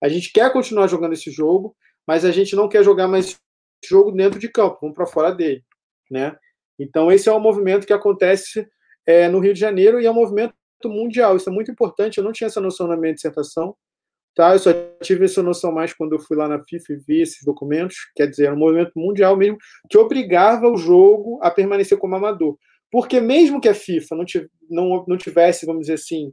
a 0.03 0.09
gente 0.09 0.33
quer 0.33 0.51
continuar 0.53 0.87
jogando 0.87 1.13
esse 1.13 1.31
jogo, 1.31 1.77
mas 2.07 2.25
a 2.25 2.31
gente 2.31 2.57
não 2.57 2.69
quer 2.69 2.83
jogar 2.83 3.09
mais 3.09 3.39
jogo 3.85 4.11
dentro 4.11 4.39
de 4.41 4.49
campo, 4.49 4.79
vamos 4.81 4.97
para 4.97 5.07
fora 5.07 5.33
dele, 5.33 5.63
né? 6.11 6.35
Então 6.79 7.13
esse 7.13 7.29
é 7.29 7.33
um 7.33 7.41
movimento 7.41 7.87
que 7.87 7.93
acontece 7.93 8.67
é, 9.07 9.29
no 9.29 9.39
Rio 9.39 9.53
de 9.53 9.61
Janeiro 9.61 10.01
e 10.01 10.07
é 10.07 10.11
um 10.11 10.15
movimento 10.15 10.55
mundial. 10.85 11.37
Isso 11.37 11.49
é 11.49 11.53
muito 11.53 11.71
importante. 11.71 12.19
Eu 12.19 12.25
não 12.25 12.33
tinha 12.33 12.47
essa 12.47 12.61
noção 12.61 12.87
na 12.87 12.97
minha 12.97 13.13
dissertação. 13.13 13.75
Tá? 14.39 14.53
Eu 14.53 14.61
só 14.61 14.70
tive 15.03 15.24
essa 15.24 15.43
noção 15.43 15.72
mais 15.72 15.93
quando 15.93 16.12
eu 16.12 16.20
fui 16.20 16.36
lá 16.36 16.47
na 16.47 16.62
FIFA 16.62 16.93
e 16.93 16.97
vi 16.97 17.22
esses 17.22 17.45
documentos, 17.45 17.97
quer 18.14 18.28
dizer, 18.28 18.45
era 18.45 18.55
um 18.55 18.59
movimento 18.59 18.93
mundial 18.95 19.36
mesmo, 19.36 19.59
que 19.91 19.99
obrigava 19.99 20.68
o 20.68 20.76
jogo 20.76 21.41
a 21.43 21.51
permanecer 21.51 21.99
como 21.99 22.14
amador. 22.14 22.57
Porque 22.89 23.20
mesmo 23.20 23.61
que 23.61 23.68
a 23.68 23.74
FIFA 23.74 24.16
não, 24.70 25.18
tivesse, 25.18 25.66
vamos 25.66 25.80
dizer 25.80 25.95
assim, 25.95 26.32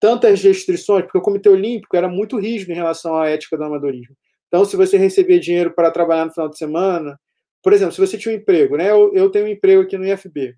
tantas 0.00 0.42
restrições, 0.42 1.04
porque 1.04 1.18
o 1.18 1.22
Comitê 1.22 1.48
Olímpico 1.48 1.96
era 1.96 2.08
muito 2.08 2.36
rígido 2.36 2.72
em 2.72 2.74
relação 2.74 3.16
à 3.16 3.28
ética 3.28 3.56
do 3.56 3.62
amadorismo. 3.62 4.16
Então, 4.48 4.64
se 4.64 4.76
você 4.76 4.96
recebia 4.98 5.38
dinheiro 5.38 5.72
para 5.72 5.92
trabalhar 5.92 6.24
no 6.24 6.32
final 6.32 6.48
de 6.48 6.58
semana, 6.58 7.16
por 7.62 7.72
exemplo, 7.72 7.94
se 7.94 8.00
você 8.00 8.18
tinha 8.18 8.34
um 8.34 8.38
emprego, 8.38 8.76
né? 8.76 8.90
Eu, 8.90 9.14
eu 9.14 9.30
tenho 9.30 9.44
um 9.44 9.48
emprego 9.48 9.82
aqui 9.82 9.96
no 9.96 10.04
IFB. 10.04 10.56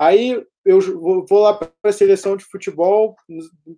Aí 0.00 0.42
eu 0.64 0.80
vou 1.28 1.40
lá 1.40 1.52
para 1.52 1.70
a 1.82 1.92
seleção 1.92 2.34
de 2.34 2.46
futebol 2.46 3.14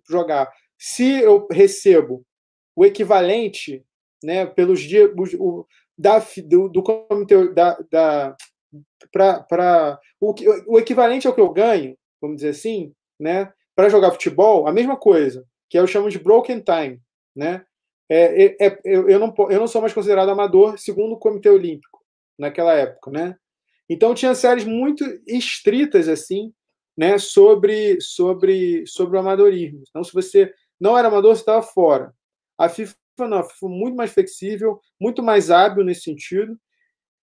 jogar. 0.09 0.49
Se 0.77 1.19
eu 1.19 1.45
recebo 1.51 2.25
o 2.77 2.85
equivalente, 2.85 3.83
né, 4.23 4.45
pelos 4.45 4.81
dias 4.81 5.09
o, 5.39 5.65
da, 5.97 6.23
do, 6.45 6.69
do 6.69 6.83
comitê 6.83 7.51
da, 7.51 7.75
da 7.91 8.37
para 9.11 9.99
o, 10.21 10.35
o 10.67 10.77
equivalente 10.77 11.25
ao 11.25 11.33
que 11.33 11.41
eu 11.41 11.49
ganho, 11.49 11.97
vamos 12.21 12.37
dizer 12.37 12.49
assim, 12.49 12.93
né, 13.19 13.51
para 13.75 13.89
jogar 13.89 14.11
futebol, 14.11 14.67
a 14.67 14.71
mesma 14.71 14.95
coisa, 14.95 15.43
que 15.67 15.79
eu 15.79 15.87
chamo 15.87 16.07
de 16.09 16.19
broken 16.19 16.61
time, 16.61 17.01
né? 17.35 17.65
É, 18.09 18.45
é, 18.45 18.67
é, 18.67 18.79
eu, 18.85 19.09
eu, 19.09 19.19
não, 19.19 19.33
eu 19.49 19.59
não 19.59 19.67
sou 19.67 19.81
mais 19.81 19.93
considerado 19.93 20.29
amador 20.29 20.77
segundo 20.77 21.13
o 21.13 21.19
Comitê 21.19 21.49
Olímpico 21.49 21.99
naquela 22.37 22.73
época, 22.73 23.11
né? 23.11 23.35
Então 23.89 24.13
tinha 24.13 24.35
séries 24.35 24.65
muito 24.65 25.03
estritas 25.27 26.07
assim, 26.07 26.53
né, 26.95 27.17
sobre 27.17 27.99
sobre 27.99 28.85
sobre 28.85 29.17
o 29.17 29.19
amadorismo. 29.19 29.83
Então 29.89 30.03
se 30.03 30.13
você 30.13 30.53
não 30.79 30.97
era 30.97 31.07
amador, 31.07 31.35
você 31.35 31.41
estava 31.41 31.61
fora. 31.61 32.13
A 32.57 32.69
FIFA 32.69 32.95
não, 33.19 33.39
a 33.39 33.43
FIFA 33.43 33.55
foi 33.59 33.69
muito 33.69 33.95
mais 33.95 34.11
flexível, 34.11 34.79
muito 34.99 35.23
mais 35.23 35.49
hábil 35.49 35.83
nesse 35.83 36.01
sentido 36.01 36.59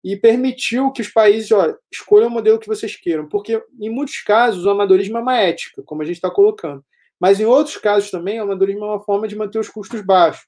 e 0.03 0.15
permitiu 0.15 0.91
que 0.91 1.01
os 1.01 1.09
países 1.09 1.51
ó, 1.51 1.75
escolham 1.91 2.27
o 2.27 2.31
modelo 2.31 2.59
que 2.59 2.67
vocês 2.67 2.95
queiram, 2.95 3.27
porque 3.27 3.61
em 3.79 3.89
muitos 3.89 4.21
casos 4.21 4.65
o 4.65 4.69
amadorismo 4.69 5.17
é 5.17 5.21
uma 5.21 5.37
ética, 5.37 5.83
como 5.83 6.01
a 6.01 6.05
gente 6.05 6.15
está 6.15 6.31
colocando, 6.31 6.83
mas 7.19 7.39
em 7.39 7.45
outros 7.45 7.77
casos 7.77 8.09
também 8.09 8.39
o 8.39 8.43
amadorismo 8.43 8.85
é 8.85 8.87
uma 8.87 9.03
forma 9.03 9.27
de 9.27 9.35
manter 9.35 9.59
os 9.59 9.69
custos 9.69 10.01
baixos, 10.01 10.47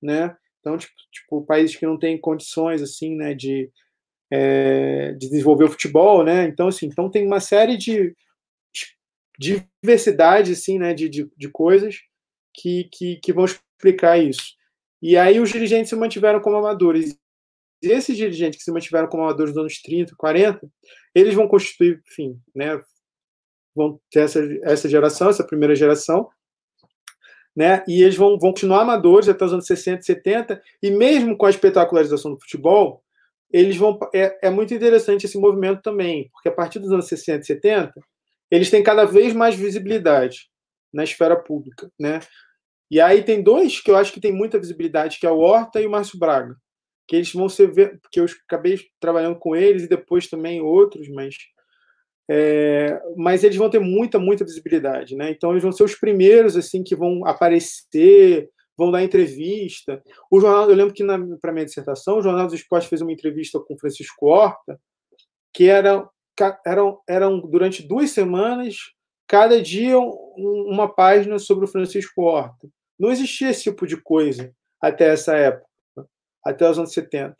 né? 0.00 0.36
Então, 0.60 0.78
tipo, 0.78 0.92
tipo 1.10 1.44
países 1.44 1.74
que 1.74 1.86
não 1.86 1.98
têm 1.98 2.20
condições 2.20 2.80
assim, 2.80 3.16
né, 3.16 3.34
de, 3.34 3.70
é, 4.30 5.12
de 5.12 5.28
desenvolver 5.28 5.64
o 5.64 5.70
futebol, 5.70 6.22
né? 6.22 6.44
Então, 6.44 6.68
assim, 6.68 6.86
então 6.86 7.10
tem 7.10 7.26
uma 7.26 7.40
série 7.40 7.76
de 7.76 8.14
diversidade, 9.38 10.52
assim, 10.52 10.78
né, 10.78 10.94
de, 10.94 11.08
de, 11.08 11.28
de 11.36 11.48
coisas 11.48 11.96
que, 12.54 12.88
que, 12.92 13.16
que 13.16 13.32
vão 13.32 13.46
explicar 13.82 14.16
isso. 14.18 14.54
E 15.00 15.16
aí 15.16 15.40
os 15.40 15.50
dirigentes 15.50 15.90
se 15.90 15.96
mantiveram 15.96 16.40
como 16.40 16.56
amadores. 16.56 17.18
E 17.82 17.88
esses 17.88 18.16
dirigentes 18.16 18.58
que 18.58 18.64
se 18.64 18.70
mantiveram 18.70 19.08
como 19.08 19.24
amadores 19.24 19.52
nos 19.52 19.60
anos 19.60 19.82
30, 19.82 20.14
40, 20.16 20.70
eles 21.12 21.34
vão 21.34 21.48
constituir, 21.48 22.00
enfim, 22.08 22.38
né, 22.54 22.80
vão 23.74 24.00
ter 24.10 24.20
essa, 24.20 24.40
essa 24.62 24.88
geração, 24.88 25.28
essa 25.28 25.44
primeira 25.44 25.74
geração, 25.74 26.28
né, 27.56 27.82
e 27.88 28.02
eles 28.02 28.16
vão, 28.16 28.38
vão 28.38 28.50
continuar 28.50 28.82
amadores 28.82 29.28
até 29.28 29.44
os 29.44 29.52
anos 29.52 29.66
60, 29.66 30.02
70, 30.02 30.62
e 30.80 30.90
mesmo 30.92 31.36
com 31.36 31.46
a 31.46 31.50
espetacularização 31.50 32.32
do 32.32 32.40
futebol, 32.40 33.02
eles 33.50 33.76
vão 33.76 33.98
é, 34.14 34.46
é 34.46 34.50
muito 34.50 34.72
interessante 34.72 35.26
esse 35.26 35.36
movimento 35.36 35.82
também, 35.82 36.30
porque 36.32 36.48
a 36.48 36.52
partir 36.52 36.78
dos 36.78 36.92
anos 36.92 37.08
60 37.08 37.42
e 37.42 37.46
70, 37.46 37.92
eles 38.50 38.70
têm 38.70 38.82
cada 38.82 39.04
vez 39.04 39.34
mais 39.34 39.54
visibilidade 39.54 40.48
na 40.92 41.04
esfera 41.04 41.36
pública, 41.36 41.90
né? 41.98 42.20
E 42.92 43.00
aí 43.00 43.22
tem 43.22 43.42
dois 43.42 43.80
que 43.80 43.90
eu 43.90 43.96
acho 43.96 44.12
que 44.12 44.20
tem 44.20 44.30
muita 44.30 44.58
visibilidade, 44.58 45.18
que 45.18 45.26
é 45.26 45.30
o 45.30 45.38
Horta 45.38 45.80
e 45.80 45.86
o 45.86 45.90
Márcio 45.90 46.18
Braga, 46.18 46.54
que 47.08 47.16
eles 47.16 47.32
vão 47.32 47.48
ser 47.48 47.68
porque 48.02 48.20
eu 48.20 48.26
acabei 48.46 48.78
trabalhando 49.00 49.38
com 49.38 49.56
eles 49.56 49.84
e 49.84 49.88
depois 49.88 50.28
também 50.28 50.60
outros, 50.60 51.08
mas 51.08 51.34
é, 52.30 53.00
mas 53.16 53.44
eles 53.44 53.56
vão 53.56 53.70
ter 53.70 53.78
muita 53.78 54.18
muita 54.18 54.44
visibilidade, 54.44 55.16
né? 55.16 55.30
Então 55.30 55.52
eles 55.52 55.62
vão 55.62 55.72
ser 55.72 55.84
os 55.84 55.94
primeiros 55.94 56.54
assim 56.54 56.84
que 56.84 56.94
vão 56.94 57.26
aparecer, 57.26 58.50
vão 58.76 58.90
dar 58.90 59.02
entrevista. 59.02 60.02
O 60.30 60.38
jornal, 60.38 60.68
eu 60.68 60.76
lembro 60.76 60.92
que 60.92 61.02
para 61.40 61.50
minha 61.50 61.64
dissertação, 61.64 62.18
o 62.18 62.22
Jornal 62.22 62.44
dos 62.44 62.60
Esportes 62.60 62.90
fez 62.90 63.00
uma 63.00 63.12
entrevista 63.12 63.58
com 63.58 63.78
Francisco 63.78 64.26
Horta, 64.26 64.78
que 65.54 65.64
era 65.64 66.06
eram, 66.66 67.00
eram 67.08 67.40
durante 67.40 67.82
duas 67.82 68.10
semanas 68.10 68.76
cada 69.26 69.62
dia 69.62 69.98
uma 69.98 70.94
página 70.94 71.38
sobre 71.38 71.64
o 71.64 71.68
Francisco 71.68 72.20
Horta. 72.20 72.68
Não 73.02 73.10
existia 73.10 73.50
esse 73.50 73.64
tipo 73.64 73.84
de 73.84 73.96
coisa 73.96 74.54
até 74.80 75.08
essa 75.08 75.34
época, 75.34 75.66
até 76.46 76.70
os 76.70 76.78
anos 76.78 76.92
70. 76.92 77.34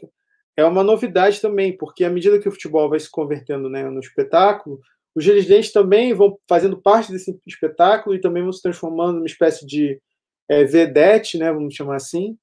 É 0.57 0.65
uma 0.65 0.83
novidade 0.83 1.41
também, 1.41 1.77
porque 1.77 2.03
à 2.03 2.11
medida 2.11 2.41
que 2.41 2.49
o 2.49 2.51
futebol 2.51 2.91
vai 2.91 2.99
se 2.99 3.09
convertendo 3.09 3.71
né, 3.71 3.89
no 3.89 4.01
espetáculo, 4.01 4.81
os 5.15 5.23
dirigentes 5.23 5.71
também 5.71 6.13
vão 6.15 6.37
fazendo 6.49 6.83
parte 6.83 7.13
desse 7.13 7.39
espetáculo 7.47 8.17
e 8.17 8.21
também 8.21 8.43
vão 8.43 8.53
se 8.53 8.61
transformando 8.61 9.15
numa 9.15 9.27
espécie 9.27 9.65
de 9.65 10.03
é, 10.51 10.65
vedete, 10.65 11.39
né, 11.39 11.53
vamos 11.53 11.77
chamar 11.77 11.95
assim, 11.95 12.37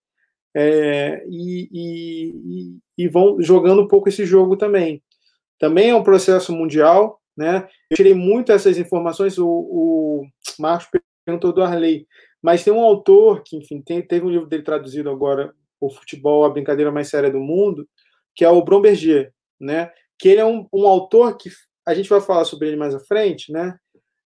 é, 0.55 1.21
e, 1.27 1.69
e, 1.73 2.77
e, 2.97 3.07
vão 3.09 3.41
jogando 3.41 3.81
um 3.81 3.87
pouco 3.87 4.07
esse 4.07 4.25
jogo 4.25 4.55
também. 4.55 5.03
Também 5.59 5.89
é 5.89 5.95
um 5.95 6.03
processo 6.03 6.53
mundial, 6.53 7.19
né? 7.35 7.67
Eu 7.91 7.97
tirei 7.97 8.13
muito 8.13 8.53
essas 8.53 8.77
informações, 8.77 9.37
o, 9.37 9.45
o 9.45 10.27
Marcos 10.57 10.87
perguntou 11.25 11.53
do 11.53 11.61
Arley, 11.61 12.07
mas 12.41 12.63
tem 12.63 12.73
um 12.73 12.81
autor 12.81 13.43
que, 13.43 13.57
enfim, 13.57 13.81
tem, 13.81 14.01
teve 14.01 14.25
um 14.25 14.29
livro 14.29 14.47
dele 14.47 14.63
traduzido 14.63 15.09
agora, 15.09 15.53
O 15.79 15.89
Futebol, 15.89 16.45
a 16.45 16.49
Brincadeira 16.49 16.91
Mais 16.91 17.09
Séria 17.09 17.29
do 17.29 17.39
Mundo, 17.39 17.87
que 18.35 18.45
é 18.45 18.49
o 18.49 18.63
Bromberger, 18.63 19.33
né? 19.59 19.91
Que 20.17 20.29
ele 20.29 20.41
é 20.41 20.45
um, 20.45 20.67
um 20.73 20.87
autor 20.87 21.37
que 21.37 21.49
a 21.85 21.93
gente 21.93 22.09
vai 22.09 22.21
falar 22.21 22.45
sobre 22.45 22.67
ele 22.67 22.77
mais 22.77 22.95
à 22.95 22.99
frente, 22.99 23.51
né? 23.51 23.77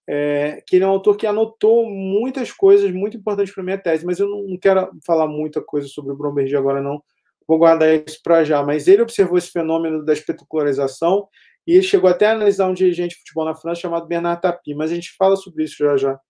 É, 0.06 0.62
que 0.66 0.76
ele 0.76 0.84
é 0.84 0.86
um 0.86 0.90
autor 0.90 1.16
que 1.16 1.26
anotou 1.26 1.88
muitas 1.88 2.50
coisas 2.50 2.90
muito 2.90 3.16
importantes 3.16 3.54
para 3.54 3.62
minha 3.62 3.78
tese, 3.78 4.04
mas 4.04 4.18
eu 4.18 4.28
não 4.28 4.58
quero 4.58 4.90
falar 5.06 5.26
muita 5.28 5.62
coisa 5.62 5.86
sobre 5.86 6.12
o 6.12 6.16
Bromberger 6.16 6.58
agora, 6.58 6.82
não. 6.82 7.02
Vou 7.46 7.58
guardar 7.58 7.88
isso 8.06 8.20
para 8.22 8.44
já. 8.44 8.62
Mas 8.62 8.88
ele 8.88 9.02
observou 9.02 9.38
esse 9.38 9.50
fenômeno 9.50 10.04
da 10.04 10.12
espetacularização 10.12 11.28
e 11.66 11.74
ele 11.74 11.82
chegou 11.82 12.10
até 12.10 12.26
a 12.26 12.32
analisar 12.32 12.68
um 12.68 12.74
dirigente 12.74 13.14
de 13.14 13.20
futebol 13.20 13.44
na 13.44 13.54
França 13.54 13.82
chamado 13.82 14.06
Bernard 14.06 14.40
Tapie, 14.40 14.74
mas 14.74 14.90
a 14.90 14.94
gente 14.94 15.14
fala 15.16 15.36
sobre 15.36 15.64
isso 15.64 15.76
já 15.78 15.96
já. 15.96 16.20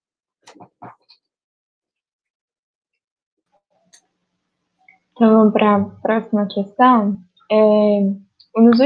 Então, 5.13 5.39
vamos 5.39 5.53
para 5.53 5.77
a 5.77 5.85
próxima 5.85 6.47
questão. 6.47 7.17
É, 7.51 8.01
nos 8.57 8.79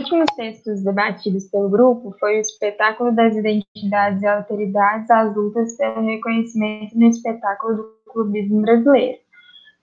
últimos 0.00 0.26
textos 0.36 0.82
debatidos 0.82 1.48
pelo 1.50 1.68
grupo 1.68 2.14
foi 2.18 2.38
o 2.38 2.40
espetáculo 2.40 3.12
das 3.12 3.34
identidades 3.34 4.22
e 4.22 4.26
alteridades 4.26 5.10
às 5.10 5.34
lutas 5.34 5.76
pelo 5.76 6.04
reconhecimento 6.04 6.98
no 6.98 7.08
espetáculo 7.08 7.76
do 7.76 8.12
clubismo 8.12 8.62
brasileiro. 8.62 9.18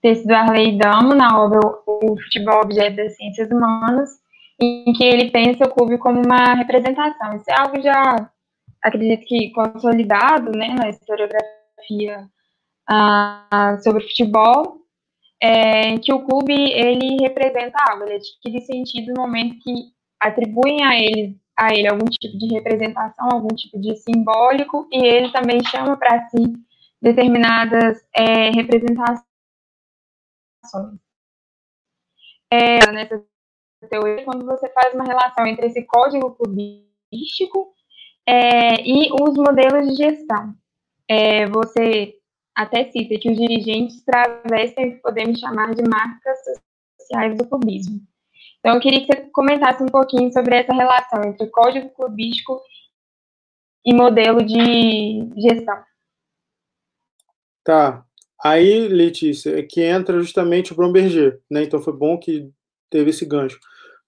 Texto 0.02 0.28
do 0.28 0.34
Arley 0.34 0.78
Damo, 0.78 1.14
na 1.14 1.42
obra 1.42 1.60
O 1.86 2.16
Futebol 2.18 2.62
Objeto 2.62 2.98
das 2.98 3.16
Ciências 3.18 3.50
Humanas, 3.50 4.10
em 4.60 4.94
que 4.94 5.04
ele 5.04 5.30
pensa 5.30 5.66
o 5.66 5.74
clube 5.74 5.98
como 5.98 6.22
uma 6.22 6.54
representação. 6.54 7.36
Isso 7.36 7.50
é 7.50 7.60
algo 7.60 7.82
já, 7.82 8.30
acredito 8.82 9.26
que 9.26 9.52
consolidado 9.52 10.52
né, 10.52 10.76
na 10.78 10.90
historiografia 10.90 12.30
ah, 12.90 13.78
sobre 13.84 14.04
futebol, 14.04 14.78
é, 15.42 15.98
que 16.00 16.14
o 16.14 16.26
clube 16.26 16.54
ele 16.54 17.18
representa 17.22 17.78
algo, 17.90 18.04
ele 18.04 18.16
adquire 18.16 18.62
sentido 18.62 19.14
no 19.14 19.22
momento 19.22 19.58
que 19.64 19.94
atribuem 20.20 20.84
a 20.84 20.96
ele, 20.96 21.40
a 21.58 21.74
ele 21.74 21.88
algum 21.88 22.06
tipo 22.06 22.38
de 22.38 22.54
representação, 22.54 23.30
algum 23.32 23.56
tipo 23.56 23.80
de 23.80 23.96
simbólico, 23.96 24.88
e 24.92 25.06
ele 25.06 25.32
também 25.32 25.64
chama 25.64 25.98
para 25.98 26.28
si 26.30 26.54
determinadas 27.02 28.06
é, 28.14 28.50
representações. 28.52 29.24
É, 32.52 32.92
nessa 32.92 33.24
teoria, 33.90 34.26
quando 34.26 34.46
você 34.46 34.68
faz 34.70 34.94
uma 34.94 35.06
relação 35.06 35.46
entre 35.46 35.68
esse 35.68 35.84
código 35.86 36.32
clubístico 36.32 37.74
é, 38.28 38.82
e 38.82 39.10
os 39.14 39.36
modelos 39.38 39.88
de 39.88 39.96
gestão. 39.96 40.54
É, 41.08 41.48
você 41.48 42.19
até 42.60 42.92
cita 42.92 43.18
que 43.18 43.32
os 43.32 43.38
dirigentes 43.38 44.04
travestem 44.04 44.90
o 44.90 44.92
que 44.96 45.02
podemos 45.02 45.40
chamar 45.40 45.74
de 45.74 45.82
marcas 45.88 46.38
sociais 47.00 47.38
do 47.38 47.48
clubismo. 47.48 48.02
Então, 48.60 48.76
eu 48.76 48.82
queria 48.82 49.00
que 49.00 49.06
você 49.06 49.30
comentasse 49.32 49.82
um 49.82 49.88
pouquinho 49.88 50.30
sobre 50.34 50.58
essa 50.58 50.74
relação 50.74 51.24
entre 51.24 51.48
código 51.48 51.90
clubístico 51.92 52.62
e 53.86 53.94
modelo 53.94 54.46
de 54.46 55.30
gestão. 55.38 55.82
Tá. 57.64 58.04
Aí, 58.44 58.90
Letícia, 58.90 59.58
é 59.58 59.64
que 59.64 59.82
entra 59.82 60.20
justamente 60.20 60.74
o 60.74 60.76
Bromberger, 60.76 61.40
né? 61.50 61.64
Então 61.64 61.82
foi 61.82 61.94
bom 61.94 62.18
que 62.18 62.52
teve 62.90 63.12
esse 63.12 63.26
gancho. 63.26 63.58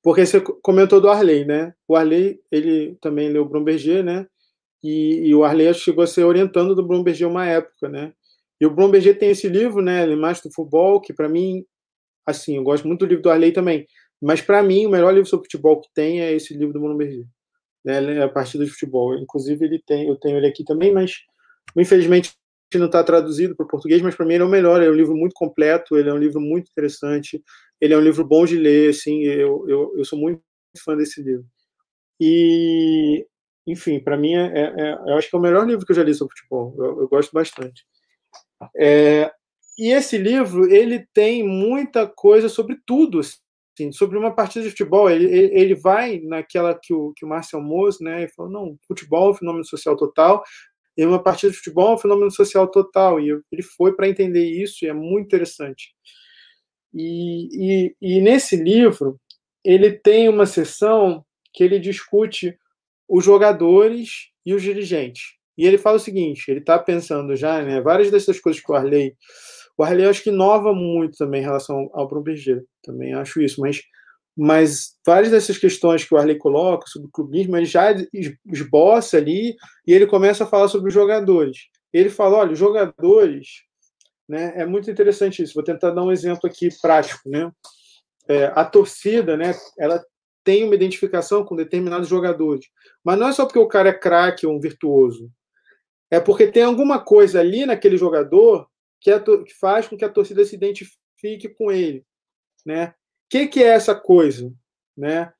Porque 0.03 0.25
você 0.25 0.41
comentou 0.41 0.99
do 0.99 1.09
Arley, 1.09 1.45
né? 1.45 1.73
O 1.87 1.95
Arley, 1.95 2.41
ele 2.51 2.97
também 3.01 3.29
leu 3.29 3.43
o 3.43 3.49
Bromberger, 3.49 4.03
né? 4.03 4.27
E, 4.83 5.27
e, 5.27 5.35
o 5.35 5.43
Arley 5.45 5.73
chegou 5.73 6.03
a 6.03 6.07
ser 6.07 6.23
orientando 6.23 6.75
do 6.75 6.85
Bromberger 6.85 7.27
uma 7.27 7.45
época, 7.45 7.87
né? 7.87 8.13
E 8.61 8.65
o 8.65 8.69
Bromberger 8.69 9.17
tem 9.17 9.31
esse 9.31 9.49
livro, 9.49 9.81
né, 9.81 10.05
mais 10.15 10.39
do 10.39 10.53
Futebol, 10.53 11.01
que 11.01 11.11
para 11.11 11.27
mim, 11.27 11.65
assim, 12.25 12.57
eu 12.57 12.63
gosto 12.63 12.87
muito 12.87 12.99
do 12.99 13.07
livro 13.07 13.23
do 13.23 13.31
Arley 13.31 13.51
também, 13.51 13.87
mas 14.21 14.39
para 14.39 14.61
mim 14.61 14.85
o 14.85 14.89
melhor 14.89 15.11
livro 15.11 15.27
sobre 15.27 15.45
futebol 15.45 15.81
que 15.81 15.89
tem 15.95 16.21
é 16.21 16.31
esse 16.31 16.53
livro 16.53 16.71
do 16.71 16.79
Bromberger, 16.79 17.25
né, 17.83 18.17
é 18.17 18.21
a 18.21 18.29
partida 18.29 18.63
de 18.63 18.69
futebol. 18.69 19.17
Inclusive 19.17 19.65
ele 19.65 19.81
tem, 19.85 20.07
eu 20.07 20.15
tenho 20.15 20.37
ele 20.37 20.45
aqui 20.45 20.63
também, 20.63 20.93
mas 20.93 21.15
infelizmente 21.75 22.33
não 22.75 22.85
está 22.85 23.03
traduzido 23.03 23.55
para 23.55 23.65
o 23.65 23.67
português, 23.67 24.01
mas 24.01 24.15
para 24.15 24.25
mim 24.25 24.35
ele 24.35 24.43
é 24.43 24.45
o 24.45 24.49
melhor. 24.49 24.81
É 24.81 24.89
um 24.89 24.93
livro 24.93 25.15
muito 25.15 25.33
completo, 25.33 25.97
ele 25.97 26.09
é 26.09 26.13
um 26.13 26.17
livro 26.17 26.39
muito 26.39 26.69
interessante, 26.69 27.43
ele 27.81 27.93
é 27.93 27.97
um 27.97 28.01
livro 28.01 28.23
bom 28.23 28.45
de 28.45 28.57
ler, 28.57 28.91
assim, 28.91 29.23
eu, 29.23 29.65
eu, 29.67 29.93
eu 29.97 30.05
sou 30.05 30.17
muito 30.17 30.41
fã 30.85 30.95
desse 30.95 31.21
livro. 31.21 31.45
E, 32.19 33.25
enfim, 33.67 33.99
para 33.99 34.15
mim, 34.15 34.35
é, 34.35 34.45
é, 34.45 34.73
é, 34.77 34.93
eu 35.07 35.15
acho 35.15 35.29
que 35.29 35.35
é 35.35 35.39
o 35.39 35.41
melhor 35.41 35.67
livro 35.67 35.85
que 35.85 35.91
eu 35.91 35.95
já 35.95 36.03
li 36.03 36.13
sobre 36.13 36.35
futebol. 36.37 36.75
Eu, 36.77 37.01
eu 37.01 37.09
gosto 37.09 37.31
bastante. 37.33 37.83
É, 38.75 39.31
e 39.77 39.91
esse 39.91 40.17
livro 40.17 40.71
ele 40.71 41.07
tem 41.13 41.43
muita 41.43 42.07
coisa 42.07 42.49
sobre 42.49 42.77
tudo, 42.85 43.19
assim, 43.19 43.91
sobre 43.91 44.17
uma 44.17 44.33
partida 44.33 44.63
de 44.65 44.71
futebol. 44.71 45.09
Ele, 45.09 45.25
ele 45.25 45.75
vai 45.75 46.19
naquela 46.19 46.77
que 46.79 46.93
o, 46.93 47.13
que 47.15 47.25
o 47.25 47.27
Marcel 47.27 47.61
Moos, 47.61 47.99
né, 47.99 48.23
ele 48.23 48.31
falou, 48.31 48.51
não, 48.51 48.77
futebol 48.87 49.29
é 49.29 49.31
um 49.31 49.35
fenômeno 49.35 49.65
social 49.65 49.95
total, 49.95 50.43
e 50.97 51.05
uma 51.05 51.23
partida 51.23 51.51
de 51.51 51.57
futebol 51.57 51.91
é 51.91 51.95
um 51.95 51.97
fenômeno 51.97 52.31
social 52.31 52.67
total. 52.69 53.19
E 53.19 53.29
ele 53.51 53.63
foi 53.63 53.95
para 53.95 54.09
entender 54.09 54.45
isso, 54.45 54.83
e 54.83 54.87
é 54.87 54.93
muito 54.93 55.25
interessante. 55.25 55.95
E, 56.93 57.47
e, 57.53 57.95
e 58.01 58.21
nesse 58.21 58.55
livro, 58.57 59.19
ele 59.63 59.91
tem 59.91 60.27
uma 60.27 60.45
sessão 60.45 61.25
que 61.53 61.63
ele 61.63 61.79
discute 61.79 62.57
os 63.07 63.23
jogadores 63.23 64.29
e 64.45 64.53
os 64.53 64.61
dirigentes. 64.61 65.40
E 65.61 65.65
ele 65.67 65.77
fala 65.77 65.97
o 65.97 65.99
seguinte: 65.99 66.49
ele 66.49 66.59
está 66.59 66.79
pensando 66.79 67.35
já, 67.35 67.61
né? 67.61 67.79
Várias 67.81 68.09
dessas 68.09 68.39
coisas 68.39 68.59
que 68.59 68.71
o 68.71 68.73
Arley. 68.73 69.15
O 69.77 69.83
Arley 69.83 70.07
acho 70.07 70.23
que 70.23 70.31
inova 70.31 70.73
muito 70.73 71.17
também 71.17 71.41
em 71.41 71.43
relação 71.43 71.87
ao 71.93 72.07
Bromberger, 72.07 72.63
também 72.83 73.13
acho 73.13 73.39
isso, 73.41 73.61
mas, 73.61 73.79
mas 74.35 74.95
várias 75.05 75.31
dessas 75.31 75.59
questões 75.59 76.03
que 76.03 76.13
o 76.15 76.17
Arley 76.17 76.37
coloca 76.37 76.87
sobre 76.87 77.07
o 77.07 77.11
clubismo, 77.11 77.55
ele 77.55 77.65
já 77.65 77.95
esboça 78.51 79.17
ali 79.17 79.55
e 79.85 79.93
ele 79.93 80.07
começa 80.07 80.43
a 80.45 80.47
falar 80.47 80.67
sobre 80.67 80.87
os 80.87 80.93
jogadores. 80.95 81.57
Ele 81.93 82.09
fala: 82.09 82.37
olha, 82.37 82.53
os 82.53 82.59
jogadores, 82.59 83.47
né? 84.27 84.53
É 84.55 84.65
muito 84.65 84.89
interessante 84.89 85.43
isso. 85.43 85.53
Vou 85.53 85.63
tentar 85.63 85.91
dar 85.91 86.03
um 86.03 86.11
exemplo 86.11 86.49
aqui 86.49 86.69
prático, 86.81 87.29
né? 87.29 87.51
É, 88.27 88.45
a 88.55 88.65
torcida, 88.65 89.37
né? 89.37 89.53
Ela 89.77 90.03
tem 90.43 90.63
uma 90.63 90.73
identificação 90.73 91.45
com 91.45 91.55
determinados 91.55 92.09
jogadores, 92.09 92.65
mas 93.05 93.19
não 93.19 93.27
é 93.27 93.31
só 93.31 93.45
porque 93.45 93.59
o 93.59 93.67
cara 93.67 93.89
é 93.89 93.93
craque 93.93 94.47
ou 94.47 94.55
um 94.55 94.59
virtuoso 94.59 95.31
é 96.11 96.19
porque 96.19 96.47
tem 96.47 96.63
alguma 96.63 97.03
coisa 97.03 97.39
ali 97.39 97.65
naquele 97.65 97.95
jogador 97.95 98.67
que, 98.99 99.17
que 99.19 99.53
faz 99.59 99.87
com 99.87 99.97
que 99.97 100.03
a 100.03 100.09
torcida 100.09 100.43
se 100.43 100.55
identifique 100.55 101.49
com 101.57 101.71
ele, 101.71 102.05
né? 102.65 102.89
O 102.89 102.93
que, 103.29 103.47
que 103.47 103.63
é 103.63 103.67
essa 103.67 103.95
coisa, 103.95 104.53
né? 104.95 105.31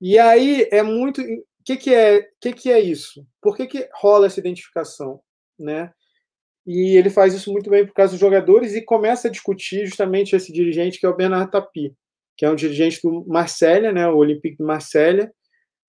E 0.00 0.18
aí 0.18 0.66
é 0.72 0.82
muito, 0.82 1.20
o 1.20 1.44
que, 1.64 1.76
que 1.76 1.94
é, 1.94 2.28
que, 2.40 2.52
que 2.52 2.72
é 2.72 2.80
isso? 2.80 3.24
Por 3.40 3.54
que, 3.54 3.66
que 3.66 3.88
rola 3.94 4.26
essa 4.26 4.40
identificação, 4.40 5.20
né? 5.58 5.92
E 6.66 6.96
ele 6.96 7.10
faz 7.10 7.34
isso 7.34 7.52
muito 7.52 7.68
bem 7.68 7.86
por 7.86 7.92
causa 7.92 8.12
dos 8.12 8.20
jogadores 8.20 8.74
e 8.74 8.82
começa 8.82 9.28
a 9.28 9.30
discutir 9.30 9.84
justamente 9.84 10.34
esse 10.34 10.52
dirigente 10.52 10.98
que 10.98 11.04
é 11.04 11.08
o 11.08 11.16
Bernard 11.16 11.50
Tapie, 11.50 11.94
que 12.36 12.46
é 12.46 12.50
um 12.50 12.54
dirigente 12.54 13.00
do 13.02 13.24
Marselha, 13.26 13.92
né? 13.92 14.08
O 14.08 14.16
Olympique 14.16 14.56
de 14.56 14.64
Marselha, 14.64 15.32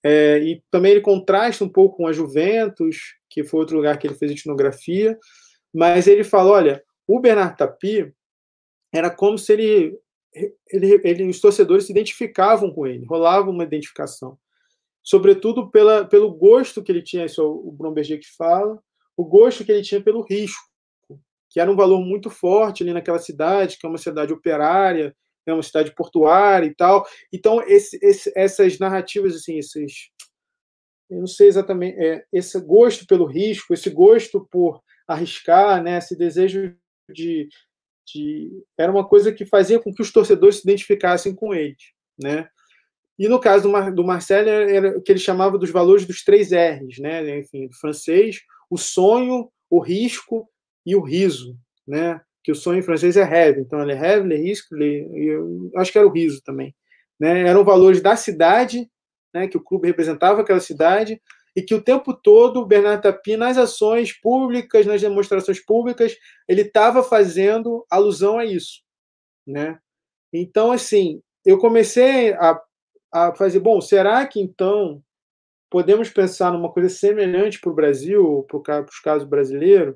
é, 0.03 0.37
e 0.39 0.61
também 0.69 0.91
ele 0.91 1.01
contrasta 1.01 1.63
um 1.63 1.69
pouco 1.69 1.97
com 1.97 2.07
a 2.07 2.11
Juventus, 2.11 3.15
que 3.29 3.43
foi 3.43 3.61
outro 3.61 3.77
lugar 3.77 3.97
que 3.97 4.05
ele 4.05 4.15
fez 4.15 4.31
etnografia, 4.31 5.17
mas 5.73 6.07
ele 6.07 6.23
fala, 6.23 6.51
olha, 6.51 6.83
o 7.07 7.19
Bernard 7.19 7.57
Tapie 7.57 8.13
era 8.93 9.09
como 9.09 9.37
se 9.37 9.53
ele, 9.53 9.97
ele, 10.69 11.01
ele, 11.03 11.29
os 11.29 11.39
torcedores 11.39 11.85
se 11.85 11.91
identificavam 11.91 12.71
com 12.71 12.85
ele, 12.85 13.05
rolava 13.05 13.49
uma 13.49 13.63
identificação, 13.63 14.37
sobretudo 15.01 15.71
pela, 15.71 16.05
pelo 16.05 16.31
gosto 16.31 16.83
que 16.83 16.91
ele 16.91 17.01
tinha, 17.01 17.25
isso 17.25 17.41
é 17.41 17.45
o 17.45 17.71
Bromberger 17.71 18.19
que 18.19 18.35
fala, 18.37 18.77
o 19.15 19.23
gosto 19.23 19.63
que 19.63 19.71
ele 19.71 19.81
tinha 19.81 20.01
pelo 20.01 20.21
risco, 20.21 20.61
que 21.49 21.59
era 21.59 21.71
um 21.71 21.75
valor 21.75 22.01
muito 22.01 22.29
forte 22.29 22.83
ali 22.83 22.93
naquela 22.93 23.19
cidade, 23.19 23.77
que 23.77 23.85
é 23.85 23.89
uma 23.89 23.97
cidade 23.97 24.33
operária, 24.33 25.15
é 25.45 25.53
uma 25.53 25.63
cidade 25.63 25.93
portuária 25.95 26.65
e 26.65 26.73
tal. 26.73 27.05
Então, 27.31 27.61
esse, 27.67 27.97
esse, 28.01 28.31
essas 28.35 28.79
narrativas, 28.79 29.35
assim, 29.35 29.57
esses, 29.57 30.09
eu 31.09 31.19
não 31.19 31.27
sei 31.27 31.47
exatamente, 31.47 31.97
é, 31.97 32.23
esse 32.31 32.59
gosto 32.59 33.05
pelo 33.05 33.25
risco, 33.25 33.73
esse 33.73 33.89
gosto 33.89 34.47
por 34.51 34.81
arriscar, 35.07 35.83
né, 35.83 35.97
esse 35.97 36.17
desejo 36.17 36.75
de, 37.11 37.47
de, 38.07 38.63
era 38.77 38.91
uma 38.91 39.07
coisa 39.07 39.31
que 39.31 39.45
fazia 39.45 39.79
com 39.79 39.93
que 39.93 40.01
os 40.01 40.11
torcedores 40.11 40.57
se 40.57 40.63
identificassem 40.63 41.35
com 41.35 41.53
eles, 41.53 41.91
né? 42.17 42.47
E 43.17 43.27
no 43.27 43.39
caso 43.39 43.63
do, 43.63 43.69
Mar, 43.69 43.93
do 43.93 44.03
Marcelo 44.03 44.49
era 44.49 44.97
o 44.97 45.01
que 45.01 45.11
ele 45.11 45.19
chamava 45.19 45.57
dos 45.57 45.69
valores 45.69 46.05
dos 46.05 46.23
três 46.23 46.49
R's, 46.51 46.97
né? 46.99 47.39
Enfim, 47.39 47.67
do 47.67 47.75
francês, 47.75 48.41
o 48.69 48.77
sonho, 48.77 49.51
o 49.69 49.79
risco 49.79 50.49
e 50.85 50.95
o 50.95 51.01
riso, 51.01 51.55
né? 51.87 52.19
Que 52.43 52.51
o 52.51 52.55
sonho 52.55 52.79
em 52.79 52.83
francês 52.83 53.15
é 53.15 53.23
rêve, 53.23 53.61
então 53.61 53.81
ele 53.81 53.93
é 53.93 53.95
rêve, 53.95 54.27
le 54.27 54.35
risque, 54.35 54.75
le, 54.75 55.09
eu 55.13 55.71
acho 55.77 55.91
que 55.91 55.97
era 55.97 56.07
o 56.07 56.11
riso 56.11 56.41
também. 56.43 56.75
Né? 57.19 57.47
Eram 57.47 57.63
valores 57.63 58.01
da 58.01 58.15
cidade, 58.15 58.89
né, 59.33 59.47
que 59.47 59.57
o 59.57 59.63
clube 59.63 59.87
representava 59.87 60.41
aquela 60.41 60.59
cidade, 60.59 61.21
e 61.55 61.61
que 61.61 61.73
o 61.73 61.81
tempo 61.81 62.13
todo 62.13 62.59
o 62.59 62.65
Bernardo 62.65 63.01
Tapie, 63.01 63.37
nas 63.37 63.57
ações 63.57 64.11
públicas, 64.11 64.85
nas 64.85 65.01
demonstrações 65.01 65.63
públicas, 65.63 66.15
ele 66.47 66.61
estava 66.61 67.03
fazendo 67.03 67.85
alusão 67.89 68.37
a 68.39 68.45
isso. 68.45 68.81
Né? 69.45 69.79
Então, 70.33 70.71
assim, 70.71 71.21
eu 71.45 71.59
comecei 71.59 72.33
a, 72.33 72.59
a 73.11 73.35
fazer, 73.35 73.59
bom, 73.59 73.79
será 73.79 74.25
que 74.25 74.39
então 74.39 75.01
podemos 75.69 76.09
pensar 76.09 76.51
numa 76.51 76.71
coisa 76.71 76.89
semelhante 76.89 77.59
para 77.59 77.71
o 77.71 77.75
Brasil, 77.75 78.45
para 78.49 78.83
os 78.83 78.99
casos 78.99 79.27
brasileiros? 79.27 79.95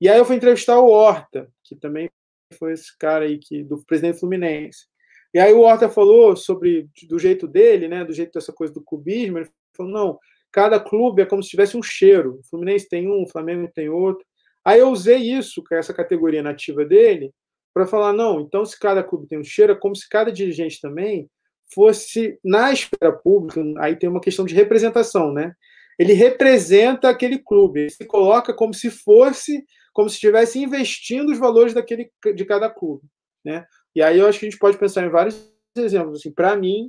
E 0.00 0.08
aí 0.08 0.16
eu 0.16 0.24
fui 0.24 0.36
entrevistar 0.36 0.78
o 0.78 0.90
Horta, 0.90 1.50
que 1.68 1.76
também 1.76 2.10
foi 2.58 2.72
esse 2.72 2.96
cara 2.96 3.24
aí 3.24 3.38
que, 3.38 3.62
do 3.62 3.84
presidente 3.84 4.20
Fluminense. 4.20 4.86
E 5.34 5.38
aí 5.38 5.52
o 5.52 5.60
Horta 5.60 5.88
falou 5.88 6.34
sobre, 6.36 6.88
do 7.08 7.18
jeito 7.18 7.46
dele, 7.46 7.86
né, 7.86 8.04
do 8.04 8.12
jeito 8.12 8.32
dessa 8.32 8.52
coisa 8.52 8.72
do 8.72 8.82
cubismo, 8.82 9.38
ele 9.38 9.50
falou, 9.76 9.92
não, 9.92 10.18
cada 10.50 10.80
clube 10.80 11.22
é 11.22 11.26
como 11.26 11.42
se 11.42 11.50
tivesse 11.50 11.76
um 11.76 11.82
cheiro. 11.82 12.38
O 12.40 12.48
Fluminense 12.48 12.88
tem 12.88 13.08
um, 13.08 13.22
o 13.22 13.28
Flamengo 13.28 13.70
tem 13.74 13.88
outro. 13.88 14.24
Aí 14.64 14.80
eu 14.80 14.88
usei 14.88 15.18
isso, 15.18 15.62
essa 15.72 15.92
categoria 15.92 16.42
nativa 16.42 16.84
dele, 16.84 17.32
para 17.74 17.86
falar, 17.86 18.12
não, 18.12 18.40
então 18.40 18.64
se 18.64 18.78
cada 18.78 19.02
clube 19.02 19.28
tem 19.28 19.38
um 19.38 19.44
cheiro, 19.44 19.72
é 19.72 19.76
como 19.76 19.94
se 19.94 20.08
cada 20.08 20.32
dirigente 20.32 20.80
também 20.80 21.28
fosse, 21.72 22.38
na 22.42 22.72
esfera 22.72 23.12
pública, 23.12 23.62
aí 23.78 23.94
tem 23.96 24.08
uma 24.08 24.20
questão 24.20 24.44
de 24.44 24.54
representação, 24.54 25.32
né? 25.32 25.52
Ele 25.98 26.12
representa 26.12 27.08
aquele 27.08 27.38
clube, 27.38 27.80
ele 27.80 27.90
se 27.90 28.04
coloca 28.06 28.54
como 28.54 28.72
se 28.72 28.90
fosse, 28.90 29.64
como 29.98 30.08
se 30.08 30.14
estivesse 30.14 30.60
investindo 30.60 31.32
os 31.32 31.38
valores 31.38 31.74
daquele, 31.74 32.08
de 32.32 32.44
cada 32.44 32.70
clube, 32.70 33.02
né? 33.44 33.66
E 33.96 34.00
aí 34.00 34.20
eu 34.20 34.28
acho 34.28 34.38
que 34.38 34.46
a 34.46 34.48
gente 34.48 34.60
pode 34.60 34.78
pensar 34.78 35.04
em 35.04 35.08
vários 35.08 35.52
exemplos. 35.76 36.20
Assim, 36.20 36.30
para 36.30 36.54
mim, 36.54 36.88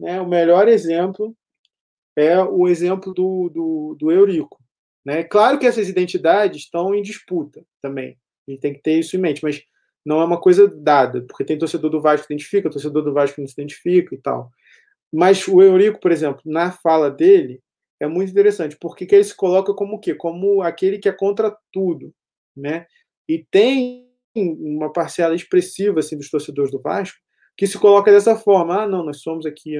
né, 0.00 0.18
o 0.18 0.26
melhor 0.26 0.66
exemplo 0.66 1.36
é 2.16 2.42
o 2.42 2.66
exemplo 2.66 3.12
do, 3.12 3.50
do, 3.50 3.96
do 4.00 4.10
Eurico. 4.10 4.64
Né? 5.04 5.24
Claro 5.24 5.58
que 5.58 5.66
essas 5.66 5.90
identidades 5.90 6.62
estão 6.62 6.94
em 6.94 7.02
disputa 7.02 7.62
também. 7.82 8.16
A 8.48 8.50
gente 8.50 8.60
tem 8.62 8.72
que 8.72 8.80
ter 8.80 8.98
isso 8.98 9.14
em 9.14 9.20
mente, 9.20 9.44
mas 9.44 9.62
não 10.02 10.22
é 10.22 10.24
uma 10.24 10.40
coisa 10.40 10.66
dada, 10.66 11.20
porque 11.28 11.44
tem 11.44 11.58
torcedor 11.58 11.90
do 11.90 12.00
Vasco 12.00 12.26
que 12.26 12.32
identifica, 12.32 12.70
torcedor 12.70 13.04
do 13.04 13.12
Vasco 13.12 13.34
que 13.34 13.42
não 13.42 13.48
se 13.48 13.60
identifica 13.60 14.14
e 14.14 14.18
tal. 14.22 14.50
Mas 15.12 15.46
o 15.46 15.60
Eurico, 15.60 16.00
por 16.00 16.12
exemplo, 16.12 16.40
na 16.46 16.72
fala 16.72 17.10
dele, 17.10 17.60
é 18.00 18.06
muito 18.06 18.30
interessante, 18.30 18.74
porque 18.80 19.06
ele 19.10 19.24
se 19.24 19.36
coloca 19.36 19.74
como 19.74 19.96
o 19.96 20.00
quê? 20.00 20.14
Como 20.14 20.62
aquele 20.62 20.96
que 20.96 21.10
é 21.10 21.12
contra 21.12 21.54
tudo, 21.70 22.14
né? 22.58 22.86
E 23.28 23.44
tem 23.50 24.08
uma 24.34 24.92
parcela 24.92 25.34
expressiva 25.34 26.00
assim 26.00 26.16
dos 26.16 26.30
torcedores 26.30 26.70
do 26.70 26.80
Vasco 26.80 27.18
que 27.58 27.66
se 27.66 27.76
coloca 27.76 28.12
dessa 28.12 28.36
forma. 28.36 28.82
Ah, 28.82 28.86
não, 28.86 29.04
nós 29.04 29.20
somos 29.20 29.44
aqui 29.44 29.76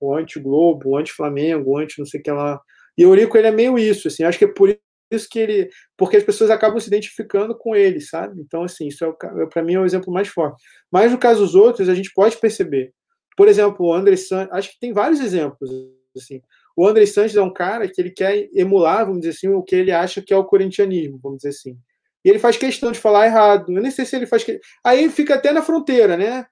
o 0.00 0.14
anti-Globo, 0.16 0.90
o 0.90 0.96
anti-Flamengo, 0.96 1.70
o 1.70 1.78
anti 1.78 2.00
não 2.00 2.06
sei 2.06 2.18
o 2.18 2.22
que 2.22 2.30
lá. 2.30 2.60
E 2.98 3.06
o 3.06 3.10
Eurico, 3.10 3.38
ele 3.38 3.46
é 3.46 3.52
meio 3.52 3.78
isso, 3.78 4.08
assim, 4.08 4.24
acho 4.24 4.36
que 4.36 4.44
é 4.44 4.52
por 4.52 4.76
isso 5.12 5.28
que 5.30 5.38
ele. 5.38 5.70
Porque 5.96 6.16
as 6.16 6.24
pessoas 6.24 6.50
acabam 6.50 6.80
se 6.80 6.88
identificando 6.88 7.56
com 7.56 7.74
ele, 7.76 8.00
sabe? 8.00 8.40
Então, 8.40 8.64
assim, 8.64 8.88
isso 8.88 9.04
é, 9.04 9.08
é 9.08 9.46
para 9.46 9.62
mim 9.62 9.74
é 9.74 9.80
o 9.80 9.84
exemplo 9.84 10.12
mais 10.12 10.26
forte. 10.26 10.60
Mas 10.90 11.12
no 11.12 11.18
caso 11.18 11.40
dos 11.40 11.54
outros, 11.54 11.88
a 11.88 11.94
gente 11.94 12.12
pode 12.12 12.36
perceber. 12.36 12.92
Por 13.36 13.46
exemplo, 13.46 13.86
o 13.86 13.94
André 13.94 14.16
Santos, 14.16 14.52
acho 14.52 14.72
que 14.72 14.80
tem 14.80 14.92
vários 14.92 15.20
exemplos, 15.20 15.70
assim. 16.16 16.42
O 16.76 16.86
André 16.86 17.06
Santos 17.06 17.36
é 17.36 17.42
um 17.42 17.52
cara 17.52 17.88
que 17.88 18.00
ele 18.00 18.10
quer 18.10 18.48
emular, 18.54 19.06
vamos 19.06 19.20
dizer 19.20 19.30
assim, 19.30 19.48
o 19.48 19.62
que 19.62 19.76
ele 19.76 19.92
acha 19.92 20.20
que 20.20 20.32
é 20.32 20.36
o 20.36 20.44
corintianismo, 20.44 21.18
vamos 21.22 21.38
dizer 21.38 21.50
assim. 21.50 21.78
E 22.24 22.28
ele 22.28 22.38
faz 22.38 22.56
questão 22.56 22.92
de 22.92 22.98
falar 22.98 23.26
errado. 23.26 23.72
Eu 23.72 23.82
nem 23.82 23.90
sei 23.90 24.04
se 24.04 24.16
ele 24.16 24.26
faz. 24.26 24.44
Que... 24.44 24.60
Aí 24.84 25.08
fica 25.10 25.34
até 25.34 25.52
na 25.52 25.62
fronteira, 25.62 26.16
né? 26.16 26.46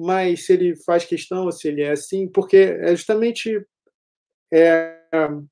mas 0.00 0.46
se 0.46 0.54
ele 0.54 0.74
faz 0.76 1.04
questão, 1.04 1.50
se 1.52 1.68
ele 1.68 1.82
é 1.82 1.90
assim, 1.90 2.26
porque 2.26 2.56
é 2.56 2.96
justamente 2.96 3.64
é, 4.52 4.96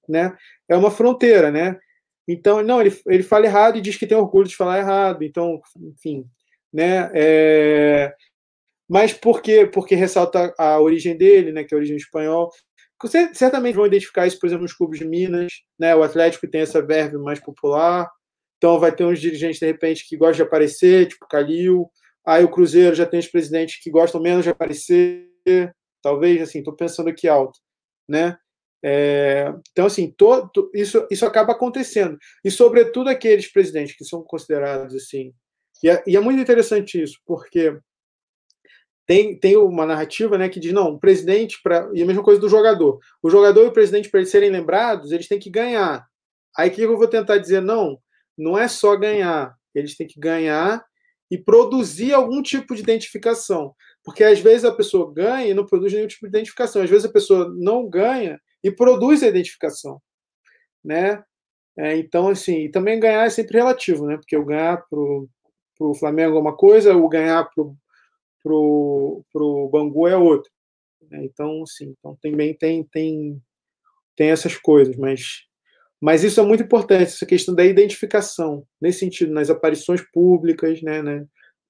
né, 0.08 0.34
é 0.68 0.76
uma 0.76 0.90
fronteira, 0.90 1.50
né? 1.50 1.78
Então, 2.26 2.62
não, 2.62 2.80
ele, 2.80 2.94
ele 3.06 3.22
fala 3.22 3.46
errado 3.46 3.76
e 3.78 3.80
diz 3.80 3.96
que 3.96 4.06
tem 4.06 4.16
orgulho 4.16 4.48
de 4.48 4.56
falar 4.56 4.78
errado, 4.78 5.22
então, 5.22 5.60
enfim, 5.76 6.24
né? 6.72 7.10
É, 7.14 8.14
mas 8.88 9.12
por 9.12 9.42
quê? 9.42 9.66
Porque 9.66 9.94
ressalta 9.94 10.54
a 10.58 10.80
origem 10.80 11.16
dele, 11.16 11.52
né, 11.52 11.64
que 11.64 11.74
é 11.74 11.76
a 11.76 11.78
origem 11.78 11.96
espanhol. 11.96 12.50
Certamente 13.34 13.76
vão 13.76 13.86
identificar 13.86 14.26
isso, 14.26 14.38
por 14.40 14.46
exemplo, 14.46 14.62
nos 14.62 14.72
clubes 14.72 14.98
de 14.98 15.06
Minas, 15.06 15.52
né? 15.78 15.94
O 15.94 16.02
Atlético 16.02 16.48
tem 16.48 16.62
essa 16.62 16.82
verve 16.82 17.16
mais 17.18 17.38
popular, 17.38 18.10
então 18.59 18.78
vai 18.78 18.94
ter 18.94 19.04
uns 19.04 19.20
dirigentes, 19.20 19.59
de 19.59 19.66
repente, 19.66 20.06
que 20.06 20.16
gostam 20.16 20.36
de 20.36 20.42
aparecer, 20.42 21.09
tipo 21.09 21.26
Calil, 21.26 21.90
Aí 22.28 22.44
o 22.44 22.50
Cruzeiro 22.50 22.94
já 22.94 23.06
tem 23.06 23.18
os 23.18 23.26
presidentes 23.26 23.82
que 23.82 23.90
gostam 23.90 24.20
menos 24.20 24.44
de 24.44 24.50
aparecer, 24.50 25.30
talvez, 26.02 26.42
assim, 26.42 26.59
estou 26.59 26.76
pensando 26.76 27.09
aqui 27.09 27.26
alto, 27.26 27.59
né? 28.06 28.36
É, 28.84 29.50
então, 29.70 29.86
assim, 29.86 30.11
todo, 30.11 30.70
isso, 30.74 31.06
isso 31.11 31.24
acaba 31.24 31.52
acontecendo. 31.52 32.18
E, 32.44 32.50
sobretudo, 32.50 33.09
aqueles 33.09 33.50
presidentes 33.50 33.96
que 33.96 34.04
são 34.04 34.22
considerados 34.22 34.94
assim. 34.94 35.32
E 35.82 35.88
é, 35.88 36.04
e 36.06 36.18
é 36.18 36.20
muito 36.20 36.38
interessante 36.38 37.02
isso, 37.02 37.18
porque 37.24 37.78
tem, 39.06 39.38
tem 39.38 39.56
uma 39.56 39.86
narrativa 39.86 40.36
né, 40.36 40.50
que 40.50 40.61
diz: 40.61 40.72
não, 40.72 40.92
o 40.92 41.00
presidente, 41.00 41.59
pra, 41.62 41.90
e 41.94 42.02
a 42.02 42.06
mesma 42.06 42.22
coisa 42.22 42.38
do 42.38 42.48
jogador. 42.48 42.98
O 43.22 43.30
jogador 43.30 43.64
e 43.64 43.68
o 43.68 43.72
presidente, 43.72 44.11
para 44.11 44.20
eles 44.20 44.30
serem 44.30 44.50
lembrados, 44.50 45.12
eles 45.12 45.28
têm 45.28 45.38
que 45.38 45.48
ganhar. 45.48 46.06
Aí 46.54 46.68
o 46.68 46.72
que 46.72 46.82
eu 46.82 46.98
vou 46.98 47.09
tentar 47.09 47.38
dizer? 47.38 47.62
Não, 47.62 47.98
não 48.39 48.57
é 48.57 48.68
só 48.68 48.97
ganhar, 48.97 49.55
eles 49.74 49.97
têm 49.97 50.07
que 50.07 50.20
ganhar 50.20 50.84
e 51.30 51.36
produzir 51.36 52.14
algum 52.14 52.43
tipo 52.43 52.74
de 52.74 52.82
identificação. 52.82 53.74
Porque 54.03 54.24
às 54.24 54.41
vezes 54.41 54.64
a 54.64 54.74
pessoa 54.74 55.12
ganha 55.12 55.49
e 55.49 55.55
não 55.55 55.66
produz 55.66 55.93
nenhum 55.93 56.07
tipo 56.07 56.26
de 56.26 56.30
identificação. 56.30 56.80
Às 56.82 56.89
vezes 56.89 57.05
a 57.05 57.12
pessoa 57.12 57.53
não 57.59 57.89
ganha 57.89 58.41
e 58.64 58.70
produz 58.70 59.22
a 59.22 59.28
identificação. 59.28 60.01
Né? 60.82 61.22
É, 61.76 61.97
então, 61.97 62.28
assim, 62.28 62.70
também 62.70 62.99
ganhar 62.99 63.24
é 63.26 63.30
sempre 63.30 63.59
relativo, 63.59 64.07
né? 64.07 64.16
Porque 64.16 64.34
eu 64.34 64.45
ganhar 64.45 64.82
para 64.89 64.99
o 64.99 65.95
Flamengo 65.95 66.36
é 66.36 66.41
uma 66.41 66.57
coisa, 66.57 66.97
o 66.97 67.09
ganhar 67.09 67.49
para 67.55 67.62
o 68.53 69.24
pro 69.32 69.68
Bangu 69.70 70.09
é 70.09 70.16
outra. 70.16 70.51
Né? 71.11 71.24
Então, 71.24 71.62
assim, 71.62 71.95
então 71.99 72.16
também 72.22 72.55
tem, 72.55 72.84
tem, 72.84 73.41
tem 74.16 74.30
essas 74.30 74.57
coisas, 74.57 74.97
mas 74.97 75.47
mas 76.01 76.22
isso 76.22 76.40
é 76.40 76.44
muito 76.44 76.62
importante, 76.62 77.05
essa 77.05 77.26
questão 77.26 77.55
da 77.55 77.64
identificação, 77.64 78.64
nesse 78.80 79.01
sentido, 79.01 79.32
nas 79.32 79.51
aparições 79.51 80.01
públicas, 80.12 80.80
né, 80.82 81.03
né 81.03 81.26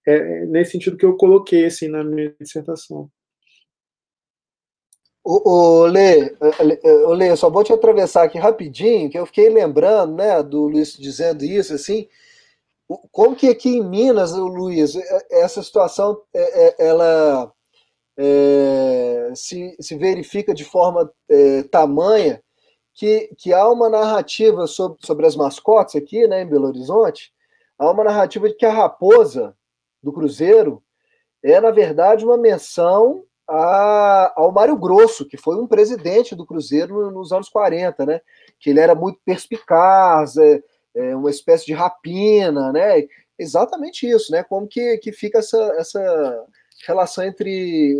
é, 0.06 0.14
é 0.16 0.46
nesse 0.46 0.72
sentido 0.72 0.96
que 0.96 1.06
eu 1.06 1.16
coloquei 1.16 1.66
assim, 1.66 1.88
na 1.88 2.04
minha 2.04 2.34
dissertação. 2.40 3.10
Ô, 5.24 5.50
ô, 5.50 5.86
Lê, 5.86 6.34
ô, 7.04 7.12
Lê, 7.12 7.30
eu 7.30 7.36
só 7.36 7.50
vou 7.50 7.64
te 7.64 7.72
atravessar 7.72 8.24
aqui 8.24 8.38
rapidinho, 8.38 9.10
que 9.10 9.18
eu 9.18 9.26
fiquei 9.26 9.48
lembrando, 9.48 10.14
né, 10.16 10.42
do 10.42 10.66
Luiz 10.66 10.94
dizendo 10.94 11.44
isso, 11.44 11.74
assim, 11.74 12.08
como 13.12 13.36
que 13.36 13.48
aqui 13.48 13.76
em 13.76 13.84
Minas, 13.86 14.32
Luiz, 14.32 14.96
é, 14.96 15.42
essa 15.42 15.62
situação, 15.62 16.22
ela 16.78 17.52
é, 18.18 19.30
se, 19.34 19.76
se 19.80 19.96
verifica 19.96 20.54
de 20.54 20.64
forma 20.64 21.10
é, 21.30 21.62
tamanha 21.64 22.42
que, 22.98 23.30
que 23.38 23.52
há 23.52 23.68
uma 23.68 23.88
narrativa 23.88 24.66
sobre, 24.66 24.98
sobre 25.06 25.24
as 25.24 25.36
mascotes 25.36 25.94
aqui, 25.94 26.26
né, 26.26 26.42
em 26.42 26.48
Belo 26.48 26.66
Horizonte, 26.66 27.32
há 27.78 27.88
uma 27.88 28.02
narrativa 28.02 28.48
de 28.48 28.56
que 28.56 28.66
a 28.66 28.72
raposa 28.72 29.54
do 30.02 30.12
Cruzeiro 30.12 30.82
é, 31.40 31.60
na 31.60 31.70
verdade, 31.70 32.24
uma 32.24 32.36
menção 32.36 33.22
a, 33.46 34.32
ao 34.34 34.50
Mário 34.50 34.76
Grosso, 34.76 35.24
que 35.24 35.36
foi 35.36 35.54
um 35.54 35.66
presidente 35.68 36.34
do 36.34 36.44
Cruzeiro 36.44 37.12
nos 37.12 37.30
anos 37.30 37.48
40, 37.48 38.04
né? 38.04 38.20
Que 38.58 38.70
ele 38.70 38.80
era 38.80 38.96
muito 38.96 39.20
perspicaz, 39.24 40.36
é, 40.36 40.60
é 40.96 41.14
uma 41.14 41.30
espécie 41.30 41.66
de 41.66 41.72
rapina, 41.72 42.72
né? 42.72 43.06
Exatamente 43.38 44.08
isso, 44.08 44.32
né? 44.32 44.42
Como 44.42 44.66
que, 44.66 44.98
que 44.98 45.12
fica 45.12 45.38
essa, 45.38 45.56
essa 45.76 46.46
relação 46.84 47.22
entre 47.22 47.96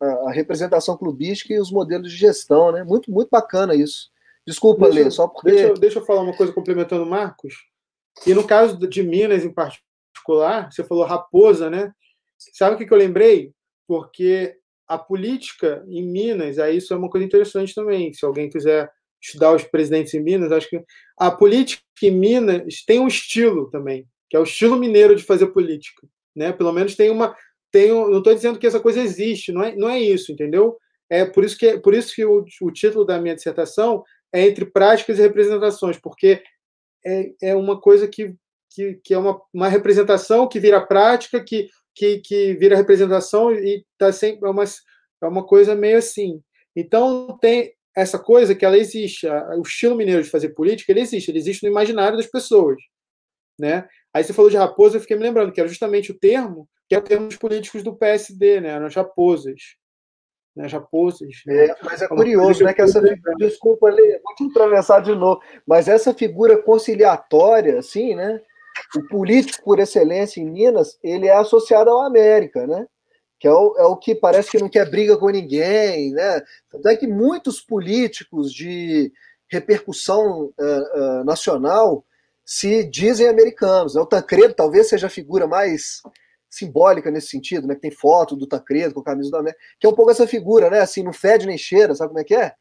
a, 0.00 0.06
a 0.06 0.32
representação 0.32 0.96
clubística 0.96 1.54
e 1.54 1.60
os 1.60 1.70
modelos 1.70 2.10
de 2.10 2.18
gestão, 2.18 2.72
né? 2.72 2.82
Muito, 2.82 3.12
muito 3.12 3.28
bacana 3.30 3.76
isso. 3.76 4.10
Desculpa, 4.50 4.86
deixa, 4.86 5.04
Lê, 5.04 5.10
só 5.12 5.28
porque. 5.28 5.52
Deixa, 5.52 5.74
deixa 5.74 5.98
eu 6.00 6.04
falar 6.04 6.22
uma 6.22 6.36
coisa 6.36 6.52
complementando 6.52 7.04
o 7.04 7.08
Marcos. 7.08 7.54
E 8.26 8.34
no 8.34 8.44
caso 8.44 8.76
de 8.76 9.02
Minas 9.02 9.44
em 9.44 9.52
particular, 9.52 10.70
você 10.70 10.82
falou 10.82 11.04
raposa, 11.04 11.70
né? 11.70 11.92
Sabe 12.36 12.74
o 12.74 12.78
que, 12.78 12.84
que 12.84 12.92
eu 12.92 12.98
lembrei? 12.98 13.52
Porque 13.86 14.56
a 14.88 14.98
política 14.98 15.84
em 15.86 16.02
Minas, 16.02 16.58
aí 16.58 16.78
isso 16.78 16.92
é 16.92 16.96
uma 16.96 17.08
coisa 17.08 17.24
interessante 17.24 17.72
também. 17.72 18.12
Se 18.12 18.24
alguém 18.24 18.50
quiser 18.50 18.90
estudar 19.22 19.54
os 19.54 19.62
presidentes 19.62 20.12
em 20.14 20.20
Minas, 20.20 20.50
acho 20.50 20.68
que 20.68 20.82
a 21.16 21.30
política 21.30 21.84
em 22.02 22.10
Minas 22.10 22.82
tem 22.84 22.98
um 22.98 23.06
estilo 23.06 23.70
também, 23.70 24.04
que 24.28 24.36
é 24.36 24.40
o 24.40 24.44
estilo 24.44 24.76
mineiro 24.76 25.14
de 25.14 25.22
fazer 25.22 25.46
política, 25.48 26.08
né? 26.34 26.52
Pelo 26.52 26.72
menos 26.72 26.96
tem 26.96 27.08
uma, 27.08 27.36
tem, 27.70 27.92
um, 27.92 28.10
não 28.10 28.18
estou 28.18 28.34
dizendo 28.34 28.58
que 28.58 28.66
essa 28.66 28.80
coisa 28.80 29.00
existe, 29.00 29.52
não 29.52 29.62
é, 29.62 29.76
não 29.76 29.88
é 29.88 30.00
isso, 30.00 30.32
entendeu? 30.32 30.76
É 31.08 31.24
por 31.24 31.44
isso 31.44 31.56
que, 31.56 31.78
por 31.78 31.94
isso 31.94 32.14
que 32.14 32.24
o, 32.24 32.44
o 32.62 32.70
título 32.70 33.04
da 33.04 33.20
minha 33.20 33.34
dissertação 33.34 34.02
é 34.32 34.46
entre 34.46 34.64
práticas 34.64 35.18
e 35.18 35.22
representações, 35.22 35.98
porque 35.98 36.42
é, 37.04 37.32
é 37.42 37.54
uma 37.54 37.80
coisa 37.80 38.06
que 38.06 38.34
que, 38.70 38.94
que 39.02 39.14
é 39.14 39.18
uma, 39.18 39.40
uma 39.52 39.68
representação 39.68 40.48
que 40.48 40.60
vira 40.60 40.80
prática, 40.80 41.42
que, 41.42 41.68
que, 41.94 42.18
que 42.20 42.54
vira 42.54 42.76
representação 42.76 43.52
e 43.52 43.84
tá 43.98 44.12
sempre 44.12 44.48
é 44.48 44.50
uma, 44.50 44.64
é 44.64 45.26
uma 45.26 45.44
coisa 45.44 45.74
meio 45.74 45.98
assim. 45.98 46.40
Então 46.74 47.36
tem 47.40 47.74
essa 47.96 48.18
coisa 48.18 48.54
que 48.54 48.64
ela 48.64 48.78
existe, 48.78 49.26
o 49.26 49.62
estilo 49.62 49.96
mineiro 49.96 50.22
de 50.22 50.30
fazer 50.30 50.50
política, 50.50 50.92
ele 50.92 51.00
existe, 51.00 51.30
ele 51.30 51.38
existe 51.38 51.64
no 51.64 51.68
imaginário 51.68 52.16
das 52.16 52.28
pessoas, 52.28 52.76
né? 53.58 53.88
Aí 54.14 54.22
você 54.22 54.32
falou 54.32 54.50
de 54.50 54.56
raposa, 54.56 54.96
eu 54.96 55.00
fiquei 55.00 55.16
me 55.16 55.24
lembrando 55.24 55.52
que 55.52 55.60
era 55.60 55.68
justamente 55.68 56.12
o 56.12 56.18
termo, 56.18 56.68
que 56.88 56.94
é 56.94 56.98
o 56.98 57.02
termo 57.02 57.26
dos 57.26 57.36
políticos 57.36 57.82
do 57.82 57.96
PSD, 57.96 58.60
né? 58.60 58.70
Eram 58.70 58.86
as 58.86 58.94
raposas. 58.94 59.76
Né? 60.54 60.66
Raposas. 60.66 61.28
Né? 61.46 61.66
É, 61.66 61.76
mas 61.82 62.02
é 62.02 62.08
curioso, 62.08 62.64
né? 62.64 62.72
Que 62.72 62.82
essa 62.82 63.00
figura, 63.00 63.34
desculpa, 63.36 63.88
Lê, 63.90 64.20
vou 64.22 64.34
te 64.34 64.44
atravessar 64.44 65.00
de 65.00 65.14
novo, 65.14 65.40
mas 65.66 65.88
essa 65.88 66.12
figura 66.12 66.60
conciliatória, 66.60 67.78
assim, 67.78 68.14
né? 68.14 68.40
O 68.96 69.02
político 69.08 69.64
por 69.64 69.78
excelência 69.78 70.40
em 70.40 70.50
Minas, 70.50 70.98
ele 71.02 71.26
é 71.26 71.34
associado 71.34 71.90
ao 71.90 72.02
América, 72.02 72.66
né? 72.66 72.86
que 73.40 73.48
é 73.48 73.52
o, 73.52 73.74
é 73.78 73.84
o, 73.84 73.96
que 73.96 74.14
parece 74.14 74.50
que 74.50 74.58
não 74.58 74.68
quer 74.68 74.88
briga 74.90 75.16
com 75.16 75.30
ninguém, 75.30 76.12
né? 76.12 76.42
Tanto 76.68 76.86
é 76.88 76.94
que 76.94 77.06
muitos 77.06 77.58
políticos 77.58 78.52
de 78.52 79.10
repercussão 79.50 80.52
uh, 80.58 81.20
uh, 81.20 81.24
nacional 81.24 82.04
se 82.44 82.84
dizem 82.84 83.28
americanos. 83.28 83.94
Né? 83.94 84.00
O 84.02 84.06
Tancredo 84.06 84.52
talvez 84.52 84.88
seja 84.88 85.06
a 85.06 85.10
figura 85.10 85.46
mais 85.46 86.02
simbólica 86.50 87.10
nesse 87.10 87.28
sentido, 87.28 87.66
né? 87.66 87.74
Que 87.74 87.82
tem 87.82 87.90
foto 87.90 88.34
do 88.36 88.46
Tancredo 88.46 88.94
com 88.94 89.00
a 89.00 89.04
camisa 89.04 89.30
do 89.30 89.36
América, 89.36 89.60
que 89.78 89.86
é 89.86 89.90
um 89.90 89.94
pouco 89.94 90.10
essa 90.10 90.26
figura, 90.26 90.68
né? 90.68 90.80
Assim, 90.80 91.02
não 91.02 91.12
fede 91.12 91.46
nem 91.46 91.56
cheira, 91.56 91.94
sabe 91.94 92.08
como 92.08 92.20
é 92.20 92.24
que 92.24 92.34
é? 92.34 92.54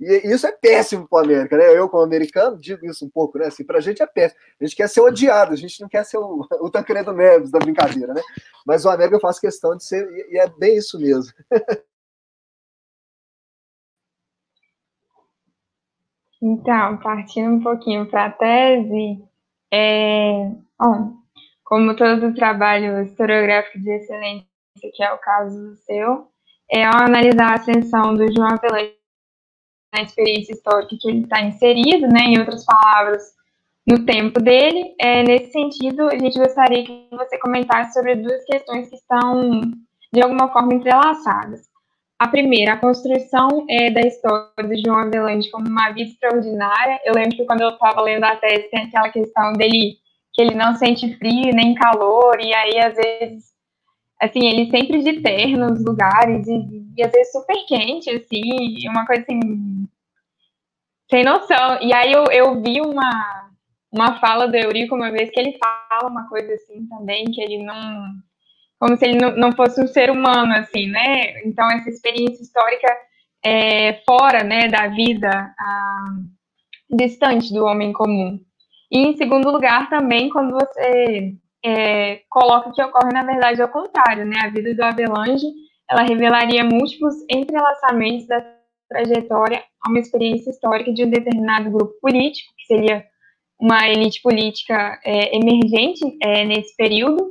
E 0.00 0.32
isso 0.32 0.46
é 0.46 0.52
péssimo 0.52 1.06
para 1.08 1.22
o 1.22 1.24
América, 1.24 1.56
né? 1.56 1.76
Eu, 1.76 1.88
como 1.88 2.02
americano, 2.02 2.58
digo 2.58 2.86
isso 2.86 3.04
um 3.04 3.10
pouco, 3.10 3.38
né? 3.38 3.46
Assim, 3.46 3.64
para 3.64 3.78
a 3.78 3.80
gente 3.80 4.02
é 4.02 4.06
péssimo. 4.06 4.40
A 4.60 4.64
gente 4.64 4.76
quer 4.76 4.88
ser 4.88 5.00
odiado, 5.00 5.52
a 5.52 5.56
gente 5.56 5.80
não 5.80 5.88
quer 5.88 6.04
ser 6.04 6.18
o, 6.18 6.46
o 6.62 6.70
Tancredo 6.70 7.12
Neves 7.12 7.50
da 7.50 7.58
brincadeira, 7.58 8.14
né? 8.14 8.22
Mas 8.66 8.84
o 8.84 8.90
América 8.90 9.16
eu 9.16 9.20
faço 9.20 9.40
questão 9.40 9.76
de 9.76 9.84
ser, 9.84 10.08
e 10.30 10.38
é 10.38 10.48
bem 10.48 10.76
isso 10.76 10.98
mesmo. 10.98 11.32
Então, 16.44 16.98
partindo 16.98 17.52
um 17.54 17.62
pouquinho 17.62 18.04
para 18.10 18.26
a 18.26 18.30
tese, 18.32 19.22
é, 19.72 20.50
bom, 20.76 21.21
como 21.72 21.96
todo 21.96 22.34
trabalho 22.34 23.02
historiográfico 23.02 23.78
de 23.78 23.92
excelência, 23.92 24.46
que 24.94 25.02
é 25.02 25.10
o 25.10 25.16
caso 25.16 25.58
do 25.58 25.74
seu, 25.76 26.26
é 26.70 26.84
ao 26.84 26.98
analisar 26.98 27.52
a 27.52 27.54
ascensão 27.54 28.14
do 28.14 28.30
João 28.30 28.48
Avelange 28.48 28.94
na 29.94 30.02
experiência 30.02 30.52
histórica 30.52 30.94
que 31.00 31.08
ele 31.08 31.22
está 31.22 31.40
inserido, 31.40 32.08
né, 32.08 32.24
em 32.26 32.38
outras 32.38 32.66
palavras, 32.66 33.22
no 33.86 34.04
tempo 34.04 34.38
dele. 34.38 34.94
É, 35.00 35.22
nesse 35.22 35.50
sentido, 35.50 36.08
a 36.08 36.18
gente 36.18 36.38
gostaria 36.38 36.84
que 36.84 37.08
você 37.10 37.38
comentasse 37.38 37.94
sobre 37.94 38.16
duas 38.16 38.44
questões 38.44 38.90
que 38.90 38.96
estão, 38.96 39.62
de 40.12 40.20
alguma 40.20 40.52
forma, 40.52 40.74
entrelaçadas. 40.74 41.62
A 42.18 42.28
primeira, 42.28 42.74
a 42.74 42.80
construção 42.80 43.64
é, 43.70 43.90
da 43.90 44.02
história 44.02 44.68
de 44.68 44.82
João 44.84 44.98
Avelange 44.98 45.50
como 45.50 45.66
uma 45.68 45.88
vida 45.88 46.10
extraordinária. 46.10 47.00
Eu 47.06 47.14
lembro 47.14 47.34
que 47.34 47.46
quando 47.46 47.62
eu 47.62 47.70
estava 47.70 48.02
lendo 48.02 48.24
a 48.24 48.36
tese, 48.36 48.68
tem 48.68 48.84
aquela 48.84 49.08
questão 49.08 49.54
dele 49.54 50.01
que 50.32 50.40
ele 50.40 50.54
não 50.54 50.74
sente 50.74 51.16
frio 51.18 51.54
nem 51.54 51.74
calor, 51.74 52.40
e 52.40 52.54
aí, 52.54 52.78
às 52.80 52.94
vezes, 52.94 53.44
assim, 54.20 54.46
ele 54.46 54.70
sempre 54.70 55.02
de 55.02 55.20
terno 55.20 55.68
nos 55.68 55.84
lugares, 55.84 56.46
e, 56.46 56.84
e 56.96 57.02
às 57.02 57.12
vezes 57.12 57.32
super 57.32 57.66
quente, 57.66 58.10
assim, 58.10 58.88
uma 58.88 59.06
coisa 59.06 59.22
assim, 59.22 59.88
sem 61.10 61.24
noção. 61.24 61.78
E 61.82 61.92
aí 61.92 62.12
eu, 62.12 62.24
eu 62.30 62.62
vi 62.62 62.80
uma, 62.80 63.50
uma 63.92 64.18
fala 64.18 64.48
do 64.48 64.56
Eurico 64.56 64.94
uma 64.94 65.10
vez 65.10 65.30
que 65.30 65.38
ele 65.38 65.58
fala 65.58 66.08
uma 66.08 66.28
coisa 66.28 66.54
assim 66.54 66.86
também, 66.86 67.26
que 67.26 67.40
ele 67.40 67.62
não. 67.62 68.06
Como 68.78 68.96
se 68.96 69.04
ele 69.04 69.18
não, 69.18 69.36
não 69.36 69.52
fosse 69.52 69.80
um 69.80 69.86
ser 69.86 70.10
humano, 70.10 70.54
assim, 70.54 70.88
né? 70.88 71.40
Então, 71.44 71.70
essa 71.70 71.88
experiência 71.88 72.42
histórica 72.42 72.88
é, 73.44 73.94
fora 74.04 74.42
né, 74.42 74.68
da 74.68 74.88
vida, 74.88 75.28
a, 75.30 76.06
distante 76.90 77.52
do 77.52 77.64
homem 77.64 77.92
comum. 77.92 78.40
E, 78.92 78.98
em 78.98 79.16
segundo 79.16 79.50
lugar, 79.50 79.88
também, 79.88 80.28
quando 80.28 80.52
você 80.52 81.34
é, 81.64 82.20
coloca 82.28 82.70
que 82.72 82.82
ocorre, 82.82 83.10
na 83.10 83.22
verdade, 83.22 83.62
ao 83.62 83.68
contrário, 83.68 84.26
né? 84.26 84.36
A 84.44 84.50
vida 84.50 84.74
do 84.74 84.82
Avelange, 84.82 85.46
ela 85.90 86.02
revelaria 86.02 86.62
múltiplos 86.62 87.14
entrelaçamentos 87.30 88.26
da 88.26 88.44
trajetória 88.90 89.64
a 89.82 89.88
uma 89.88 89.98
experiência 89.98 90.50
histórica 90.50 90.92
de 90.92 91.04
um 91.04 91.10
determinado 91.10 91.70
grupo 91.70 91.94
político, 92.02 92.52
que 92.58 92.66
seria 92.66 93.02
uma 93.58 93.88
elite 93.88 94.20
política 94.20 95.00
é, 95.04 95.36
emergente 95.36 96.04
é, 96.22 96.44
nesse 96.44 96.76
período, 96.76 97.24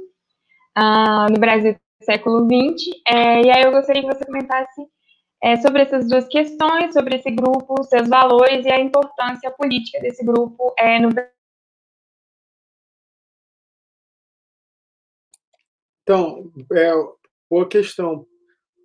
uh, 0.77 1.31
no 1.31 1.39
Brasil 1.39 1.73
do 1.73 2.05
século 2.05 2.45
XX. 2.45 2.89
É, 3.07 3.41
e 3.43 3.51
aí 3.51 3.61
eu 3.63 3.71
gostaria 3.71 4.01
que 4.01 4.07
você 4.07 4.25
comentasse 4.25 4.81
é, 5.43 5.57
sobre 5.57 5.83
essas 5.83 6.07
duas 6.07 6.27
questões, 6.27 6.93
sobre 6.93 7.17
esse 7.17 7.29
grupo, 7.29 7.83
seus 7.83 8.07
valores 8.07 8.65
e 8.65 8.71
a 8.71 8.79
importância 8.79 9.51
política 9.51 9.99
desse 9.99 10.25
grupo 10.25 10.73
é, 10.79 10.99
no 10.99 11.09
Então, 16.03 16.51
é 16.73 16.91
boa 17.49 17.67
questão, 17.67 18.25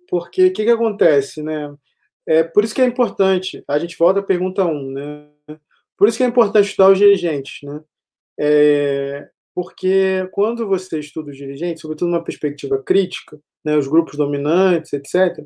porque 0.09 0.47
o 0.47 0.53
que, 0.53 0.65
que 0.65 0.71
acontece, 0.71 1.41
né? 1.41 1.73
É 2.25 2.43
por 2.43 2.63
isso 2.63 2.75
que 2.75 2.81
é 2.81 2.85
importante, 2.85 3.63
a 3.67 3.79
gente 3.79 3.97
volta 3.97 4.19
à 4.19 4.23
pergunta 4.23 4.65
1, 4.65 4.69
um, 4.69 4.91
né? 4.91 5.29
Por 5.97 6.07
isso 6.07 6.17
que 6.17 6.23
é 6.23 6.27
importante 6.27 6.69
estudar 6.69 6.91
os 6.91 6.97
dirigentes, 6.97 7.59
né? 7.63 7.81
É, 8.39 9.29
porque 9.55 10.29
quando 10.31 10.67
você 10.67 10.99
estuda 10.99 11.31
os 11.31 11.37
dirigentes, 11.37 11.81
sobretudo 11.81 12.11
numa 12.11 12.23
perspectiva 12.23 12.81
crítica, 12.83 13.39
né, 13.65 13.75
os 13.75 13.87
grupos 13.87 14.15
dominantes, 14.15 14.93
etc., 14.93 15.43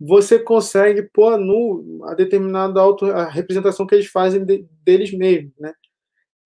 você 0.00 0.38
consegue 0.38 1.02
pôr 1.12 1.36
nu 1.36 2.00
a 2.04 2.14
determinada 2.14 2.80
auto, 2.80 3.04
a 3.04 3.28
representação 3.28 3.86
que 3.86 3.94
eles 3.94 4.06
fazem 4.06 4.46
de, 4.46 4.66
deles 4.82 5.12
mesmos, 5.12 5.52
né? 5.58 5.74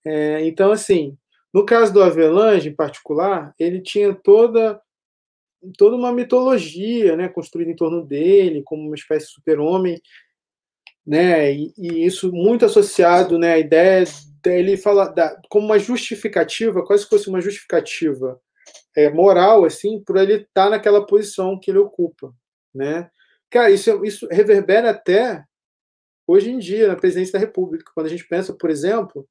É, 0.05 0.45
então, 0.45 0.73
assim, 0.73 1.17
no 1.55 1.65
caso 1.65 1.93
do 1.93 2.03
Avelange, 2.03 2.69
em 2.69 2.75
particular, 2.75 3.55
ele 3.61 3.81
tinha 3.81 4.13
toda 4.13 4.83
toda 5.79 5.97
uma 5.97 6.13
mitologia, 6.13 7.17
né, 7.17 7.27
construída 7.27 7.71
em 7.71 7.77
torno 7.77 8.05
dele, 8.05 8.63
como 8.63 8.87
uma 8.87 8.95
espécie 8.95 9.29
de 9.29 9.33
super-homem, 9.33 9.99
né, 11.07 11.55
e, 11.55 11.73
e, 11.79 12.05
isso 12.05 12.31
muito 12.31 12.67
associado, 12.67 13.39
né, 13.39 13.55
à 13.55 13.59
ideia 13.59 14.05
dele 14.43 14.77
falar 14.77 15.07
da, 15.09 15.41
como 15.49 15.65
uma 15.65 15.79
justificativa, 15.79 16.85
quase 16.85 17.05
que 17.05 17.11
fosse 17.11 17.31
uma 17.31 17.41
justificativa 17.41 18.39
é, 18.95 19.09
moral, 19.11 19.65
assim, 19.65 20.03
por 20.05 20.19
ele 20.19 20.35
estar 20.35 20.69
naquela 20.69 21.07
posição 21.07 21.59
que 21.59 21.71
ele 21.71 21.79
ocupa, 21.79 22.35
né. 22.75 23.09
Cara, 23.49 23.71
isso, 23.71 24.05
isso 24.05 24.29
reverbera 24.31 24.91
até 24.91 25.43
hoje 26.27 26.51
em 26.51 26.59
dia 26.59 26.89
na 26.89 26.97
presidência 26.97 27.33
da 27.33 27.39
República, 27.39 27.91
quando 27.95 28.07
a 28.07 28.11
gente 28.11 28.27
pensa, 28.29 28.53
por 28.53 28.69
exemplo, 28.69 29.27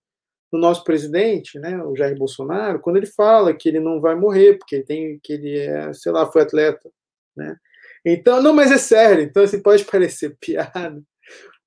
no 0.53 0.59
nosso 0.59 0.83
presidente, 0.83 1.57
né, 1.57 1.83
o 1.83 1.95
Jair 1.95 2.15
Bolsonaro, 2.15 2.79
quando 2.79 2.97
ele 2.97 3.07
fala 3.07 3.55
que 3.55 3.67
ele 3.67 3.79
não 3.79 3.99
vai 3.99 4.15
morrer 4.15 4.59
porque 4.59 4.75
ele 4.75 4.83
tem 4.83 5.19
que 5.23 5.33
ele 5.33 5.57
é, 5.57 5.91
sei 5.93 6.11
lá, 6.11 6.31
foi 6.31 6.43
atleta, 6.43 6.91
né? 7.35 7.57
Então, 8.05 8.41
não, 8.41 8.53
mas 8.53 8.71
é 8.71 8.77
sério. 8.77 9.23
Então, 9.23 9.41
assim, 9.41 9.59
pode 9.59 9.83
parecer 9.85 10.37
piada, 10.39 11.01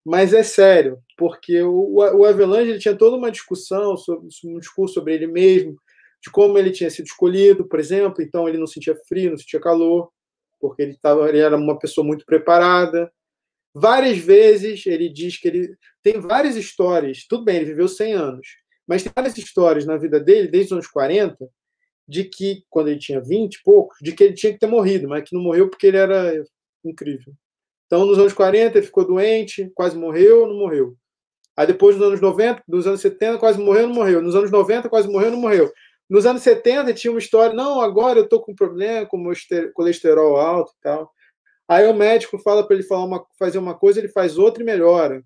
mas 0.05 0.32
é 0.32 0.45
sério, 0.45 0.99
porque 1.18 1.61
o, 1.62 1.97
o 1.97 2.24
Avelange 2.24 2.70
ele 2.70 2.78
tinha 2.78 2.95
toda 2.95 3.16
uma 3.16 3.30
discussão 3.30 3.97
sobre 3.97 4.28
um 4.45 4.61
discurso 4.61 4.95
sobre 4.95 5.14
ele 5.14 5.26
mesmo, 5.26 5.76
de 6.22 6.30
como 6.30 6.57
ele 6.57 6.70
tinha 6.70 6.89
sido 6.89 7.07
escolhido, 7.07 7.66
por 7.68 7.80
exemplo. 7.80 8.22
Então, 8.22 8.49
ele 8.49 8.59
não 8.59 8.68
sentia 8.68 8.97
frio, 9.09 9.30
não 9.30 9.39
sentia 9.39 9.59
calor, 9.59 10.11
porque 10.61 10.82
ele 10.82 10.97
tava, 11.03 11.28
ele 11.28 11.41
era 11.41 11.57
uma 11.57 11.76
pessoa 11.76 12.07
muito 12.07 12.24
preparada. 12.24 13.11
Várias 13.74 14.18
vezes 14.18 14.87
ele 14.87 15.09
diz 15.09 15.39
que 15.39 15.49
ele 15.49 15.76
tem 16.05 16.20
várias 16.20 16.55
histórias. 16.55 17.26
Tudo 17.28 17.45
bem, 17.45 17.57
ele 17.57 17.66
viveu 17.66 17.89
100 17.89 18.12
anos 18.12 18.66
mas 18.87 19.03
tem 19.03 19.12
várias 19.14 19.37
histórias 19.37 19.84
na 19.84 19.97
vida 19.97 20.20
dele, 20.20 20.49
desde 20.49 20.68
os 20.68 20.72
anos 20.72 20.87
40, 20.87 21.49
de 22.09 22.24
que, 22.24 22.64
quando 22.70 22.89
ele 22.89 22.99
tinha 22.99 23.20
20 23.20 23.55
e 23.55 23.62
poucos, 23.62 23.99
de 24.01 24.12
que 24.12 24.22
ele 24.22 24.34
tinha 24.34 24.53
que 24.53 24.59
ter 24.59 24.66
morrido, 24.66 25.09
mas 25.09 25.28
que 25.28 25.34
não 25.34 25.43
morreu 25.43 25.68
porque 25.68 25.87
ele 25.87 25.97
era 25.97 26.45
incrível. 26.84 27.34
Então, 27.87 28.05
nos 28.05 28.18
anos 28.18 28.32
40, 28.32 28.78
ele 28.78 28.87
ficou 28.87 29.07
doente, 29.07 29.70
quase 29.74 29.97
morreu, 29.97 30.47
não 30.47 30.57
morreu. 30.57 30.97
Aí, 31.57 31.66
depois, 31.66 31.97
nos 31.97 32.07
anos 32.07 32.20
90, 32.20 32.62
nos 32.68 32.87
anos 32.87 33.01
70, 33.01 33.39
quase 33.39 33.59
morreu, 33.59 33.89
não 33.89 33.95
morreu. 33.95 34.20
Nos 34.22 34.34
anos 34.34 34.51
90, 34.51 34.89
quase 34.89 35.09
morreu, 35.09 35.30
não 35.30 35.39
morreu. 35.39 35.72
Nos 36.09 36.26
anos 36.26 36.43
70, 36.43 36.93
tinha 36.95 37.11
uma 37.11 37.18
história, 37.18 37.55
não, 37.55 37.80
agora 37.80 38.18
eu 38.20 38.28
tô 38.28 38.41
com 38.41 38.55
problema 38.55 39.07
com 39.07 39.24
colesterol 39.74 40.37
alto 40.37 40.72
e 40.72 40.80
tal. 40.80 41.12
Aí 41.68 41.87
o 41.87 41.95
médico 41.95 42.39
fala 42.39 42.64
para 42.64 42.76
ele 42.76 42.84
falar 42.84 43.05
uma, 43.05 43.26
fazer 43.39 43.59
uma 43.59 43.74
coisa, 43.74 43.99
ele 43.99 44.09
faz 44.09 44.39
outra 44.39 44.62
e 44.62 44.66
melhora. 44.66 45.24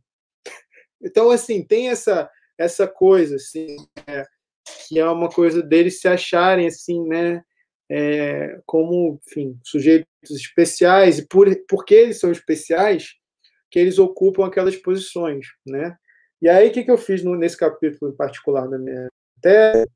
Então, 1.02 1.30
assim, 1.30 1.62
tem 1.62 1.90
essa 1.90 2.30
essa 2.60 2.86
coisa, 2.86 3.36
assim, 3.36 3.76
é, 4.06 4.24
que 4.86 4.98
é 4.98 5.06
uma 5.06 5.28
coisa 5.28 5.62
deles 5.62 6.00
se 6.00 6.08
acharem, 6.08 6.66
assim, 6.66 7.02
né, 7.08 7.42
é, 7.90 8.60
como, 8.66 9.20
enfim, 9.26 9.58
sujeitos 9.64 10.06
especiais, 10.30 11.18
e 11.18 11.26
por, 11.26 11.48
porque 11.68 11.94
eles 11.94 12.20
são 12.20 12.30
especiais, 12.30 13.14
que 13.70 13.78
eles 13.78 13.98
ocupam 13.98 14.46
aquelas 14.46 14.76
posições, 14.76 15.46
né. 15.66 15.96
E 16.42 16.48
aí, 16.48 16.68
o 16.68 16.72
que, 16.72 16.84
que 16.84 16.90
eu 16.90 16.98
fiz 16.98 17.22
no, 17.22 17.34
nesse 17.36 17.56
capítulo 17.56 18.12
em 18.12 18.16
particular 18.16 18.68
da 18.68 18.78
minha 18.78 19.08
tese? 19.42 19.86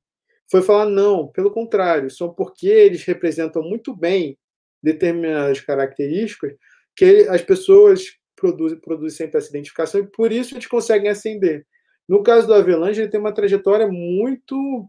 foi 0.51 0.63
falar 0.63 0.87
não, 0.87 1.29
pelo 1.29 1.51
contrário, 1.51 2.11
só 2.11 2.29
porque 2.29 2.69
eles 2.69 3.03
representam 3.05 3.63
muito 3.63 3.97
bem 3.97 4.39
determinadas 4.83 5.61
características 5.61 6.55
que 6.95 7.27
as 7.29 7.43
pessoas 7.43 8.19
produzem, 8.37 8.79
produzem 8.79 9.17
sempre 9.17 9.39
essa 9.39 9.49
identificação 9.49 10.01
e 10.01 10.07
por 10.07 10.31
isso 10.31 10.55
eles 10.55 10.67
conseguem 10.67 11.11
ascender. 11.11 11.67
No 12.09 12.23
caso 12.23 12.47
do 12.47 12.55
Avelange, 12.55 13.01
ele 13.01 13.11
tem 13.11 13.21
uma 13.21 13.33
trajetória 13.33 13.89
muito 13.89 14.89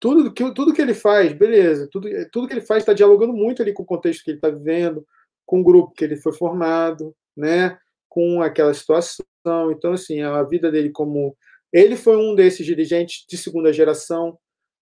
tudo 0.00 0.32
que, 0.32 0.54
tudo 0.54 0.72
que 0.72 0.80
ele 0.80 0.94
faz, 0.94 1.32
beleza, 1.32 1.88
tudo, 1.90 2.08
tudo 2.30 2.46
que 2.46 2.54
ele 2.54 2.60
faz 2.60 2.82
está 2.82 2.92
dialogando 2.92 3.32
muito 3.32 3.62
ali 3.62 3.72
com 3.72 3.82
o 3.82 3.86
contexto 3.86 4.24
que 4.24 4.30
ele 4.30 4.38
está 4.38 4.48
vivendo, 4.48 5.04
com 5.44 5.60
o 5.60 5.64
grupo 5.64 5.92
que 5.92 6.04
ele 6.04 6.16
foi 6.16 6.32
formado, 6.32 7.14
né, 7.36 7.78
com 8.08 8.40
aquela 8.40 8.72
situação. 8.72 9.24
Então, 9.70 9.92
assim, 9.92 10.20
a 10.22 10.42
vida 10.42 10.70
dele 10.70 10.90
como. 10.90 11.36
Ele 11.72 11.96
foi 11.96 12.16
um 12.16 12.34
desses 12.34 12.64
dirigentes 12.64 13.24
de 13.28 13.36
segunda 13.36 13.72
geração. 13.72 14.38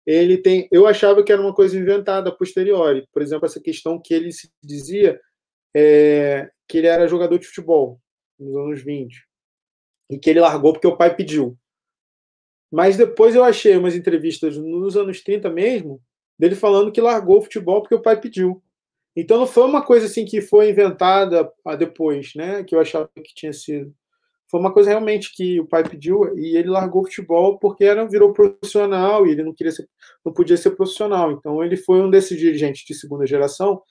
Ele 0.06 0.38
tem. 0.38 0.68
Eu 0.72 0.86
achava 0.86 1.22
que 1.22 1.32
era 1.32 1.40
uma 1.40 1.54
coisa 1.54 1.78
inventada 1.78 2.30
a 2.30 2.34
posteriori. 2.34 3.06
Por 3.12 3.22
exemplo, 3.22 3.46
essa 3.46 3.60
questão 3.60 4.00
que 4.00 4.14
ele 4.14 4.32
se 4.32 4.50
dizia 4.62 5.20
é, 5.76 6.50
que 6.68 6.78
ele 6.78 6.86
era 6.86 7.06
jogador 7.06 7.38
de 7.38 7.46
futebol 7.46 8.00
nos 8.38 8.56
anos 8.56 8.82
20 8.82 9.31
e 10.12 10.18
que 10.18 10.28
ele 10.28 10.40
largou 10.40 10.74
porque 10.74 10.86
o 10.86 10.96
pai 10.96 11.14
pediu. 11.16 11.56
Mas 12.70 12.96
depois 12.96 13.34
eu 13.34 13.42
achei 13.42 13.76
umas 13.76 13.96
entrevistas 13.96 14.56
nos 14.58 14.96
anos 14.96 15.22
30 15.22 15.48
mesmo, 15.50 16.00
dele 16.38 16.54
falando 16.54 16.92
que 16.92 17.00
largou 17.00 17.38
o 17.38 17.42
futebol 17.42 17.80
porque 17.80 17.94
o 17.94 18.02
pai 18.02 18.20
pediu. 18.20 18.62
Então 19.16 19.38
não 19.38 19.46
foi 19.46 19.64
uma 19.64 19.82
coisa 19.82 20.06
assim 20.06 20.24
que 20.24 20.40
foi 20.40 20.70
inventada 20.70 21.50
depois, 21.78 22.32
né? 22.34 22.62
Que 22.62 22.74
eu 22.74 22.80
achava 22.80 23.08
que 23.14 23.34
tinha 23.34 23.52
sido. 23.52 23.94
Foi 24.50 24.60
uma 24.60 24.72
coisa 24.72 24.90
realmente 24.90 25.34
que 25.34 25.58
o 25.60 25.66
pai 25.66 25.82
pediu 25.82 26.38
e 26.38 26.58
ele 26.58 26.68
largou 26.68 27.02
o 27.02 27.04
futebol 27.06 27.58
porque 27.58 27.84
era 27.84 28.06
virou 28.06 28.34
profissional 28.34 29.26
e 29.26 29.30
ele 29.30 29.42
não 29.42 29.54
queria 29.54 29.72
ser, 29.72 29.88
não 30.22 30.32
podia 30.32 30.58
ser 30.58 30.72
profissional. 30.72 31.32
Então 31.32 31.64
ele 31.64 31.76
foi 31.76 32.02
um 32.02 32.10
desses 32.10 32.38
dirigentes 32.38 32.84
de 32.84 32.94
segunda 32.94 33.26
geração 33.26 33.82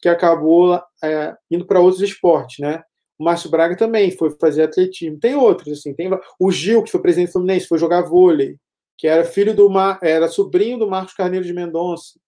que 0.00 0.08
acabou 0.10 0.78
é, 1.02 1.34
indo 1.50 1.66
para 1.66 1.80
outros 1.80 2.02
esportes, 2.02 2.58
né? 2.58 2.82
O 3.20 3.24
Márcio 3.24 3.50
Braga 3.50 3.76
também 3.76 4.10
foi 4.10 4.30
fazer 4.40 4.62
atletismo. 4.62 5.20
Tem 5.20 5.34
outros, 5.34 5.78
assim. 5.78 5.92
Tem 5.92 6.08
o 6.38 6.50
Gil, 6.50 6.82
que 6.82 6.90
foi 6.90 7.02
presidente 7.02 7.28
do 7.28 7.32
Fluminense, 7.32 7.68
foi 7.68 7.76
jogar 7.76 8.00
vôlei, 8.00 8.56
que 8.96 9.06
era 9.06 9.26
filho 9.26 9.54
do 9.54 9.68
Mar... 9.68 9.98
era 10.02 10.26
sobrinho 10.26 10.78
do 10.78 10.88
Marcos 10.88 11.12
Carneiro 11.12 11.44
de 11.44 11.52
Mendonça. 11.52 12.18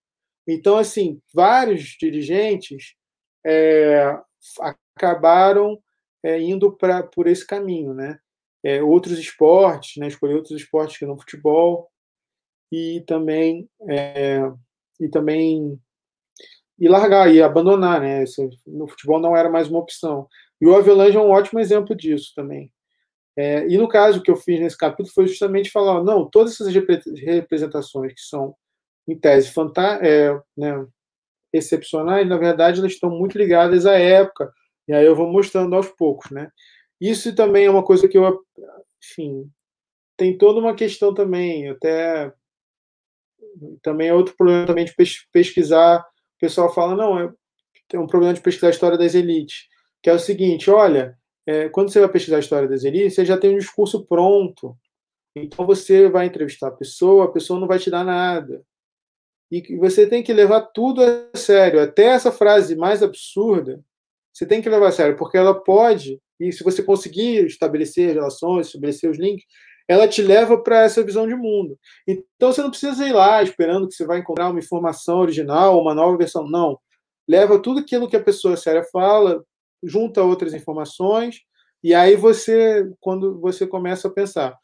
Então, 0.47 0.77
assim, 0.77 1.19
vários 1.33 1.97
dirigentes 1.99 2.95
é, 3.43 4.15
acabaram 4.95 5.79
é, 6.23 6.39
indo 6.39 6.71
pra, 6.77 7.03
por 7.03 7.27
esse 7.27 7.47
caminho, 7.47 7.95
né? 7.95 8.19
É, 8.63 8.83
outros 8.83 9.19
esportes, 9.19 9.97
né? 9.97 10.09
Escolher 10.09 10.35
outros 10.35 10.61
esportes 10.61 10.99
que 10.99 11.07
não 11.07 11.19
futebol 11.19 11.91
e 12.71 13.03
também 13.07 13.67
é, 13.89 14.43
e 15.01 15.09
também 15.09 15.81
e 16.79 16.87
largar 16.87 17.33
e 17.33 17.41
abandonar, 17.41 18.01
né? 18.01 18.25
No 18.67 18.87
futebol 18.87 19.19
não 19.19 19.35
era 19.35 19.49
mais 19.49 19.69
uma 19.69 19.79
opção. 19.79 20.29
E 20.63 20.67
o 20.67 20.77
Avelange 20.77 21.17
é 21.17 21.21
um 21.21 21.31
ótimo 21.31 21.59
exemplo 21.59 21.93
disso 21.93 22.33
também. 22.37 22.73
É, 23.37 23.67
e 23.67 23.77
no 23.77 23.89
caso 23.89 24.23
que 24.23 24.31
eu 24.31 24.37
fiz 24.37 24.61
nesse 24.61 24.79
capítulo 24.79 25.13
foi 25.13 25.27
justamente 25.27 25.69
falar, 25.69 26.05
não, 26.05 26.31
todas 26.31 26.53
essas 26.53 26.73
representações 27.19 28.13
que 28.13 28.21
são, 28.21 28.55
em 29.09 29.19
tese, 29.19 29.53
é, 30.01 30.41
né, 30.57 30.87
excepcionais, 31.53 32.29
na 32.29 32.37
verdade, 32.37 32.79
elas 32.79 32.93
estão 32.93 33.11
muito 33.11 33.37
ligadas 33.37 33.87
à 33.87 33.99
época, 33.99 34.53
e 34.87 34.93
aí 34.93 35.05
eu 35.05 35.17
vou 35.17 35.27
mostrando 35.33 35.75
aos 35.75 35.89
poucos, 35.89 36.31
né? 36.31 36.49
Isso 37.01 37.35
também 37.35 37.67
é 37.67 37.71
uma 37.71 37.83
coisa 37.83 38.07
que 38.07 38.17
eu, 38.17 38.41
enfim, 39.03 39.51
tem 40.17 40.39
toda 40.39 40.61
uma 40.61 40.77
questão 40.77 41.13
também, 41.13 41.71
até 41.71 42.33
também 43.83 44.09
é 44.09 44.15
outro 44.15 44.37
problema 44.37 44.65
também 44.65 44.85
de 44.85 44.95
pesquisar, 45.33 45.99
o 46.37 46.39
pessoal 46.39 46.73
fala, 46.73 46.95
não, 46.95 47.19
é, 47.19 47.33
tem 47.89 47.99
um 47.99 48.07
problema 48.07 48.33
de 48.33 48.41
pesquisar 48.41 48.69
a 48.69 48.71
história 48.71 48.97
das 48.97 49.17
elites 49.17 49.72
que 50.03 50.11
é 50.11 50.13
o 50.13 50.19
seguinte: 50.19 50.71
olha, 50.71 51.17
é, 51.47 51.69
quando 51.69 51.91
você 51.91 52.01
vai 52.01 52.09
pesquisar 52.09 52.37
a 52.37 52.41
história 52.41 52.69
das 52.69 52.85
elites, 52.85 53.15
você 53.15 53.25
já 53.25 53.39
tem 53.39 53.55
um 53.55 53.59
discurso 53.59 54.05
pronto. 54.07 54.77
Então 55.35 55.67
você 55.67 56.09
vai 56.09 56.27
entrevistar 56.27 56.69
a 56.69 56.73
pessoa, 56.73 57.25
a 57.25 57.33
pessoa 57.33 57.59
não 57.59 57.67
vai 57.67 57.79
te 57.79 57.91
dar 57.91 58.05
nada. 58.05 58.63
E 59.51 59.77
você 59.77 60.07
tem 60.07 60.23
que 60.23 60.33
levar 60.33 60.63
tudo 60.63 61.03
a 61.03 61.37
sério, 61.37 61.81
até 61.81 62.05
essa 62.05 62.33
frase 62.33 62.75
mais 62.75 63.03
absurda, 63.03 63.83
você 64.33 64.47
tem 64.47 64.63
que 64.63 64.69
levar 64.69 64.89
a 64.89 64.93
sério, 64.93 65.17
porque 65.17 65.37
ela 65.37 65.53
pode, 65.53 66.19
e 66.41 66.51
se 66.51 66.65
você 66.65 66.83
conseguir 66.83 67.45
estabelecer 67.45 68.15
relações, 68.15 68.69
estabelecer 68.69 69.11
os 69.11 69.19
links, 69.19 69.45
ela 69.87 70.09
te 70.09 70.23
leva 70.23 70.57
para 70.63 70.85
essa 70.85 71.03
visão 71.03 71.27
de 71.27 71.35
mundo. 71.35 71.79
Então 72.09 72.51
você 72.51 72.63
não 72.63 72.71
precisa 72.71 73.07
ir 73.07 73.13
lá 73.13 73.43
esperando 73.43 73.89
que 73.89 73.95
você 73.95 74.07
vai 74.07 74.21
encontrar 74.21 74.49
uma 74.49 74.59
informação 74.59 75.19
original, 75.19 75.79
uma 75.79 75.95
nova 75.95 76.17
versão. 76.17 76.49
Não. 76.49 76.79
Leva 77.29 77.59
tudo 77.59 77.81
aquilo 77.81 78.09
que 78.09 78.17
a 78.17 78.23
pessoa 78.23 78.57
séria 78.57 78.85
fala, 78.85 79.45
junta 79.83 80.23
outras 80.23 80.55
informações, 80.55 81.41
e 81.83 81.95
aí 81.95 82.15
você, 82.15 82.89
quando 83.01 83.41
você 83.41 83.67
começa 83.67 84.09
a 84.09 84.13
pensar. 84.13 84.57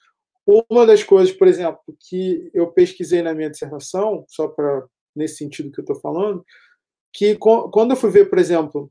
Uma 0.47 0.87
das 0.87 1.03
coisas, 1.03 1.35
por 1.35 1.47
exemplo, 1.47 1.81
que 2.09 2.51
eu 2.55 2.73
pesquisei 2.73 3.21
na 3.21 3.35
minha 3.35 3.51
dissertação, 3.51 4.25
só 4.29 4.49
para 4.49 4.85
nesse 5.15 5.37
sentido 5.37 5.73
que 5.73 5.81
eu 5.81 5.83
estou 5.83 6.01
falando, 6.01 6.45
que 7.13 7.37
quando 7.37 7.91
eu 7.91 7.97
fui 7.97 8.11
ver, 8.11 8.31
por 8.31 8.39
exemplo, 8.39 8.91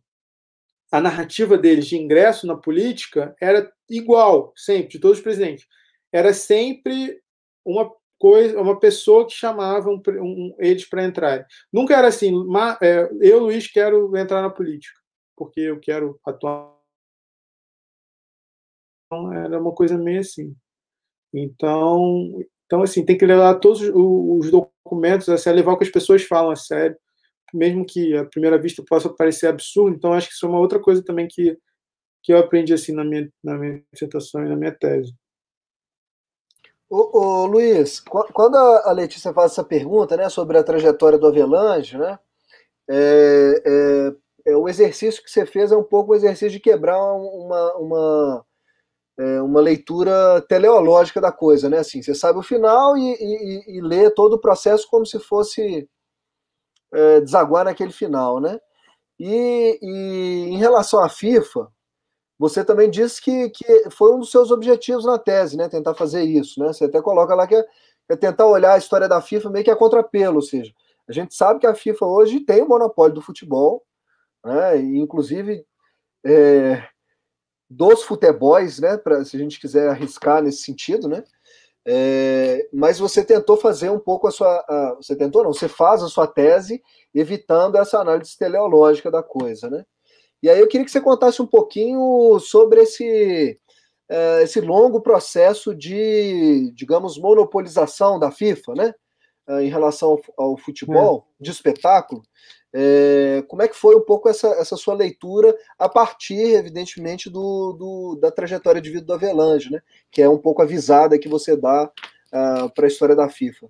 a 0.91 0.99
narrativa 0.99 1.57
deles 1.57 1.87
de 1.87 1.97
ingresso 1.97 2.45
na 2.45 2.55
política 2.55 3.35
era 3.41 3.71
igual, 3.89 4.53
sempre, 4.55 4.89
de 4.89 4.99
todos 4.99 5.17
os 5.17 5.23
presidentes. 5.23 5.65
Era 6.11 6.33
sempre 6.33 7.19
uma 7.65 7.89
coisa, 8.19 8.59
uma 8.59 8.79
pessoa 8.79 9.25
que 9.25 9.33
chamava 9.33 9.89
um, 9.89 10.01
um, 10.21 10.55
eles 10.59 10.87
para 10.87 11.03
entrar. 11.05 11.45
Nunca 11.71 11.95
era 11.95 12.07
assim, 12.07 12.33
é, 12.81 13.09
eu, 13.21 13.39
Luiz, 13.39 13.67
quero 13.67 14.15
entrar 14.17 14.41
na 14.41 14.49
política 14.49 14.99
porque 15.37 15.61
eu 15.61 15.79
quero 15.79 16.19
atuar. 16.25 16.75
Então, 19.05 19.31
era 19.31 19.61
uma 19.61 19.73
coisa 19.73 19.97
meio 19.97 20.19
assim. 20.19 20.55
Então, 21.33 22.43
então 22.65 22.81
assim, 22.81 23.05
tem 23.05 23.17
que 23.17 23.25
levar 23.25 23.55
todos 23.59 23.81
os 23.81 24.51
documentos 24.51 25.29
a 25.29 25.37
sério, 25.37 25.59
levar 25.59 25.73
o 25.73 25.77
que 25.77 25.85
as 25.85 25.91
pessoas 25.91 26.23
falam 26.23 26.51
a 26.51 26.55
sério, 26.55 26.97
mesmo 27.53 27.85
que 27.85 28.17
à 28.17 28.25
primeira 28.25 28.57
vista 28.57 28.83
possa 28.83 29.09
parecer 29.09 29.47
absurdo. 29.47 29.95
Então, 29.95 30.13
acho 30.13 30.27
que 30.27 30.33
isso 30.33 30.45
é 30.45 30.49
uma 30.49 30.59
outra 30.59 30.79
coisa 30.79 31.03
também 31.03 31.27
que, 31.29 31.57
que 32.23 32.33
eu 32.33 32.39
aprendi 32.39 32.73
assim 32.73 32.91
na 32.91 33.05
minha, 33.05 33.31
na 33.43 33.57
minha 33.57 33.83
dissertação 33.93 34.43
e 34.43 34.49
na 34.49 34.55
minha 34.55 34.71
tese. 34.71 35.13
Ô, 36.89 37.19
ô, 37.19 37.45
Luiz, 37.45 37.99
quando 37.99 38.55
a 38.55 38.91
Letícia 38.93 39.33
faz 39.33 39.51
essa 39.51 39.63
pergunta 39.63 40.15
né, 40.15 40.29
sobre 40.29 40.57
a 40.57 40.63
trajetória 40.63 41.17
do 41.17 41.27
Avelange, 41.27 41.97
né, 41.97 42.17
é, 42.89 43.61
é, 43.65 44.15
é, 44.47 44.55
o 44.55 44.69
exercício 44.69 45.21
que 45.21 45.29
você 45.29 45.45
fez 45.45 45.73
é 45.73 45.77
um 45.77 45.83
pouco 45.83 46.13
o 46.13 46.15
exercício 46.15 46.51
de 46.51 46.59
quebrar 46.59 46.97
uma, 46.97 47.73
uma, 47.75 48.45
é, 49.19 49.41
uma 49.41 49.59
leitura 49.59 50.41
teleológica 50.47 51.19
da 51.19 51.33
coisa, 51.33 51.69
né? 51.69 51.79
Assim, 51.79 52.01
você 52.01 52.15
sabe 52.15 52.39
o 52.39 52.43
final 52.43 52.97
e, 52.97 53.13
e, 53.19 53.77
e 53.77 53.81
lê 53.81 54.09
todo 54.09 54.33
o 54.33 54.39
processo 54.39 54.87
como 54.89 55.05
se 55.05 55.19
fosse 55.19 55.89
é, 56.93 57.19
desaguar 57.19 57.65
naquele 57.65 57.91
final, 57.91 58.39
né? 58.39 58.57
E, 59.19 59.77
e, 59.81 60.49
em 60.49 60.57
relação 60.57 61.03
à 61.03 61.09
FIFA, 61.09 61.67
você 62.39 62.63
também 62.63 62.89
disse 62.89 63.21
que, 63.21 63.49
que 63.49 63.89
foi 63.89 64.13
um 64.13 64.19
dos 64.19 64.31
seus 64.31 64.49
objetivos 64.49 65.03
na 65.03 65.19
tese, 65.19 65.57
né? 65.57 65.67
Tentar 65.67 65.93
fazer 65.93 66.23
isso, 66.23 66.57
né? 66.61 66.67
Você 66.67 66.85
até 66.85 67.01
coloca 67.01 67.35
lá 67.35 67.45
que 67.45 67.55
é, 67.55 67.65
é 68.09 68.15
tentar 68.15 68.45
olhar 68.45 68.75
a 68.75 68.77
história 68.77 69.09
da 69.09 69.21
FIFA 69.21 69.49
meio 69.49 69.65
que 69.65 69.71
a 69.71 69.75
contrapelo, 69.75 70.37
ou 70.37 70.41
seja, 70.41 70.71
a 71.09 71.11
gente 71.11 71.35
sabe 71.35 71.59
que 71.59 71.67
a 71.67 71.75
FIFA 71.75 72.05
hoje 72.05 72.39
tem 72.41 72.61
o 72.61 72.67
monopólio 72.69 73.15
do 73.15 73.21
futebol, 73.21 73.83
né? 74.43 74.77
Inclusive 74.77 75.65
é, 76.25 76.83
dos 77.69 78.03
futebols, 78.03 78.79
né? 78.79 78.97
Pra, 78.97 79.23
se 79.23 79.35
a 79.35 79.39
gente 79.39 79.59
quiser 79.59 79.89
arriscar 79.89 80.41
nesse 80.41 80.63
sentido, 80.63 81.07
né? 81.07 81.23
É, 81.89 82.67
mas 82.73 82.99
você 82.99 83.23
tentou 83.23 83.55
fazer 83.55 83.89
um 83.89 83.99
pouco 83.99 84.27
a 84.27 84.31
sua. 84.31 84.57
A, 84.67 84.95
você 84.95 85.15
tentou, 85.15 85.43
não, 85.43 85.53
você 85.53 85.69
faz 85.69 86.03
a 86.03 86.07
sua 86.09 86.27
tese 86.27 86.83
evitando 87.15 87.77
essa 87.77 87.99
análise 87.99 88.37
teleológica 88.37 89.09
da 89.09 89.23
coisa, 89.23 89.69
né? 89.69 89.85
E 90.43 90.49
aí 90.49 90.59
eu 90.59 90.67
queria 90.67 90.85
que 90.85 90.91
você 90.91 91.01
contasse 91.01 91.41
um 91.41 91.47
pouquinho 91.47 92.37
sobre 92.39 92.81
esse, 92.81 93.57
é, 94.09 94.43
esse 94.43 94.59
longo 94.61 95.01
processo 95.01 95.73
de, 95.73 96.71
digamos, 96.75 97.17
monopolização 97.17 98.19
da 98.19 98.31
FIFA, 98.31 98.73
né? 98.75 98.93
É, 99.47 99.63
em 99.63 99.69
relação 99.69 100.09
ao, 100.37 100.45
ao 100.45 100.57
futebol, 100.57 101.25
de 101.39 101.51
espetáculo, 101.51 102.21
é, 102.79 103.41
como 103.47 103.63
é 103.63 103.67
que 103.67 103.75
foi 103.75 103.95
um 103.95 104.05
pouco 104.05 104.29
essa, 104.29 104.49
essa 104.49 104.77
sua 104.77 104.93
leitura 104.93 105.57
a 105.79 105.89
partir, 105.89 106.53
evidentemente, 106.53 107.27
do, 107.27 107.73
do, 107.73 108.15
da 108.21 108.29
trajetória 108.29 108.79
de 108.79 108.91
vida 108.91 109.03
do 109.03 109.13
Avelange, 109.13 109.71
né? 109.71 109.81
que 110.11 110.21
é 110.21 110.29
um 110.29 110.37
pouco 110.37 110.61
avisada 110.61 111.17
que 111.17 111.27
você 111.27 111.57
dá 111.57 111.85
uh, 111.85 111.89
ah, 112.31 112.69
para 112.69 112.85
a 112.85 112.87
história 112.87 113.15
da 113.15 113.27
FIFA? 113.29 113.67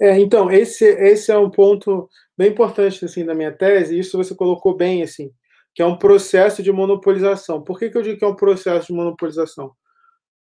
É, 0.00 0.18
então, 0.18 0.50
esse, 0.50 0.86
esse 0.86 1.30
é 1.30 1.36
um 1.36 1.50
ponto 1.50 2.08
bem 2.34 2.50
importante 2.50 3.04
assim, 3.04 3.26
da 3.26 3.34
minha 3.34 3.52
tese, 3.52 3.94
e 3.94 3.98
isso 3.98 4.16
você 4.16 4.34
colocou 4.34 4.74
bem, 4.74 5.02
assim, 5.02 5.30
que 5.74 5.82
é 5.82 5.86
um 5.86 5.98
processo 5.98 6.62
de 6.62 6.72
monopolização. 6.72 7.62
Por 7.62 7.78
que, 7.78 7.90
que 7.90 7.98
eu 7.98 8.02
digo 8.02 8.18
que 8.18 8.24
é 8.24 8.28
um 8.28 8.34
processo 8.34 8.86
de 8.86 8.94
monopolização? 8.94 9.72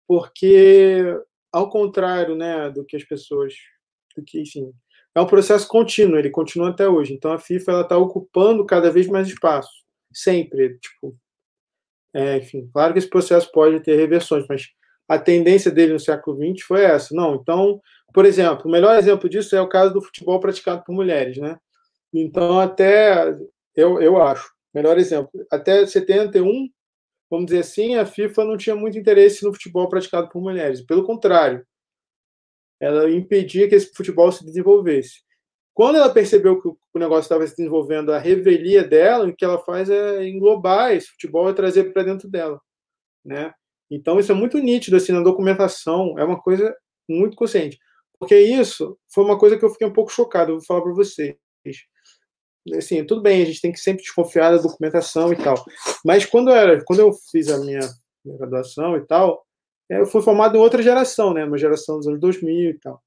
Porque 0.06 1.18
ao 1.50 1.68
contrário, 1.68 2.36
né, 2.36 2.70
do 2.70 2.84
que 2.84 2.96
as 2.96 3.02
pessoas, 3.02 3.54
do 4.16 4.22
que, 4.22 4.40
enfim, 4.40 4.72
é 5.14 5.20
um 5.20 5.26
processo 5.26 5.66
contínuo, 5.68 6.18
ele 6.18 6.30
continua 6.30 6.70
até 6.70 6.88
hoje. 6.88 7.14
Então 7.14 7.32
a 7.32 7.38
FIFA 7.38 7.82
está 7.82 7.96
ocupando 7.98 8.64
cada 8.64 8.90
vez 8.90 9.06
mais 9.06 9.28
espaço, 9.28 9.70
sempre, 10.12 10.78
tipo, 10.78 11.16
é, 12.14 12.38
enfim, 12.38 12.68
claro 12.72 12.92
que 12.92 12.98
esse 12.98 13.08
processo 13.08 13.50
pode 13.52 13.80
ter 13.80 13.96
reversões, 13.96 14.44
mas 14.48 14.68
a 15.08 15.18
tendência 15.18 15.70
dele 15.70 15.92
no 15.92 16.00
século 16.00 16.36
XX 16.36 16.64
foi 16.66 16.84
essa. 16.84 17.14
Não, 17.14 17.34
então, 17.36 17.80
por 18.12 18.24
exemplo, 18.24 18.66
o 18.66 18.70
melhor 18.70 18.96
exemplo 18.98 19.28
disso 19.28 19.54
é 19.56 19.60
o 19.60 19.68
caso 19.68 19.92
do 19.94 20.02
futebol 20.02 20.40
praticado 20.40 20.84
por 20.84 20.94
mulheres, 20.94 21.38
né? 21.38 21.58
Então 22.12 22.58
até 22.58 23.36
eu, 23.76 24.00
eu 24.00 24.20
acho, 24.22 24.48
melhor 24.74 24.98
exemplo, 24.98 25.30
até 25.50 25.86
71 25.86 26.68
vamos 27.30 27.46
dizer 27.46 27.60
assim, 27.60 27.94
a 27.94 28.04
FIFA 28.04 28.44
não 28.44 28.56
tinha 28.56 28.74
muito 28.74 28.98
interesse 28.98 29.44
no 29.44 29.52
futebol 29.52 29.88
praticado 29.88 30.28
por 30.28 30.42
mulheres. 30.42 30.82
Pelo 30.82 31.04
contrário, 31.04 31.64
ela 32.80 33.10
impedia 33.10 33.68
que 33.68 33.74
esse 33.74 33.92
futebol 33.94 34.30
se 34.32 34.44
desenvolvesse. 34.44 35.20
Quando 35.74 35.96
ela 35.96 36.12
percebeu 36.12 36.60
que 36.60 36.68
o 36.68 36.98
negócio 36.98 37.22
estava 37.22 37.46
se 37.46 37.56
desenvolvendo, 37.56 38.12
a 38.12 38.18
revelia 38.18 38.82
dela, 38.82 39.26
o 39.26 39.34
que 39.34 39.44
ela 39.44 39.58
faz 39.58 39.88
é 39.88 40.26
englobar 40.26 40.92
esse 40.92 41.08
futebol 41.08 41.48
e 41.48 41.54
trazer 41.54 41.92
para 41.92 42.02
dentro 42.02 42.28
dela, 42.28 42.60
né? 43.24 43.52
Então 43.90 44.18
isso 44.18 44.32
é 44.32 44.34
muito 44.34 44.58
nítido 44.58 44.96
assim 44.96 45.12
na 45.12 45.22
documentação, 45.22 46.18
é 46.18 46.24
uma 46.24 46.40
coisa 46.40 46.74
muito 47.08 47.36
consciente. 47.36 47.78
Porque 48.18 48.38
isso 48.38 48.98
foi 49.12 49.24
uma 49.24 49.38
coisa 49.38 49.58
que 49.58 49.64
eu 49.64 49.70
fiquei 49.70 49.86
um 49.86 49.92
pouco 49.92 50.12
chocado, 50.12 50.52
vou 50.52 50.64
falar 50.64 50.82
para 50.82 50.92
vocês 50.92 51.36
assim, 52.76 53.04
tudo 53.04 53.22
bem, 53.22 53.42
a 53.42 53.44
gente 53.46 53.60
tem 53.60 53.72
que 53.72 53.80
sempre 53.80 54.02
desconfiar 54.02 54.50
da 54.50 54.62
documentação 54.62 55.32
e 55.32 55.36
tal. 55.36 55.56
Mas 56.04 56.26
quando 56.26 56.50
eu, 56.50 56.54
era, 56.56 56.84
quando 56.84 57.00
eu 57.00 57.12
fiz 57.30 57.48
a 57.48 57.58
minha, 57.58 57.80
graduação 58.24 58.96
e 58.96 59.06
tal, 59.06 59.44
eu 59.98 60.06
fui 60.06 60.22
formado 60.22 60.56
em 60.56 60.60
outra 60.60 60.82
geração, 60.82 61.34
né? 61.34 61.44
Uma 61.44 61.58
geração 61.58 61.96
dos 61.98 62.06
anos 62.06 62.20
2000 62.20 62.70
e 62.70 62.78
tal. 62.78 63.02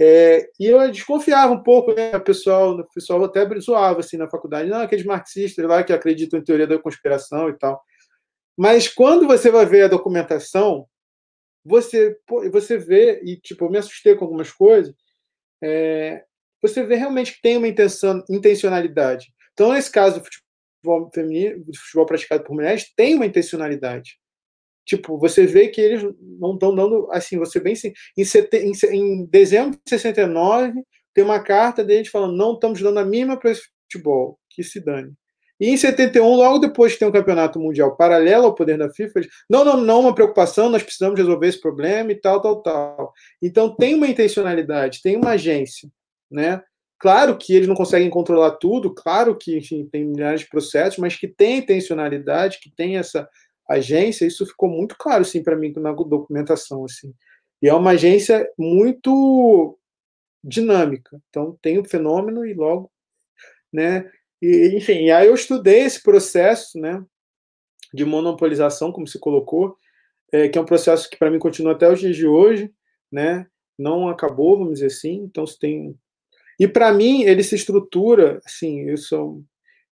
É, 0.00 0.48
e 0.60 0.66
eu 0.66 0.90
desconfiava 0.90 1.52
um 1.52 1.62
pouco, 1.62 1.92
né? 1.92 2.16
O 2.16 2.20
pessoal, 2.20 2.78
o 2.78 2.88
pessoal 2.94 3.24
até 3.24 3.46
zoava 3.60 4.00
assim 4.00 4.16
na 4.16 4.30
faculdade, 4.30 4.70
não, 4.70 4.80
aqueles 4.80 5.04
marxistas 5.04 5.64
lá 5.66 5.82
que 5.82 5.92
acreditam 5.92 6.38
em 6.38 6.44
teoria 6.44 6.66
da 6.66 6.78
conspiração 6.78 7.48
e 7.48 7.58
tal. 7.58 7.82
Mas 8.56 8.88
quando 8.88 9.26
você 9.26 9.50
vai 9.50 9.66
ver 9.66 9.82
a 9.82 9.88
documentação, 9.88 10.86
você 11.64 12.16
você 12.50 12.78
vê 12.78 13.20
e 13.24 13.36
tipo, 13.36 13.64
eu 13.64 13.70
me 13.70 13.78
assustei 13.78 14.14
com 14.14 14.24
algumas 14.24 14.50
coisas. 14.52 14.94
É, 15.62 16.24
você 16.62 16.84
vê 16.84 16.96
realmente 16.96 17.34
que 17.34 17.42
tem 17.42 17.56
uma 17.56 17.68
intenção, 17.68 18.24
intencionalidade. 18.30 19.32
Então, 19.52 19.72
nesse 19.72 19.90
caso 19.90 20.20
do 20.20 20.24
futebol 20.24 21.10
feminino, 21.12 21.64
do 21.64 21.76
futebol 21.76 22.06
praticado 22.06 22.44
por 22.44 22.54
mulheres, 22.54 22.92
tem 22.96 23.14
uma 23.14 23.26
intencionalidade. 23.26 24.18
Tipo, 24.88 25.18
você 25.18 25.46
vê 25.46 25.68
que 25.68 25.80
eles 25.80 26.02
não 26.40 26.54
estão 26.54 26.74
dando, 26.74 27.08
assim, 27.12 27.38
você 27.38 27.60
bem 27.60 27.74
em, 28.16 28.24
em, 28.62 28.72
em 28.92 29.26
dezembro 29.26 29.72
de 29.72 29.90
69, 29.90 30.72
tem 31.14 31.22
uma 31.22 31.40
carta 31.40 31.84
deles 31.84 32.08
falando, 32.08 32.36
não 32.36 32.54
estamos 32.54 32.80
dando 32.80 32.98
a 32.98 33.04
mínima 33.04 33.36
para 33.36 33.50
esse 33.50 33.62
futebol, 33.84 34.38
que 34.48 34.62
se 34.62 34.80
dane. 34.80 35.12
E 35.60 35.70
em 35.70 35.76
71, 35.76 36.24
logo 36.24 36.58
depois 36.58 36.92
que 36.94 37.00
tem 37.00 37.08
um 37.08 37.12
campeonato 37.12 37.60
mundial 37.60 37.96
paralelo 37.96 38.46
ao 38.46 38.54
poder 38.54 38.78
da 38.78 38.90
FIFA, 38.90 39.18
eles, 39.18 39.30
não, 39.50 39.64
não, 39.64 39.76
não, 39.76 40.00
uma 40.00 40.14
preocupação, 40.14 40.70
nós 40.70 40.82
precisamos 40.82 41.18
resolver 41.18 41.48
esse 41.48 41.60
problema 41.60 42.12
e 42.12 42.14
tal, 42.14 42.40
tal, 42.40 42.62
tal. 42.62 43.12
Então 43.42 43.74
tem 43.74 43.94
uma 43.94 44.06
intencionalidade, 44.06 45.02
tem 45.02 45.16
uma 45.16 45.30
agência 45.30 45.88
né? 46.30 46.62
Claro 47.00 47.38
que 47.38 47.54
eles 47.54 47.68
não 47.68 47.76
conseguem 47.76 48.10
controlar 48.10 48.52
tudo, 48.52 48.92
claro 48.92 49.36
que 49.36 49.56
enfim, 49.56 49.88
tem 49.90 50.04
milhares 50.04 50.40
de 50.40 50.48
processos, 50.48 50.98
mas 50.98 51.16
que 51.16 51.28
tem 51.28 51.58
intencionalidade, 51.58 52.58
que 52.60 52.70
tem 52.74 52.96
essa 52.96 53.28
agência, 53.68 54.26
isso 54.26 54.46
ficou 54.46 54.68
muito 54.68 54.96
claro 54.96 55.22
assim 55.22 55.42
para 55.42 55.56
mim 55.56 55.72
na 55.76 55.92
documentação 55.92 56.84
assim. 56.84 57.14
E 57.60 57.68
é 57.68 57.74
uma 57.74 57.90
agência 57.90 58.48
muito 58.56 59.78
dinâmica. 60.42 61.20
Então 61.28 61.58
tem 61.60 61.78
o 61.78 61.84
fenômeno 61.84 62.44
e 62.46 62.54
logo, 62.54 62.90
né? 63.72 64.10
E, 64.40 64.76
enfim, 64.76 65.10
aí 65.10 65.26
eu 65.26 65.34
estudei 65.34 65.80
esse 65.80 66.02
processo, 66.02 66.78
né, 66.78 67.04
de 67.92 68.04
monopolização, 68.04 68.92
como 68.92 69.06
se 69.06 69.18
colocou, 69.18 69.76
é, 70.32 70.48
que 70.48 70.56
é 70.56 70.60
um 70.60 70.66
processo 70.66 71.10
que 71.10 71.16
para 71.16 71.30
mim 71.30 71.38
continua 71.38 71.72
até 71.72 71.90
os 71.90 71.98
dias 71.98 72.16
de 72.16 72.26
hoje, 72.26 72.72
né? 73.10 73.46
Não 73.78 74.08
acabou, 74.08 74.58
vamos 74.58 74.74
dizer 74.74 74.86
assim. 74.86 75.14
Então 75.24 75.46
se 75.46 75.58
tem 75.58 75.98
e 76.58 76.66
para 76.66 76.92
mim 76.92 77.22
ele 77.22 77.42
se 77.44 77.54
estrutura, 77.54 78.40
assim, 78.44 78.90
isso, 78.90 79.42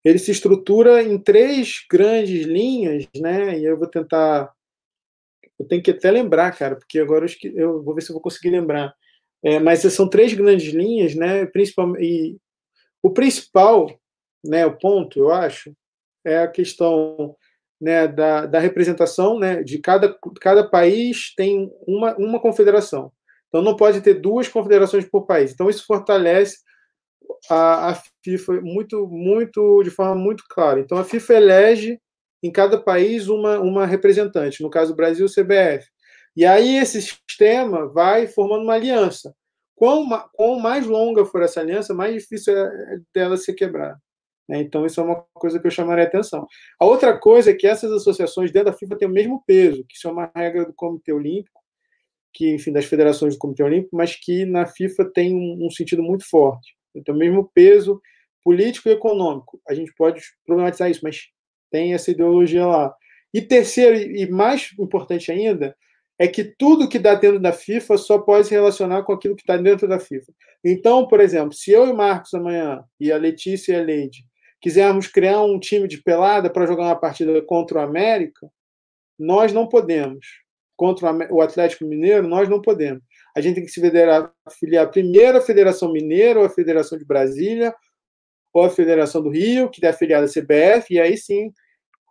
ele 0.04 0.20
se 0.20 0.32
estrutura 0.32 1.02
em 1.02 1.18
três 1.18 1.86
grandes 1.90 2.46
linhas, 2.46 3.08
né? 3.16 3.58
E 3.58 3.66
eu 3.66 3.78
vou 3.78 3.88
tentar, 3.88 4.54
eu 5.58 5.66
tenho 5.66 5.82
que 5.82 5.92
até 5.92 6.12
lembrar, 6.12 6.52
cara, 6.52 6.76
porque 6.76 7.00
agora 7.00 7.26
eu, 7.26 7.52
eu 7.56 7.84
vou 7.84 7.96
ver 7.96 8.02
se 8.02 8.10
eu 8.10 8.14
vou 8.14 8.22
conseguir 8.22 8.50
lembrar. 8.50 8.94
É, 9.44 9.60
mas 9.60 9.80
são 9.80 10.10
três 10.10 10.34
grandes 10.34 10.74
linhas, 10.74 11.16
né? 11.16 11.46
Principalmente, 11.46 12.04
e 12.04 12.38
o 13.02 13.12
principal, 13.12 13.90
né? 14.44 14.66
O 14.66 14.78
ponto, 14.78 15.20
eu 15.20 15.32
acho, 15.32 15.74
é 16.26 16.40
a 16.40 16.48
questão 16.48 17.36
né, 17.80 18.08
da, 18.08 18.46
da 18.46 18.60
representação, 18.60 19.38
né? 19.38 19.64
De 19.64 19.78
cada, 19.80 20.18
cada 20.40 20.70
país 20.70 21.34
tem 21.36 21.72
uma, 21.86 22.16
uma 22.18 22.40
confederação. 22.40 23.12
Então 23.48 23.62
não 23.62 23.76
pode 23.76 24.02
ter 24.02 24.16
duas 24.16 24.48
confederações 24.48 25.06
por 25.06 25.26
país. 25.26 25.52
Então 25.52 25.70
isso 25.70 25.86
fortalece 25.86 26.60
a, 27.50 27.92
a 27.92 28.02
FIFA 28.24 28.62
muito, 28.62 29.08
muito, 29.08 29.84
de 29.84 29.90
forma 29.90 30.16
muito 30.16 30.44
clara. 30.50 30.80
Então 30.80 30.98
a 30.98 31.04
FIFA 31.04 31.34
elege 31.36 32.00
em 32.42 32.52
cada 32.52 32.78
país 32.78 33.28
uma, 33.28 33.60
uma 33.60 33.86
representante, 33.86 34.62
no 34.62 34.70
caso 34.70 34.92
do 34.92 34.98
Brasil, 34.98 35.26
o 35.26 35.30
CBF. 35.30 35.88
E 36.36 36.46
aí 36.46 36.78
esse 36.78 37.02
sistema 37.02 37.88
vai 37.88 38.28
formando 38.28 38.64
uma 38.64 38.74
aliança. 38.74 39.34
Quanto, 39.76 40.60
mais 40.60 40.86
longa 40.86 41.26
for 41.26 41.42
essa 41.42 41.60
aliança, 41.60 41.94
mais 41.94 42.14
difícil 42.14 42.56
é 42.56 43.00
dela 43.14 43.38
ser 43.38 43.54
quebrada. 43.54 44.00
Né? 44.48 44.60
Então, 44.62 44.86
isso 44.86 45.00
é 45.00 45.04
uma 45.04 45.26
coisa 45.34 45.60
que 45.60 45.68
eu 45.68 45.72
chamaria 45.72 46.04
a 46.04 46.08
atenção. 46.08 46.48
A 46.80 46.86
outra 46.86 47.18
coisa 47.18 47.52
é 47.52 47.54
que 47.54 47.68
essas 47.68 47.92
associações 47.92 48.52
dentro 48.52 48.72
da 48.72 48.78
FIFA 48.78 48.98
têm 48.98 49.08
o 49.08 49.12
mesmo 49.12 49.44
peso, 49.46 49.86
que 49.88 49.96
isso 49.96 50.08
é 50.08 50.12
uma 50.12 50.32
regra 50.36 50.66
do 50.66 50.74
Comitê 50.74 51.12
Olímpico, 51.12 51.62
que, 52.34 52.54
enfim, 52.54 52.72
das 52.72 52.86
federações 52.86 53.36
do 53.36 53.40
Comitê 53.40 53.64
Olímpico, 53.64 53.96
mas 53.96 54.16
que 54.16 54.46
na 54.46 54.66
FIFA 54.66 55.12
tem 55.14 55.36
um, 55.36 55.66
um 55.66 55.70
sentido 55.70 56.02
muito 56.02 56.28
forte. 56.30 56.76
Então, 56.96 57.16
mesmo 57.16 57.50
peso 57.54 58.02
político 58.44 58.90
e 58.90 58.92
econômico. 58.92 59.62
A 59.68 59.74
gente 59.74 59.94
pode 59.96 60.22
problematizar 60.46 60.90
isso, 60.90 61.02
mas 61.04 61.28
tem 61.72 61.94
essa 61.94 62.12
ideologia 62.12 62.66
lá. 62.66 62.94
E 63.34 63.42
terceiro, 63.42 63.98
e 63.98 64.30
mais 64.30 64.72
importante 64.78 65.32
ainda, 65.32 65.76
é 66.20 66.28
que 66.28 66.44
tudo 66.44 66.88
que 66.88 67.00
dá 67.00 67.16
dentro 67.16 67.40
da 67.40 67.52
FIFA 67.52 67.98
só 67.98 68.20
pode 68.20 68.48
se 68.48 68.54
relacionar 68.54 69.04
com 69.04 69.14
aquilo 69.14 69.36
que 69.36 69.42
está 69.42 69.58
dentro 69.58 69.88
da 69.88 70.00
FIFA. 70.00 70.32
Então, 70.64 71.08
por 71.08 71.20
exemplo, 71.20 71.54
se 71.54 71.72
eu 71.72 71.88
e 71.88 71.94
Marcos 71.94 72.34
amanhã, 72.34 72.84
e 73.00 73.12
a 73.12 73.18
Letícia 73.18 73.74
e 73.74 73.76
a 73.76 73.84
Leide, 73.84 74.24
quisermos 74.62 75.08
criar 75.08 75.42
um 75.42 75.60
time 75.60 75.88
de 75.88 76.02
pelada 76.02 76.50
para 76.50 76.68
jogar 76.68 76.84
uma 76.84 76.96
partida 76.96 77.42
contra 77.42 77.80
o 77.80 77.82
América, 77.82 78.48
nós 79.18 79.52
não 79.52 79.68
podemos 79.68 80.26
contra 80.76 81.12
o 81.32 81.42
Atlético 81.42 81.86
Mineiro, 81.86 82.28
nós 82.28 82.48
não 82.48 82.62
podemos. 82.62 83.04
A 83.36 83.42
gente 83.42 83.56
tem 83.56 83.66
que 83.66 83.72
se 83.72 83.82
federar, 83.82 84.32
afiliar 84.46 84.90
primeiro 84.92 85.38
à 85.38 85.42
Federação 85.42 85.92
Mineira, 85.92 86.40
ou 86.40 86.46
à 86.46 86.50
Federação 86.50 86.98
de 86.98 87.06
Brasília, 87.06 87.74
ou 88.54 88.64
à 88.64 88.70
Federação 88.70 89.22
do 89.22 89.30
Rio, 89.30 89.70
que 89.70 89.84
é 89.86 89.90
afiliada 89.90 90.26
à 90.26 90.30
CBF, 90.30 90.94
e 90.94 91.00
aí 91.00 91.18
sim. 91.18 91.52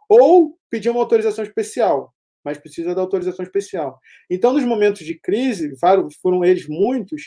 Ou 0.09 0.59
pedir 0.69 0.91
uma 0.91 1.01
autorização 1.01 1.45
especial, 1.45 2.13
mas 2.45 2.59
precisa 2.59 2.95
da 2.95 3.01
autorização 3.01 3.45
especial. 3.45 3.99
Então, 4.29 4.53
nos 4.53 4.65
momentos 4.65 5.07
de 5.07 5.19
crise, 5.19 5.73
foram 6.21 6.45
eles 6.45 6.67
muitos, 6.67 7.23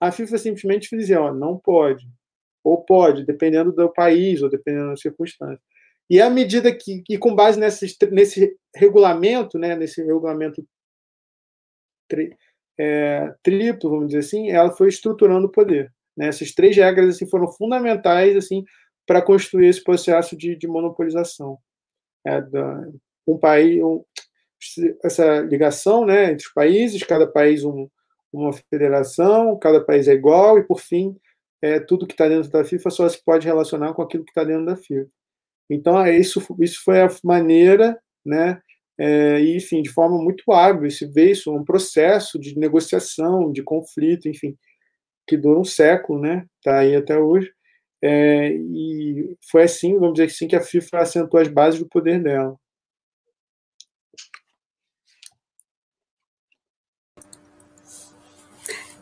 a 0.00 0.10
FIFA 0.10 0.38
simplesmente 0.38 0.96
dizia: 0.96 1.20
ó, 1.20 1.32
não 1.32 1.58
pode. 1.58 2.06
Ou 2.62 2.84
pode, 2.84 3.24
dependendo 3.24 3.72
do 3.72 3.92
país, 3.92 4.42
ou 4.42 4.50
dependendo 4.50 4.90
da 4.90 4.96
circunstância. 4.96 5.62
E 6.10 6.20
à 6.20 6.28
medida 6.28 6.74
que, 6.76 7.02
e 7.08 7.16
com 7.16 7.34
base 7.34 7.58
nesse, 7.58 7.96
nesse 8.10 8.56
regulamento, 8.74 9.58
né, 9.58 9.76
nesse 9.76 10.02
regulamento 10.02 10.66
é, 12.80 13.34
triplo, 13.42 13.90
vamos 13.90 14.06
dizer 14.06 14.20
assim, 14.20 14.50
ela 14.50 14.70
foi 14.70 14.88
estruturando 14.88 15.46
o 15.46 15.52
poder. 15.52 15.92
Né? 16.16 16.28
Essas 16.28 16.52
três 16.52 16.74
regras 16.74 17.14
assim, 17.14 17.28
foram 17.28 17.46
fundamentais 17.46 18.34
assim, 18.34 18.64
para 19.06 19.20
construir 19.20 19.68
esse 19.68 19.84
processo 19.84 20.34
de, 20.34 20.56
de 20.56 20.66
monopolização. 20.66 21.58
É, 22.26 22.40
da, 22.40 22.86
um 23.26 23.38
país, 23.38 23.82
um, 23.82 24.02
essa 25.04 25.40
ligação 25.40 26.06
né, 26.06 26.32
entre 26.32 26.46
os 26.46 26.52
países, 26.52 27.02
cada 27.02 27.26
país 27.26 27.64
um, 27.64 27.86
uma 28.32 28.52
federação, 28.52 29.58
cada 29.58 29.84
país 29.84 30.08
é 30.08 30.14
igual, 30.14 30.58
e 30.58 30.64
por 30.64 30.80
fim, 30.80 31.14
é, 31.62 31.78
tudo 31.78 32.06
que 32.06 32.14
está 32.14 32.28
dentro 32.28 32.50
da 32.50 32.64
FIFA 32.64 32.90
só 32.90 33.08
se 33.08 33.22
pode 33.22 33.46
relacionar 33.46 33.92
com 33.92 34.02
aquilo 34.02 34.24
que 34.24 34.30
está 34.30 34.42
dentro 34.42 34.64
da 34.64 34.76
FIFA. 34.76 35.10
Então, 35.68 36.02
é 36.02 36.16
isso, 36.16 36.42
isso 36.60 36.82
foi 36.82 37.00
a 37.02 37.08
maneira, 37.22 38.00
né, 38.24 38.60
é, 39.02 39.40
e, 39.40 39.56
enfim, 39.56 39.80
de 39.80 39.88
forma 39.90 40.22
muito 40.22 40.52
hábil, 40.52 40.90
se 40.90 41.06
vê 41.06 41.30
isso, 41.30 41.50
um 41.50 41.64
processo 41.64 42.38
de 42.38 42.58
negociação, 42.58 43.50
de 43.50 43.62
conflito, 43.62 44.28
enfim, 44.28 44.54
que 45.26 45.38
dura 45.38 45.58
um 45.58 45.64
século, 45.64 46.20
né, 46.20 46.44
está 46.58 46.80
aí 46.80 46.94
até 46.94 47.18
hoje, 47.18 47.50
é, 48.02 48.52
e 48.52 49.36
foi 49.50 49.62
assim, 49.62 49.94
vamos 49.94 50.14
dizer 50.14 50.26
assim, 50.26 50.46
que 50.46 50.54
a 50.56 50.60
FIFA 50.60 50.98
assentou 50.98 51.40
as 51.40 51.48
bases 51.48 51.80
do 51.80 51.88
poder 51.88 52.22
dela. 52.22 52.54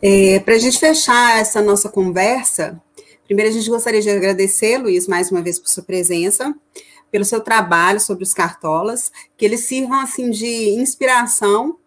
É, 0.01 0.39
Para 0.39 0.55
a 0.55 0.59
gente 0.59 0.79
fechar 0.79 1.41
essa 1.41 1.61
nossa 1.61 1.89
conversa, 1.89 2.81
primeiro 3.25 3.51
a 3.51 3.53
gente 3.53 3.69
gostaria 3.69 4.01
de 4.01 4.09
agradecer, 4.09 4.77
Luiz, 4.77 5.07
mais 5.07 5.29
uma 5.29 5.41
vez 5.41 5.59
por 5.59 5.67
sua 5.67 5.83
presença, 5.83 6.55
pelo 7.11 7.25
seu 7.25 7.41
trabalho 7.41 7.99
sobre 7.99 8.23
os 8.23 8.33
cartolas, 8.33 9.11
que 9.37 9.45
eles 9.45 9.61
sirvam 9.61 9.99
assim 9.99 10.29
de 10.29 10.69
inspiração 10.71 11.77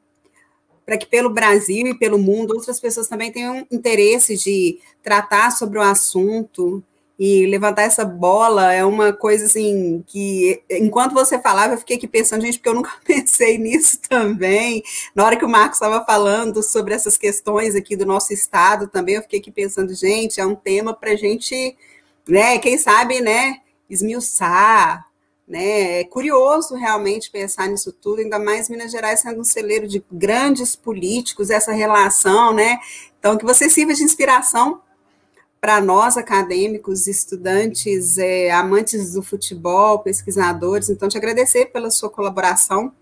para 0.85 0.99
que 0.99 1.07
pelo 1.07 1.31
Brasil 1.31 1.87
e 1.87 1.99
pelo 1.99 2.19
mundo 2.19 2.55
outras 2.55 2.81
pessoas 2.81 3.09
também 3.09 3.33
tenham 3.33 3.67
interesse 3.71 4.37
de 4.37 4.79
tratar 5.03 5.51
sobre 5.51 5.79
o 5.79 5.83
assunto. 5.83 6.83
E 7.19 7.47
levantar 7.47 7.83
essa 7.83 8.05
bola 8.05 8.73
é 8.73 8.85
uma 8.85 9.13
coisa 9.13 9.45
assim 9.45 10.03
que 10.09 10.61
enquanto 10.69 11.13
você 11.13 11.39
falava 11.39 11.75
eu 11.75 11.79
fiquei 11.79 11.97
aqui 11.97 12.09
pensando 12.09 12.43
gente 12.43 12.59
porque 12.59 12.69
eu 12.69 12.75
nunca 12.75 12.91
pensei 13.05 13.59
nisso 13.59 14.01
também. 14.09 14.83
Na 15.15 15.25
hora 15.25 15.37
que 15.37 15.45
o 15.45 15.49
Marcos 15.49 15.77
estava 15.77 16.05
falando 16.05 16.63
sobre 16.63 16.95
essas 16.95 17.17
questões 17.17 17.77
aqui 17.77 17.95
do 17.95 18.07
nosso 18.07 18.33
estado 18.33 18.89
também 18.89 19.17
eu 19.17 19.23
fiquei 19.23 19.39
aqui 19.39 19.53
pensando 19.53 19.95
gente 19.95 20.41
é 20.41 20.47
um 20.47 20.57
tema 20.57 20.95
para 20.95 21.15
gente 21.15 21.77
né 22.27 22.59
quem 22.59 22.77
sabe 22.77 23.21
né 23.21 23.61
esmiuçar 23.89 25.07
né? 25.47 26.01
É 26.01 26.05
curioso 26.05 26.75
realmente 26.75 27.31
pensar 27.31 27.69
nisso 27.69 27.93
tudo, 27.93 28.21
ainda 28.21 28.39
mais 28.39 28.69
Minas 28.69 28.93
Gerais 28.93 29.21
sendo 29.21 29.41
um 29.41 29.45
celeiro 29.45 29.87
de 29.87 30.05
grandes 30.11 30.77
políticos, 30.77 31.51
essa 31.51 31.73
relação, 31.73 32.55
né? 32.55 32.79
Então, 33.19 33.37
que 33.37 33.45
você 33.45 33.69
sirva 33.69 33.95
de 33.95 34.03
inspiração 34.03 34.81
para 35.61 35.81
nós, 35.81 36.17
acadêmicos, 36.17 37.07
estudantes, 37.07 38.19
é, 38.19 38.51
amantes 38.51 39.13
do 39.13 39.23
futebol, 39.23 40.01
pesquisadores. 40.01 40.91
Então, 40.91 41.09
te 41.09 41.17
agradecer 41.17 41.67
pela 41.67 41.91
sua 41.91 42.11
colaboração 42.11 42.93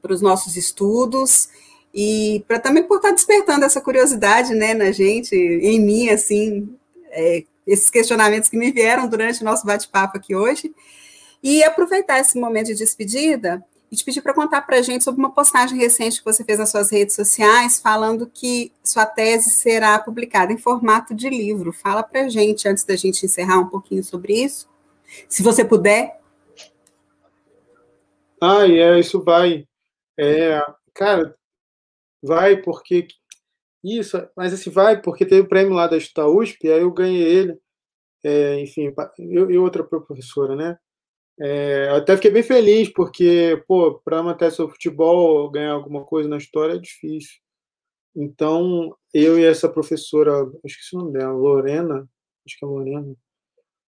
para 0.00 0.14
os 0.14 0.22
nossos 0.22 0.56
estudos 0.56 1.48
e 1.92 2.42
para 2.48 2.58
também 2.58 2.82
por 2.82 2.96
estar 2.96 3.10
despertando 3.10 3.64
essa 3.64 3.80
curiosidade, 3.80 4.54
né, 4.54 4.72
na 4.72 4.92
gente, 4.92 5.34
em 5.34 5.80
mim, 5.80 6.08
assim, 6.08 6.74
é, 7.10 7.44
esses 7.66 7.90
questionamentos 7.90 8.48
que 8.48 8.56
me 8.56 8.70
vieram 8.70 9.06
durante 9.06 9.42
o 9.42 9.44
nosso 9.44 9.66
bate-papo 9.66 10.16
aqui 10.16 10.34
hoje. 10.34 10.72
E 11.42 11.62
aproveitar 11.62 12.18
esse 12.18 12.38
momento 12.38 12.66
de 12.66 12.74
despedida 12.74 13.64
e 13.90 13.96
te 13.96 14.04
pedir 14.04 14.20
para 14.20 14.34
contar 14.34 14.62
para 14.62 14.78
a 14.78 14.82
gente 14.82 15.02
sobre 15.02 15.20
uma 15.20 15.32
postagem 15.32 15.78
recente 15.78 16.18
que 16.18 16.24
você 16.24 16.44
fez 16.44 16.58
nas 16.58 16.70
suas 16.70 16.90
redes 16.90 17.14
sociais, 17.14 17.80
falando 17.80 18.26
que 18.26 18.72
sua 18.84 19.06
tese 19.06 19.50
será 19.50 19.98
publicada 19.98 20.52
em 20.52 20.58
formato 20.58 21.14
de 21.14 21.28
livro. 21.28 21.72
Fala 21.72 22.02
para 22.02 22.22
a 22.22 22.28
gente, 22.28 22.68
antes 22.68 22.84
da 22.84 22.96
gente 22.96 23.24
encerrar 23.24 23.58
um 23.58 23.68
pouquinho 23.68 24.04
sobre 24.04 24.34
isso, 24.34 24.68
se 25.28 25.42
você 25.42 25.64
puder. 25.64 26.20
Ah, 28.40 28.66
é, 28.66 28.98
isso 28.98 29.22
vai. 29.22 29.66
É, 30.18 30.60
cara, 30.94 31.34
vai 32.22 32.56
porque. 32.56 33.08
Isso, 33.82 34.28
mas 34.36 34.52
assim, 34.52 34.70
vai 34.70 35.00
porque 35.00 35.24
teve 35.24 35.42
o 35.42 35.48
prêmio 35.48 35.72
lá 35.72 35.86
da 35.86 35.96
USP, 36.28 36.70
aí 36.70 36.80
eu 36.80 36.92
ganhei 36.92 37.22
ele. 37.22 37.58
É, 38.24 38.60
enfim, 38.60 38.92
eu 39.18 39.50
e 39.50 39.56
outra 39.56 39.84
professora, 39.84 40.56
né? 40.56 40.76
É, 41.40 41.88
eu 41.90 41.96
até 41.96 42.16
fiquei 42.16 42.30
bem 42.30 42.42
feliz, 42.42 42.88
porque, 42.88 43.62
pô, 43.66 44.00
para 44.04 44.22
manter 44.22 44.50
seu 44.50 44.68
futebol, 44.68 45.50
ganhar 45.50 45.72
alguma 45.72 46.04
coisa 46.04 46.28
na 46.28 46.36
história 46.36 46.74
é 46.74 46.78
difícil. 46.78 47.38
Então, 48.16 48.96
eu 49.14 49.38
e 49.38 49.44
essa 49.44 49.68
professora, 49.68 50.32
que 50.64 50.96
o 50.96 50.98
nome 50.98 51.12
dela, 51.12 51.32
Lorena, 51.32 52.08
acho 52.44 52.58
que 52.58 52.64
é 52.64 52.68
Lorena, 52.68 53.14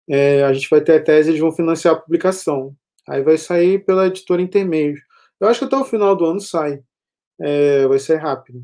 é, 0.08 0.44
a 0.44 0.54
gente 0.54 0.70
vai 0.70 0.82
ter 0.82 0.98
a 0.98 1.04
tese, 1.04 1.30
eles 1.30 1.42
vão 1.42 1.52
financiar 1.52 1.96
a 1.96 2.00
publicação. 2.00 2.76
Aí 3.08 3.24
vai 3.24 3.38
sair 3.38 3.84
pela 3.86 4.08
editora 4.08 4.42
Intermeios. 4.42 5.00
Eu 5.40 5.48
acho 5.48 5.60
que 5.60 5.66
até 5.66 5.78
o 5.78 5.86
final 5.86 6.16
do 6.16 6.26
ano 6.26 6.40
sai. 6.40 6.84
É, 7.40 7.88
vai 7.88 8.00
ser 8.00 8.18
rápido. 8.18 8.64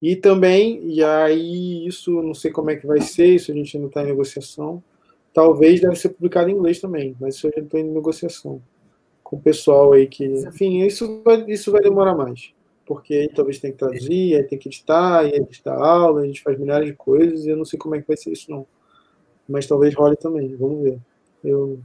E 0.00 0.16
também, 0.16 0.84
e 0.88 1.02
aí 1.02 1.86
isso, 1.86 2.22
não 2.22 2.34
sei 2.34 2.50
como 2.50 2.70
é 2.70 2.76
que 2.76 2.86
vai 2.86 3.00
ser, 3.00 3.34
isso 3.34 3.52
a 3.52 3.54
gente 3.54 3.76
ainda 3.76 3.88
está 3.88 4.02
em 4.02 4.06
negociação. 4.06 4.82
Talvez 5.32 5.80
deve 5.80 5.96
ser 5.96 6.10
publicado 6.10 6.50
em 6.50 6.54
inglês 6.54 6.80
também, 6.80 7.16
mas 7.20 7.36
isso 7.36 7.46
eu 7.46 7.52
já 7.56 7.62
estou 7.62 7.80
em 7.80 7.84
negociação 7.84 8.60
com 9.32 9.36
o 9.36 9.40
pessoal 9.40 9.94
aí 9.94 10.06
que. 10.06 10.26
Enfim, 10.26 10.82
isso 10.82 11.22
vai, 11.24 11.42
isso 11.48 11.72
vai 11.72 11.80
demorar 11.80 12.14
mais. 12.14 12.52
Porque 12.84 13.14
aí 13.14 13.28
talvez 13.28 13.58
tem 13.58 13.72
que 13.72 13.78
traduzir, 13.78 14.36
aí 14.36 14.42
tem 14.42 14.58
que 14.58 14.68
editar, 14.68 15.20
aí 15.20 15.30
editar 15.30 15.74
aula, 15.74 16.20
a 16.20 16.26
gente 16.26 16.42
faz 16.42 16.58
milhares 16.58 16.86
de 16.86 16.94
coisas, 16.94 17.46
e 17.46 17.48
eu 17.48 17.56
não 17.56 17.64
sei 17.64 17.78
como 17.78 17.94
é 17.94 18.02
que 18.02 18.06
vai 18.06 18.16
ser 18.16 18.30
isso, 18.30 18.50
não. 18.50 18.66
Mas 19.48 19.66
talvez 19.66 19.94
role 19.94 20.16
também, 20.16 20.54
vamos 20.54 20.82
ver. 20.82 20.98
Eu, 21.42 21.80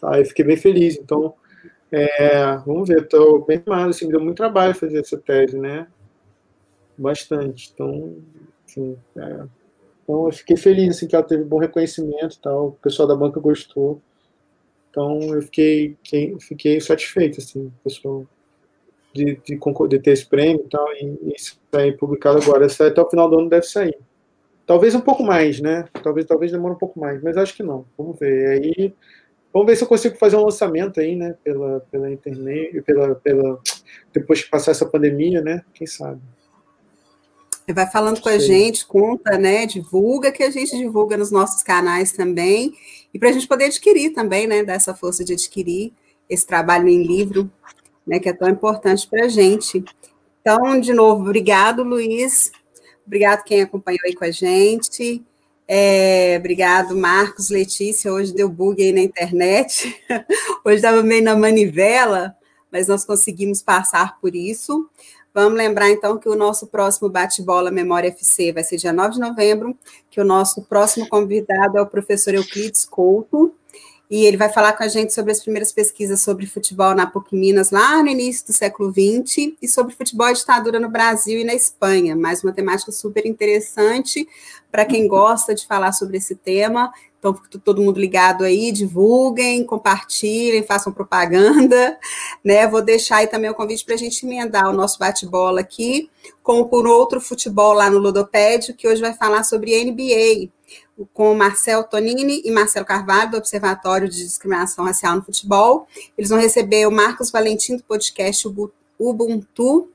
tá, 0.00 0.18
eu 0.18 0.24
fiquei 0.24 0.44
bem 0.44 0.56
feliz, 0.56 0.98
então. 0.98 1.34
É, 1.92 2.56
vamos 2.66 2.88
ver, 2.88 3.02
estou 3.02 3.44
bem 3.44 3.58
animado, 3.58 3.90
assim, 3.90 4.06
me 4.06 4.10
deu 4.10 4.20
muito 4.20 4.36
trabalho 4.36 4.74
fazer 4.74 4.98
essa 4.98 5.16
tese, 5.16 5.56
né? 5.56 5.86
Bastante. 6.98 7.70
Então, 7.72 8.16
assim, 8.66 8.98
é, 9.16 9.46
então 10.06 10.26
eu 10.26 10.32
fiquei 10.32 10.56
feliz 10.56 10.96
assim, 10.96 11.08
que 11.08 11.16
ela 11.16 11.24
teve 11.24 11.42
bom 11.42 11.58
reconhecimento 11.58 12.38
tal, 12.40 12.68
o 12.68 12.72
pessoal 12.72 13.08
da 13.08 13.16
banca 13.16 13.40
gostou. 13.40 14.00
Então 14.88 15.20
eu 15.34 15.42
fiquei, 15.42 15.96
fiquei 16.40 16.80
satisfeito, 16.80 17.40
assim, 17.40 17.72
pessoal, 17.82 18.24
de, 19.12 19.36
de, 19.44 19.58
de, 19.88 19.98
ter 19.98 20.12
esse 20.12 20.24
prêmio 20.24 20.64
e 20.64 20.68
tal, 20.70 20.86
e, 20.92 21.34
e 21.34 21.34
sair 21.72 21.96
publicado 21.96 22.38
agora. 22.38 22.66
Até 22.66 23.02
o 23.02 23.10
final 23.10 23.28
do 23.28 23.40
ano 23.40 23.48
deve 23.48 23.66
sair. 23.66 23.98
Talvez 24.64 24.94
um 24.94 25.00
pouco 25.00 25.24
mais, 25.24 25.60
né? 25.60 25.86
Talvez, 26.02 26.24
talvez 26.24 26.52
demore 26.52 26.74
um 26.74 26.78
pouco 26.78 27.00
mais, 27.00 27.20
mas 27.20 27.36
acho 27.36 27.54
que 27.56 27.62
não. 27.64 27.84
Vamos 27.98 28.18
ver. 28.18 28.48
Aí, 28.48 28.94
vamos 29.52 29.66
ver 29.66 29.76
se 29.76 29.82
eu 29.82 29.88
consigo 29.88 30.16
fazer 30.16 30.36
um 30.36 30.44
lançamento 30.44 31.00
aí, 31.00 31.16
né? 31.16 31.34
Pela, 31.42 31.80
pela 31.90 32.10
internet, 32.10 32.80
pela, 32.82 33.16
pela, 33.16 33.60
depois 34.12 34.42
que 34.42 34.50
passar 34.50 34.70
essa 34.70 34.86
pandemia, 34.86 35.42
né? 35.42 35.64
Quem 35.74 35.86
sabe. 35.86 36.20
Vai 37.74 37.90
falando 37.90 38.20
com 38.20 38.28
a 38.28 38.38
gente, 38.38 38.86
conta, 38.86 39.36
né? 39.36 39.66
Divulga, 39.66 40.30
que 40.30 40.42
a 40.42 40.50
gente 40.50 40.76
divulga 40.76 41.16
nos 41.16 41.32
nossos 41.32 41.62
canais 41.62 42.12
também. 42.12 42.74
E 43.12 43.18
para 43.18 43.30
a 43.30 43.32
gente 43.32 43.48
poder 43.48 43.64
adquirir 43.64 44.10
também, 44.10 44.46
né? 44.46 44.62
Dessa 44.62 44.94
força 44.94 45.24
de 45.24 45.32
adquirir 45.32 45.92
esse 46.28 46.46
trabalho 46.46 46.88
em 46.88 47.02
livro, 47.02 47.50
né? 48.06 48.20
Que 48.20 48.28
é 48.28 48.32
tão 48.32 48.48
importante 48.48 49.08
para 49.08 49.24
a 49.24 49.28
gente. 49.28 49.84
Então, 50.40 50.78
de 50.78 50.92
novo, 50.92 51.22
obrigado, 51.22 51.82
Luiz. 51.82 52.52
Obrigado 53.04 53.42
quem 53.42 53.62
acompanhou 53.62 54.00
aí 54.04 54.14
com 54.14 54.24
a 54.24 54.30
gente. 54.30 55.24
É, 55.68 56.36
obrigado, 56.38 56.96
Marcos, 56.96 57.50
Letícia. 57.50 58.12
Hoje 58.12 58.32
deu 58.32 58.48
bug 58.48 58.80
aí 58.80 58.92
na 58.92 59.00
internet. 59.00 60.00
Hoje 60.64 60.76
estava 60.76 61.02
meio 61.02 61.24
na 61.24 61.34
manivela, 61.34 62.36
mas 62.70 62.86
nós 62.86 63.04
conseguimos 63.04 63.60
passar 63.60 64.20
por 64.20 64.36
isso. 64.36 64.88
Vamos 65.36 65.58
lembrar, 65.58 65.90
então, 65.90 66.16
que 66.16 66.30
o 66.30 66.34
nosso 66.34 66.66
próximo 66.66 67.10
bate-bola 67.10 67.70
Memória 67.70 68.08
FC 68.08 68.54
vai 68.54 68.64
ser 68.64 68.78
dia 68.78 68.90
9 68.90 69.16
de 69.16 69.20
novembro, 69.20 69.76
que 70.10 70.18
o 70.18 70.24
nosso 70.24 70.62
próximo 70.62 71.06
convidado 71.10 71.76
é 71.76 71.82
o 71.82 71.86
professor 71.86 72.32
Euclides 72.32 72.86
Couto, 72.86 73.52
e 74.10 74.24
ele 74.24 74.38
vai 74.38 74.50
falar 74.50 74.72
com 74.72 74.82
a 74.82 74.88
gente 74.88 75.12
sobre 75.12 75.32
as 75.32 75.40
primeiras 75.42 75.70
pesquisas 75.70 76.22
sobre 76.22 76.46
futebol 76.46 76.94
na 76.94 77.06
PUC 77.06 77.36
Minas, 77.36 77.70
lá 77.70 78.02
no 78.02 78.08
início 78.08 78.46
do 78.46 78.54
século 78.54 78.90
XX, 78.90 79.52
e 79.60 79.68
sobre 79.68 79.94
futebol 79.94 80.30
e 80.30 80.32
ditadura 80.32 80.80
no 80.80 80.88
Brasil 80.88 81.38
e 81.38 81.44
na 81.44 81.52
Espanha. 81.52 82.16
Mais 82.16 82.42
uma 82.42 82.54
temática 82.54 82.90
super 82.90 83.26
interessante 83.26 84.26
para 84.70 84.84
quem 84.84 85.08
gosta 85.08 85.54
de 85.54 85.66
falar 85.66 85.92
sobre 85.92 86.18
esse 86.18 86.34
tema. 86.34 86.92
Então, 87.18 87.34
todo 87.64 87.82
mundo 87.82 87.98
ligado 87.98 88.44
aí, 88.44 88.70
divulguem, 88.70 89.64
compartilhem, 89.64 90.62
façam 90.62 90.92
propaganda, 90.92 91.98
né? 92.44 92.66
Vou 92.68 92.82
deixar 92.82 93.16
aí 93.16 93.26
também 93.26 93.50
o 93.50 93.54
convite 93.54 93.84
para 93.84 93.94
a 93.94 93.98
gente 93.98 94.24
emendar 94.24 94.68
o 94.68 94.72
nosso 94.72 94.98
bate-bola 94.98 95.60
aqui 95.60 96.10
com 96.42 96.64
por 96.64 96.86
outro 96.86 97.20
futebol 97.20 97.72
lá 97.72 97.90
no 97.90 97.98
Ludopédio, 97.98 98.74
que 98.74 98.86
hoje 98.86 99.00
vai 99.00 99.12
falar 99.12 99.42
sobre 99.42 99.84
NBA, 99.84 100.50
com 101.12 101.34
Marcel 101.34 101.84
Tonini 101.84 102.42
e 102.44 102.50
Marcelo 102.50 102.86
Carvalho, 102.86 103.32
do 103.32 103.36
Observatório 103.36 104.08
de 104.08 104.18
Discriminação 104.18 104.84
Racial 104.84 105.16
no 105.16 105.22
Futebol. 105.22 105.86
Eles 106.16 106.30
vão 106.30 106.38
receber 106.38 106.86
o 106.86 106.92
Marcos 106.92 107.30
Valentim, 107.30 107.76
do 107.76 107.82
podcast 107.82 108.46
Ubuntu, 108.98 109.88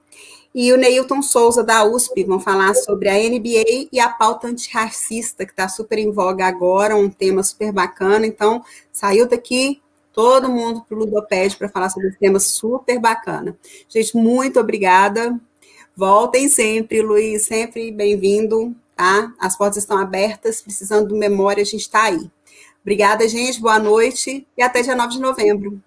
e 0.53 0.73
o 0.73 0.78
Neilton 0.78 1.22
Souza, 1.22 1.64
da 1.64 1.84
USP, 1.86 2.23
vão 2.26 2.40
falar 2.40 2.73
sobre 2.73 3.07
a 3.07 3.14
NBA 3.14 3.88
e 3.91 3.99
a 3.99 4.10
pauta 4.10 4.48
antirracista, 4.48 5.45
que 5.45 5.52
está 5.52 5.69
super 5.69 5.98
em 5.98 6.11
voga 6.11 6.45
agora, 6.45 6.95
um 6.95 7.10
tema 7.10 7.41
super 7.41 7.72
bacana. 7.72 8.28
Então, 8.28 8.64
saiu 8.91 9.28
daqui 9.28 9.82
todo 10.11 10.49
mundo 10.49 10.84
para 10.88 10.98
o 10.98 10.99
Ludoped 10.99 11.57
para 11.57 11.69
falar 11.69 11.90
sobre 11.90 12.10
esse 12.10 12.19
tema 12.19 12.40
super 12.40 12.99
bacana. 12.99 13.57
Gente, 13.88 14.15
muito 14.18 14.60
obrigada. 14.60 15.40
Voltem 15.95 16.49
sempre, 16.49 17.02
Luiz, 17.02 17.44
sempre 17.44 17.91
bem-vindo, 17.91 18.76
tá? 18.95 19.34
As 19.40 19.57
portas 19.57 19.78
estão 19.78 19.98
abertas, 19.98 20.61
precisando 20.61 21.07
de 21.07 21.14
memória, 21.14 21.61
a 21.61 21.65
gente 21.65 21.82
está 21.82 22.03
aí. 22.03 22.30
Obrigada, 22.82 23.28
gente, 23.28 23.61
boa 23.61 23.80
noite 23.80 24.45
e 24.57 24.61
até 24.61 24.82
dia 24.82 24.95
9 24.95 25.14
de 25.14 25.19
novembro. 25.19 25.82